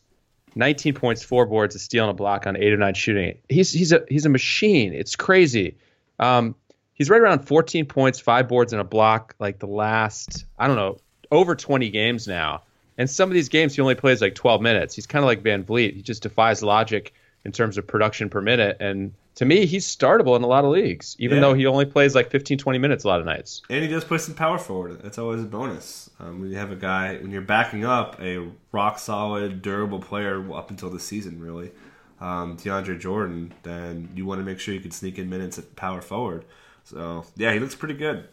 19 0.55 0.93
points, 0.95 1.23
four 1.23 1.45
boards, 1.45 1.75
a 1.75 1.79
steal 1.79 2.05
and 2.05 2.11
a 2.11 2.13
block 2.13 2.47
on 2.47 2.57
eight 2.57 2.73
or 2.73 2.77
nine 2.77 2.93
shooting. 2.93 3.37
He's 3.49 3.71
he's 3.71 3.91
a 3.91 4.05
he's 4.07 4.25
a 4.25 4.29
machine. 4.29 4.93
It's 4.93 5.15
crazy. 5.15 5.77
Um, 6.19 6.55
he's 6.99 7.09
right 7.09 7.19
around 7.19 7.39
14 7.47 7.87
points, 7.87 8.19
five 8.19 8.47
boards, 8.47 8.71
and 8.73 8.79
a 8.79 8.83
block. 8.85 9.33
Like 9.39 9.57
the 9.57 9.65
last, 9.67 10.45
I 10.59 10.67
don't 10.67 10.75
know, 10.75 10.99
over 11.31 11.55
20 11.55 11.89
games 11.89 12.27
now. 12.27 12.61
And 12.99 13.09
some 13.09 13.29
of 13.29 13.33
these 13.33 13.49
games 13.49 13.73
he 13.75 13.81
only 13.81 13.95
plays 13.95 14.21
like 14.21 14.35
12 14.35 14.61
minutes. 14.61 14.93
He's 14.93 15.07
kind 15.07 15.23
of 15.23 15.27
like 15.27 15.41
VanVleet. 15.41 15.95
He 15.95 16.01
just 16.03 16.21
defies 16.21 16.61
logic 16.61 17.13
in 17.45 17.51
terms 17.53 17.77
of 17.77 17.87
production 17.87 18.29
per 18.29 18.41
minute. 18.41 18.75
And 18.81 19.13
to 19.35 19.45
me, 19.45 19.65
he's 19.65 19.87
startable 19.87 20.35
in 20.35 20.43
a 20.43 20.47
lot 20.47 20.65
of 20.65 20.71
leagues, 20.71 21.15
even 21.17 21.37
Yeah. 21.37 21.41
though 21.41 21.53
he 21.53 21.65
only 21.65 21.85
plays 21.85 22.13
like 22.13 22.29
15, 22.29 22.57
20 22.57 22.77
minutes 22.77 23.05
a 23.05 23.07
lot 23.07 23.21
of 23.21 23.25
nights. 23.25 23.61
and 23.69 23.81
he 23.81 23.87
does 23.87 24.03
play 24.03 24.17
some 24.17 24.35
power 24.35 24.57
forward. 24.57 24.99
That's 25.01 25.17
always 25.17 25.41
a 25.41 25.45
bonus. 25.45 26.09
Um, 26.19 26.41
when 26.41 26.51
you 26.51 26.57
have 26.57 26.73
a 26.73 26.75
guy 26.75 27.15
when 27.21 27.31
you're 27.31 27.41
backing 27.41 27.85
up 27.85 28.19
a 28.21 28.45
rock 28.73 28.99
solid, 28.99 29.61
durable 29.61 29.99
player 29.99 30.53
up 30.53 30.69
until 30.69 30.89
the 30.89 30.99
season, 30.99 31.39
really, 31.39 31.71
um, 32.19 32.57
DeAndre 32.57 32.99
Jordan, 32.99 33.53
then 33.63 34.09
you 34.13 34.25
want 34.25 34.41
to 34.41 34.45
make 34.45 34.59
sure 34.59 34.73
you 34.73 34.81
can 34.81 34.91
sneak 34.91 35.17
in 35.17 35.29
minutes 35.29 35.57
at 35.57 35.73
power 35.77 36.01
forward. 36.01 36.43
So 36.83 37.25
yeah, 37.35 37.53
he 37.53 37.59
looks 37.59 37.75
pretty 37.75 37.95
good. 37.95 38.27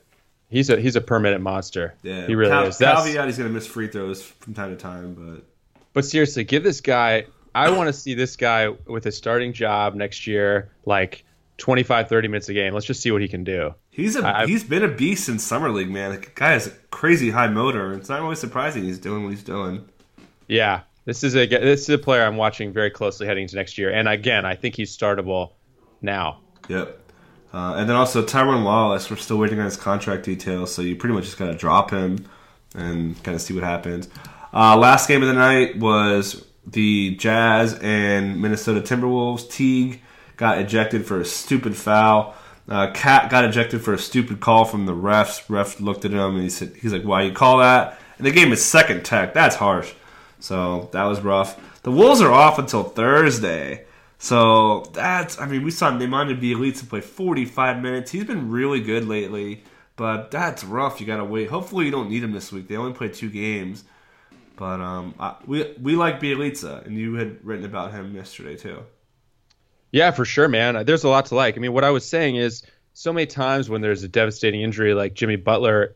He's 0.49 0.71
a 0.71 0.81
he's 0.81 0.97
a 0.97 1.01
per 1.01 1.19
minute 1.19 1.41
monster. 1.41 1.95
Yeah, 2.03 2.27
he 2.27 2.35
really 2.35 2.53
Cal- 2.53 2.67
is. 2.67 2.79
That's, 2.79 3.05
Caveat, 3.05 3.27
he's 3.27 3.39
going 3.39 3.49
to 3.49 3.55
miss 3.55 3.67
free 3.67 3.89
throws 3.89 4.23
from 4.23 4.55
time 4.55 4.71
to 4.71 4.77
time, 4.77 5.15
but 5.15 5.45
But 5.93 6.05
seriously, 6.05 6.45
give 6.45 6.63
this 6.63 6.81
guy. 6.81 7.27
I 7.55 7.71
want 7.71 7.89
to 7.89 7.93
see 7.93 8.15
this 8.15 8.37
guy 8.37 8.69
with 8.87 9.07
a 9.07 9.13
starting 9.13 9.55
job 9.55 9.95
next 9.95 10.27
year, 10.27 10.71
like 10.85 11.25
25, 11.57 12.07
30 12.07 12.29
minutes 12.29 12.49
a 12.51 12.53
game. 12.53 12.75
Let's 12.75 12.85
just 12.85 13.01
see 13.01 13.11
what 13.11 13.23
he 13.23 13.29
can 13.29 13.45
do. 13.45 13.75
He's 13.91 14.15
a 14.15 14.27
I- 14.27 14.47
he's 14.47 14.63
been 14.63 14.85
a 14.85 14.89
beast 14.89 15.29
in 15.29 15.39
summer 15.39 15.71
league, 15.71 15.91
man. 15.91 16.13
The 16.13 16.27
guy 16.35 16.53
has 16.53 16.67
a 16.67 16.71
crazy 16.91 17.31
high 17.31 17.49
motor. 17.49 17.95
It's 17.95 18.09
not 18.09 18.21
always 18.21 18.39
surprising 18.39 18.85
he's 18.85 18.99
doing 18.99 19.25
what 19.25 19.31
he's 19.31 19.43
doing. 19.43 19.89
Yeah, 20.49 20.83
this 21.07 21.25
is 21.25 21.35
a 21.35 21.47
this 21.47 21.83
is 21.83 21.89
a 21.89 21.99
player 21.99 22.23
I'm 22.23 22.37
watching 22.37 22.73
very 22.73 22.91
closely 22.91 23.27
heading 23.27 23.43
into 23.43 23.57
next 23.57 23.79
year. 23.79 23.91
And 23.91 24.07
again, 24.07 24.45
I 24.45 24.55
think 24.55 24.77
he's 24.77 24.97
startable 24.97 25.53
now. 26.03 26.41
Yep. 26.69 27.01
Uh, 27.53 27.75
and 27.77 27.89
then 27.89 27.97
also 27.97 28.25
Tyrone 28.25 28.65
Wallace, 28.65 29.11
we're 29.11 29.17
still 29.17 29.39
waiting 29.39 29.59
on 29.59 29.65
his 29.65 29.77
contract 29.77 30.25
details, 30.25 30.75
so 30.75 30.83
you 30.83 30.97
pretty 30.97 31.15
much 31.15 31.25
just 31.25 31.39
got 31.39 31.47
to 31.47 31.55
drop 31.55 31.91
him 31.91 32.27
and 32.75 33.23
kind 33.23 33.35
of 33.35 33.41
see 33.41 33.55
what 33.55 33.65
happens. 33.65 34.09
Uh, 34.53 34.77
last 34.77 35.09
game 35.09 35.23
of 35.23 35.29
the 35.29 35.35
night 35.35 35.79
was 35.79 36.45
the 36.67 37.15
Jazz 37.17 37.79
and 37.81 38.41
Minnesota 38.41 38.81
Timberwolves. 38.81 39.51
Teague 39.51 40.03
got 40.37 40.59
ejected 40.59 41.07
for 41.07 41.21
a 41.21 41.25
stupid 41.25 41.77
foul. 41.77 42.35
Uh, 42.69 42.91
KAT 42.93 43.31
got 43.31 43.45
ejected 43.45 43.83
for 43.83 43.95
a 43.95 43.99
stupid 43.99 44.41
call 44.41 44.65
from 44.65 44.87
the 44.87 44.93
refs. 44.93 45.49
Ref 45.49 45.81
looked 45.81 46.05
at 46.05 46.11
him 46.11 46.35
and 46.35 46.43
he 46.43 46.51
said, 46.51 46.73
"He's 46.81 46.93
like, 46.93 47.05
why 47.05 47.23
you 47.23 47.33
call 47.33 47.59
that?" 47.59 47.99
And 48.19 48.27
they 48.27 48.33
gave 48.33 48.49
him 48.49 48.53
a 48.53 48.57
second 48.57 49.05
tech. 49.05 49.35
That's 49.35 49.57
harsh. 49.57 49.93
So 50.41 50.89
that 50.93 51.05
was 51.05 51.21
rough. 51.21 51.81
The 51.83 51.93
Wolves 51.93 52.21
are 52.21 52.33
off 52.33 52.59
until 52.59 52.83
Thursday. 52.83 53.86
So 54.19 54.91
that's, 54.93 55.39
I 55.39 55.47
mean, 55.47 55.63
we 55.63 55.71
saw 55.71 55.91
Nemanja 55.91 56.41
Bjelica 56.41 56.89
play 56.89 57.01
45 57.01 57.83
minutes. 57.83 58.11
He's 58.11 58.25
been 58.25 58.51
really 58.51 58.81
good 58.81 59.07
lately, 59.07 59.63
but 59.97 60.31
that's 60.31 60.65
rough. 60.65 61.01
You 61.01 61.07
got 61.07 61.19
to 61.19 61.25
wait. 61.25 61.51
Hopefully, 61.51 61.85
you 61.85 61.91
don't 61.91 62.09
need 62.09 62.23
him 62.23 62.33
this 62.33 62.51
week. 62.51 62.69
They 62.69 62.77
only 62.77 62.95
play 62.95 63.09
two 63.09 63.31
games. 63.31 63.85
But 64.57 64.81
um, 64.81 65.15
I, 65.21 65.37
we 65.47 65.75
we 65.81 65.97
like 65.97 66.19
Bielitsa, 66.19 66.87
and 66.87 66.97
you 66.97 67.15
had 67.15 67.45
written 67.45 67.67
about 67.67 67.93
him 67.93 68.15
yesterday 68.15 68.57
too. 68.57 68.85
Yeah, 69.93 70.11
for 70.11 70.25
sure, 70.25 70.49
man. 70.49 70.85
There's 70.87 71.05
a 71.05 71.09
lot 71.09 71.27
to 71.27 71.35
like. 71.35 71.57
I 71.57 71.61
mean, 71.61 71.73
what 71.73 71.85
I 71.85 71.91
was 71.91 72.09
saying 72.09 72.37
is 72.37 72.63
so 72.95 73.13
many 73.13 73.27
times 73.27 73.69
when 73.69 73.83
there's 73.83 74.03
a 74.03 74.09
devastating 74.09 74.63
injury 74.63 74.95
like 74.95 75.15
Jimmy 75.15 75.37
Butler, 75.37 75.95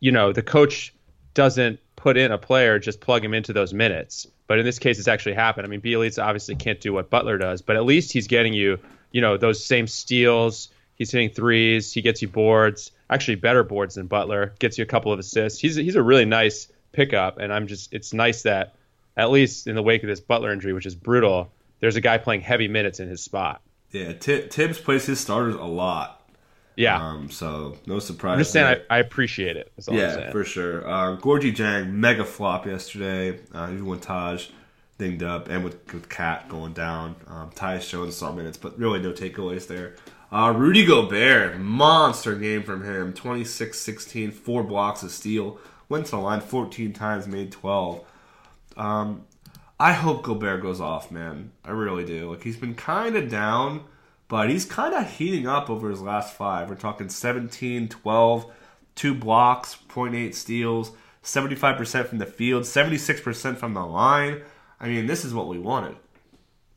you 0.00 0.12
know, 0.12 0.32
the 0.32 0.42
coach 0.42 0.94
doesn't 1.32 1.80
put 1.96 2.16
in 2.18 2.30
a 2.30 2.38
player, 2.38 2.78
just 2.78 3.00
plug 3.00 3.24
him 3.24 3.32
into 3.32 3.52
those 3.52 3.72
minutes. 3.72 4.26
But 4.46 4.58
in 4.58 4.64
this 4.64 4.78
case, 4.78 4.98
it's 4.98 5.08
actually 5.08 5.34
happened. 5.34 5.66
I 5.66 5.70
mean, 5.70 5.80
Bjelica 5.80 6.22
obviously 6.22 6.54
can't 6.54 6.80
do 6.80 6.92
what 6.92 7.10
Butler 7.10 7.38
does, 7.38 7.62
but 7.62 7.76
at 7.76 7.84
least 7.84 8.12
he's 8.12 8.26
getting 8.26 8.52
you, 8.52 8.78
you 9.10 9.20
know, 9.20 9.36
those 9.36 9.64
same 9.64 9.86
steals. 9.86 10.68
He's 10.96 11.10
hitting 11.10 11.30
threes. 11.30 11.92
He 11.92 12.02
gets 12.02 12.22
you 12.22 12.28
boards, 12.28 12.92
actually 13.08 13.36
better 13.36 13.64
boards 13.64 13.94
than 13.94 14.06
Butler. 14.06 14.54
Gets 14.58 14.78
you 14.78 14.82
a 14.84 14.86
couple 14.86 15.12
of 15.12 15.18
assists. 15.18 15.58
He's 15.58 15.76
he's 15.76 15.96
a 15.96 16.02
really 16.02 16.24
nice 16.24 16.68
pickup, 16.92 17.38
and 17.38 17.52
I'm 17.52 17.66
just 17.66 17.92
it's 17.92 18.12
nice 18.12 18.42
that 18.42 18.74
at 19.16 19.30
least 19.30 19.66
in 19.66 19.74
the 19.76 19.82
wake 19.82 20.02
of 20.02 20.08
this 20.08 20.20
Butler 20.20 20.52
injury, 20.52 20.72
which 20.72 20.86
is 20.86 20.94
brutal, 20.94 21.50
there's 21.80 21.96
a 21.96 22.00
guy 22.00 22.18
playing 22.18 22.40
heavy 22.40 22.68
minutes 22.68 23.00
in 23.00 23.08
his 23.08 23.22
spot. 23.22 23.60
Yeah, 23.90 24.12
T- 24.12 24.48
Thibs 24.48 24.80
plays 24.80 25.06
his 25.06 25.20
starters 25.20 25.54
a 25.54 25.64
lot. 25.64 26.23
Yeah, 26.76 27.00
Um, 27.00 27.30
so 27.30 27.76
no 27.86 27.98
surprise. 27.98 28.34
I'm 28.34 28.38
just 28.40 28.52
saying. 28.52 28.80
I, 28.90 28.96
I 28.96 28.98
appreciate 28.98 29.56
it. 29.56 29.70
That's 29.76 29.88
all 29.88 29.94
I'm 29.94 30.00
Yeah, 30.00 30.30
for 30.32 30.44
sure. 30.44 30.86
Uh, 30.88 31.16
Gorgui 31.16 31.54
Dieng, 31.54 31.92
mega 31.92 32.24
flop 32.24 32.66
yesterday. 32.66 33.38
Uh, 33.54 33.68
even 33.72 33.86
when 33.86 34.00
Taj 34.00 34.48
dinged 34.98 35.22
up 35.22 35.48
and 35.48 35.64
with, 35.64 35.92
with 35.92 36.08
KAT 36.08 36.48
going 36.48 36.72
down. 36.72 37.16
Um, 37.26 37.50
Ty 37.54 37.78
showing 37.80 38.10
some 38.10 38.36
minutes, 38.36 38.56
but 38.56 38.78
really 38.78 39.00
no 39.00 39.12
takeaways 39.12 39.66
there. 39.66 39.94
Uh, 40.32 40.52
Rudy 40.56 40.84
Gobert, 40.84 41.58
monster 41.60 42.34
game 42.34 42.62
from 42.62 42.84
him. 42.84 43.12
26 43.12 43.78
16, 43.78 44.30
four 44.32 44.62
blocks 44.62 45.02
of 45.02 45.10
steal. 45.10 45.58
Went 45.88 46.06
to 46.06 46.12
the 46.12 46.18
line 46.18 46.40
14 46.40 46.92
times, 46.92 47.26
made 47.28 47.52
12. 47.52 48.04
Um, 48.76 49.26
I 49.78 49.92
hope 49.92 50.22
Gobert 50.22 50.62
goes 50.62 50.80
off, 50.80 51.10
man. 51.10 51.52
I 51.64 51.70
really 51.70 52.04
do. 52.04 52.30
Like 52.30 52.42
he's 52.42 52.56
been 52.56 52.74
kind 52.74 53.16
of 53.16 53.28
down, 53.28 53.84
but 54.28 54.50
he's 54.50 54.64
kind 54.64 54.94
of 54.94 55.10
heating 55.10 55.46
up 55.46 55.68
over 55.68 55.90
his 55.90 56.00
last 56.00 56.34
five. 56.34 56.68
We're 56.68 56.76
talking 56.76 57.08
17, 57.08 57.88
12, 57.88 58.52
two 58.94 59.14
blocks, 59.14 59.76
0.8 59.88 60.34
steals, 60.34 60.92
75% 61.22 62.06
from 62.06 62.18
the 62.18 62.26
field, 62.26 62.64
76% 62.64 63.56
from 63.56 63.74
the 63.74 63.84
line. 63.84 64.42
I 64.80 64.88
mean, 64.88 65.06
this 65.06 65.24
is 65.24 65.34
what 65.34 65.48
we 65.48 65.58
wanted. 65.58 65.96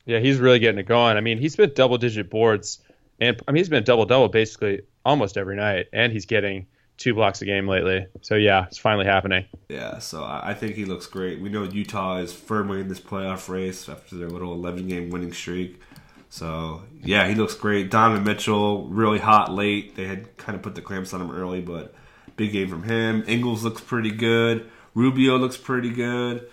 Yeah, 0.06 0.20
he's 0.20 0.38
really 0.38 0.60
getting 0.60 0.80
it 0.80 0.88
going. 0.88 1.18
I 1.18 1.22
mean, 1.22 1.38
he's 1.38 1.56
been 1.56 1.74
double 1.74 1.98
digit 1.98 2.30
boards, 2.30 2.80
and 3.20 3.42
I 3.48 3.52
mean, 3.52 3.60
he's 3.60 3.70
been 3.70 3.84
double 3.84 4.06
double 4.06 4.30
basically 4.30 4.82
almost 5.06 5.38
every 5.38 5.58
night, 5.58 5.88
and 5.92 6.14
he's 6.14 6.26
getting 6.26 6.68
two 6.96 7.14
blocks 7.14 7.42
a 7.42 7.46
game 7.46 7.68
lately. 7.68 8.08
So 8.22 8.36
yeah, 8.36 8.66
it's 8.68 8.78
finally 8.78 9.06
happening. 9.06 9.46
Yeah, 9.70 10.00
so 10.00 10.24
I 10.24 10.52
I 10.52 10.54
think 10.54 10.76
he 10.76 10.86
looks 10.86 11.08
great. 11.08 11.42
We 11.42 11.50
know 11.50 11.64
Utah 11.64 12.18
is 12.18 12.32
firmly 12.32 12.80
in 12.80 12.88
this 12.88 13.02
playoff 13.02 13.50
race 13.50 13.90
after 13.90 14.16
their 14.16 14.30
little 14.30 14.54
11 14.54 14.88
game 14.88 15.10
winning 15.10 15.34
streak. 15.34 15.82
So 16.30 16.84
yeah, 17.04 17.28
he 17.28 17.36
looks 17.36 17.54
great. 17.54 17.90
Donovan 17.90 18.24
Mitchell 18.24 18.88
really 18.88 19.20
hot 19.20 19.52
late. 19.54 19.96
They 19.96 20.06
had 20.06 20.38
kind 20.38 20.56
of 20.56 20.62
put 20.62 20.76
the 20.76 20.82
clamps 20.82 21.14
on 21.14 21.22
him 21.22 21.32
early, 21.32 21.62
but 21.62 21.94
big 22.36 22.52
game 22.52 22.70
from 22.70 22.84
him. 22.84 23.24
Ingles 23.28 23.64
looks 23.64 23.82
pretty 23.82 24.12
good. 24.12 24.70
Rubio 24.94 25.38
looks 25.38 25.58
pretty 25.58 25.92
good. 25.92 26.48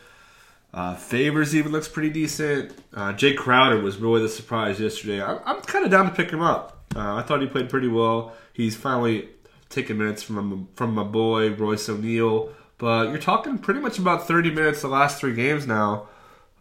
Uh, 0.72 0.97
Favors 0.97 1.55
even 1.55 1.70
looks 1.70 1.87
pretty 1.87 2.11
decent. 2.11 2.72
Uh, 2.93 3.12
Jae 3.12 3.37
Crowder 3.37 3.81
was 3.81 3.97
really 3.99 4.22
the 4.22 4.29
surprise 4.29 4.81
yesterday. 4.81 5.22
I'm, 5.22 5.39
I'm 5.45 5.61
kind 5.62 5.85
of 5.85 5.91
down 5.91 6.07
to 6.07 6.11
pick 6.11 6.31
him 6.31 6.41
up. 6.41 6.85
Uh, 6.97 7.14
I 7.14 7.22
thought 7.22 7.41
he 7.41 7.47
played 7.47 7.70
pretty 7.70 7.89
well. 7.89 8.35
He's 8.53 8.77
finally 8.77 9.29
taking 9.68 9.99
minutes 9.99 10.22
from 10.22 10.68
from 10.75 10.95
my 10.95 11.05
boy 11.05 11.51
Royce 11.55 11.89
O'Neale. 11.89 12.53
But 12.79 13.11
you're 13.11 13.18
talking 13.18 13.59
pretty 13.59 13.81
much 13.81 13.99
about 13.99 14.27
30 14.27 14.51
minutes 14.51 14.83
the 14.83 14.89
last 14.89 15.20
three 15.20 15.35
games 15.35 15.66
now, 15.66 16.09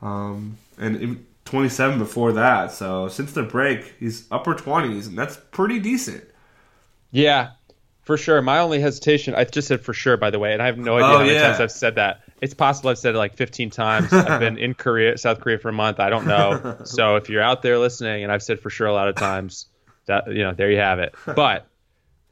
um, 0.02 0.58
and 0.78 1.26
27 1.46 2.00
before 2.00 2.32
that. 2.34 2.72
So 2.72 3.08
since 3.08 3.34
the 3.34 3.44
break, 3.44 3.96
he's 4.00 4.28
upper 4.32 4.54
20s, 4.56 5.08
and 5.08 5.18
that's 5.18 5.38
pretty 5.52 5.80
decent. 5.80 6.24
Yeah, 7.12 7.52
For 8.02 8.18
sure. 8.18 8.42
My 8.42 8.60
only 8.60 8.80
hesitation, 8.82 9.36
I 9.36 9.44
just 9.46 9.68
said 9.68 9.82
for 9.82 9.94
sure, 9.94 10.18
by 10.18 10.30
the 10.30 10.40
way, 10.40 10.54
and 10.54 10.62
I 10.62 10.66
have 10.66 10.78
no 10.78 10.96
idea 10.98 11.06
Oh, 11.08 11.12
how 11.12 11.20
many 11.20 11.34
yeah. 11.34 11.42
times 11.48 11.60
I've 11.62 11.72
said 11.72 11.96
that. 11.96 12.22
It's 12.42 12.54
possible 12.54 12.90
I've 12.90 12.98
said 12.98 13.16
it 13.16 13.18
like 13.18 13.36
15 13.38 13.70
times. 13.70 14.12
I've 14.12 14.40
been 14.42 14.58
in 14.58 14.74
Korea, 14.74 15.18
South 15.18 15.40
Korea 15.40 15.58
for 15.60 15.70
a 15.70 15.74
month. 15.74 16.00
I 16.00 16.10
don't 16.10 16.26
know. 16.28 16.80
So 16.84 17.16
if 17.16 17.30
you're 17.30 17.42
out 17.42 17.62
there 17.62 17.78
listening, 17.80 18.24
and 18.24 18.32
I've 18.32 18.44
said 18.44 18.60
for 18.60 18.70
sure 18.70 18.88
a 18.88 18.94
lot 18.94 19.08
of 19.08 19.16
times, 19.16 19.68
that 20.08 20.28
you 20.28 20.44
know, 20.44 20.54
there 20.54 20.70
you 20.72 20.80
have 20.80 21.00
it. 21.00 21.16
But 21.36 21.68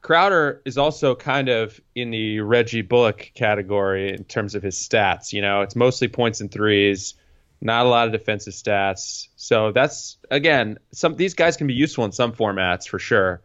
Crowder 0.02 0.60
is 0.66 0.76
also 0.76 1.14
kind 1.14 1.48
of 1.48 1.80
in 1.94 2.10
the 2.10 2.40
Reggie 2.40 2.82
Bullock 2.82 3.30
category 3.34 4.12
in 4.12 4.24
terms 4.24 4.54
of 4.54 4.62
his 4.62 4.74
stats. 4.76 5.32
You 5.32 5.40
know, 5.40 5.62
it's 5.62 5.76
mostly 5.76 6.08
points 6.08 6.40
and 6.42 6.50
threes, 6.50 7.14
not 7.62 7.86
a 7.86 7.88
lot 7.88 8.06
of 8.06 8.12
defensive 8.12 8.52
stats. 8.52 9.28
So 9.36 9.72
that's 9.72 10.18
again, 10.30 10.78
some 10.92 11.16
these 11.16 11.34
guys 11.34 11.56
can 11.56 11.68
be 11.68 11.74
useful 11.74 12.04
in 12.04 12.12
some 12.12 12.32
formats 12.32 12.88
for 12.88 12.98
sure. 12.98 13.40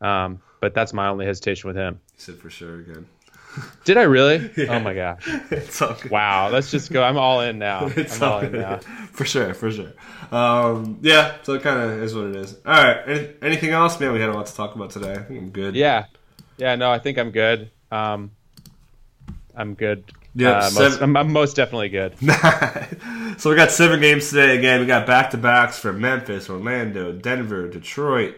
Um, 0.00 0.42
but 0.60 0.74
that's 0.74 0.92
my 0.92 1.08
only 1.08 1.26
hesitation 1.26 1.68
with 1.68 1.76
him. 1.76 1.98
You 2.14 2.18
said 2.18 2.36
for 2.36 2.50
sure 2.50 2.80
again. 2.80 3.06
Did 3.84 3.96
I 3.96 4.02
really? 4.02 4.50
Oh 4.68 4.78
my 4.78 4.94
gosh! 4.94 5.26
It's 5.50 5.80
all 5.82 5.94
good. 5.94 6.10
Wow, 6.10 6.50
let's 6.50 6.70
just 6.70 6.92
go. 6.92 7.02
I'm 7.02 7.16
all 7.16 7.40
in 7.40 7.58
now. 7.58 7.86
It's 7.96 8.20
I'm 8.20 8.28
all 8.28 8.34
all 8.38 8.40
in 8.40 8.52
now. 8.52 8.78
For 9.12 9.24
sure, 9.24 9.54
for 9.54 9.70
sure. 9.70 9.92
Um, 10.30 10.98
yeah, 11.02 11.36
so 11.42 11.54
it 11.54 11.62
kind 11.62 11.80
of 11.80 12.02
is 12.02 12.14
what 12.14 12.26
it 12.26 12.36
is. 12.36 12.54
All 12.64 12.72
right. 12.72 13.02
Any, 13.06 13.28
anything 13.42 13.70
else? 13.70 13.98
Man, 14.00 14.12
we 14.12 14.20
had 14.20 14.30
a 14.30 14.32
lot 14.32 14.46
to 14.46 14.54
talk 14.54 14.74
about 14.74 14.90
today. 14.90 15.12
I 15.12 15.18
think 15.22 15.40
I'm 15.40 15.50
good. 15.50 15.74
Yeah, 15.74 16.06
yeah. 16.56 16.74
No, 16.76 16.90
I 16.90 16.98
think 16.98 17.18
I'm 17.18 17.30
good. 17.30 17.70
Um, 17.90 18.30
I'm 19.54 19.74
good. 19.74 20.10
Yeah, 20.34 20.58
uh, 20.58 20.70
most, 20.74 21.02
I'm, 21.02 21.16
I'm 21.16 21.32
most 21.32 21.56
definitely 21.56 21.90
good. 21.90 22.18
so 23.38 23.50
we 23.50 23.56
got 23.56 23.70
seven 23.70 24.00
games 24.00 24.30
today. 24.30 24.56
Again, 24.56 24.80
we 24.80 24.86
got 24.86 25.06
back 25.06 25.30
to 25.30 25.36
backs 25.36 25.78
for 25.78 25.92
Memphis, 25.92 26.48
Orlando, 26.48 27.12
Denver, 27.12 27.68
Detroit, 27.68 28.36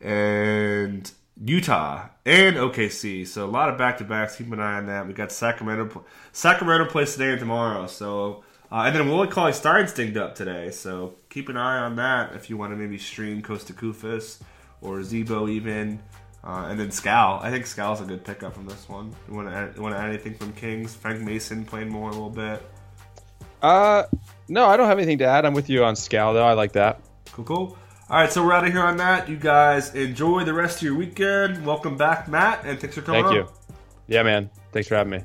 and 0.00 1.10
Utah 1.42 2.08
and 2.26 2.56
OKC. 2.56 3.26
So 3.26 3.44
a 3.44 3.50
lot 3.50 3.70
of 3.70 3.78
back 3.78 3.98
to 3.98 4.04
backs. 4.04 4.36
Keep 4.36 4.52
an 4.52 4.60
eye 4.60 4.76
on 4.76 4.86
that. 4.86 5.06
We 5.06 5.14
got 5.14 5.32
Sacramento. 5.32 6.04
Sacramento 6.32 6.90
plays 6.90 7.12
today 7.12 7.30
and 7.30 7.40
tomorrow. 7.40 7.86
So 7.86 8.44
uh, 8.70 8.84
and 8.86 8.96
then 8.96 9.08
Willie 9.08 9.28
Cauley 9.28 9.52
Stein's 9.52 9.92
dinged 9.92 10.16
up 10.16 10.34
today. 10.34 10.70
So 10.70 11.14
keep 11.30 11.48
an 11.48 11.56
eye 11.56 11.78
on 11.78 11.96
that 11.96 12.34
if 12.34 12.50
you 12.50 12.56
want 12.56 12.72
to 12.72 12.76
maybe 12.76 12.98
stream 12.98 13.42
Kosta 13.42 13.72
Koufos 13.72 14.40
or 14.80 15.02
Z-Bo 15.02 15.48
even. 15.48 16.00
Uh, 16.44 16.66
and 16.68 16.78
then 16.78 16.90
Skal. 16.90 17.40
I 17.42 17.50
think 17.50 17.64
Skal's 17.64 18.02
a 18.02 18.04
good 18.04 18.22
pickup 18.22 18.54
from 18.54 18.66
this 18.66 18.86
one. 18.88 19.14
You 19.28 19.34
want 19.34 19.48
to 19.48 19.54
add, 19.54 19.78
want 19.78 19.94
to 19.94 19.98
add 19.98 20.10
anything 20.10 20.34
from 20.34 20.52
Kings? 20.52 20.94
Frank 20.94 21.20
Mason 21.22 21.64
playing 21.64 21.88
more 21.88 22.10
a 22.10 22.12
little 22.12 22.28
bit. 22.28 22.62
Uh, 23.62 24.04
no, 24.48 24.66
I 24.66 24.76
don't 24.76 24.86
have 24.86 24.98
anything 24.98 25.18
to 25.18 25.24
add. 25.24 25.46
I'm 25.46 25.54
with 25.54 25.70
you 25.70 25.84
on 25.84 25.94
Scal 25.94 26.34
though. 26.34 26.44
I 26.44 26.52
like 26.52 26.72
that. 26.72 27.00
Cool, 27.32 27.44
cool. 27.46 27.78
All 28.10 28.18
right, 28.18 28.30
so 28.30 28.44
we're 28.44 28.52
out 28.52 28.66
of 28.66 28.72
here 28.72 28.82
on 28.82 28.98
that. 28.98 29.26
You 29.26 29.36
guys 29.36 29.94
enjoy 29.94 30.44
the 30.44 30.52
rest 30.52 30.76
of 30.76 30.82
your 30.82 30.94
weekend. 30.94 31.64
Welcome 31.64 31.96
back, 31.96 32.28
Matt, 32.28 32.62
and 32.66 32.78
thanks 32.78 32.94
for 32.94 33.00
coming. 33.00 33.24
Thank 33.24 33.38
on. 33.38 33.46
you. 33.46 33.48
Yeah, 34.06 34.22
man. 34.22 34.50
Thanks 34.72 34.88
for 34.88 34.96
having 34.96 35.12
me. 35.12 35.24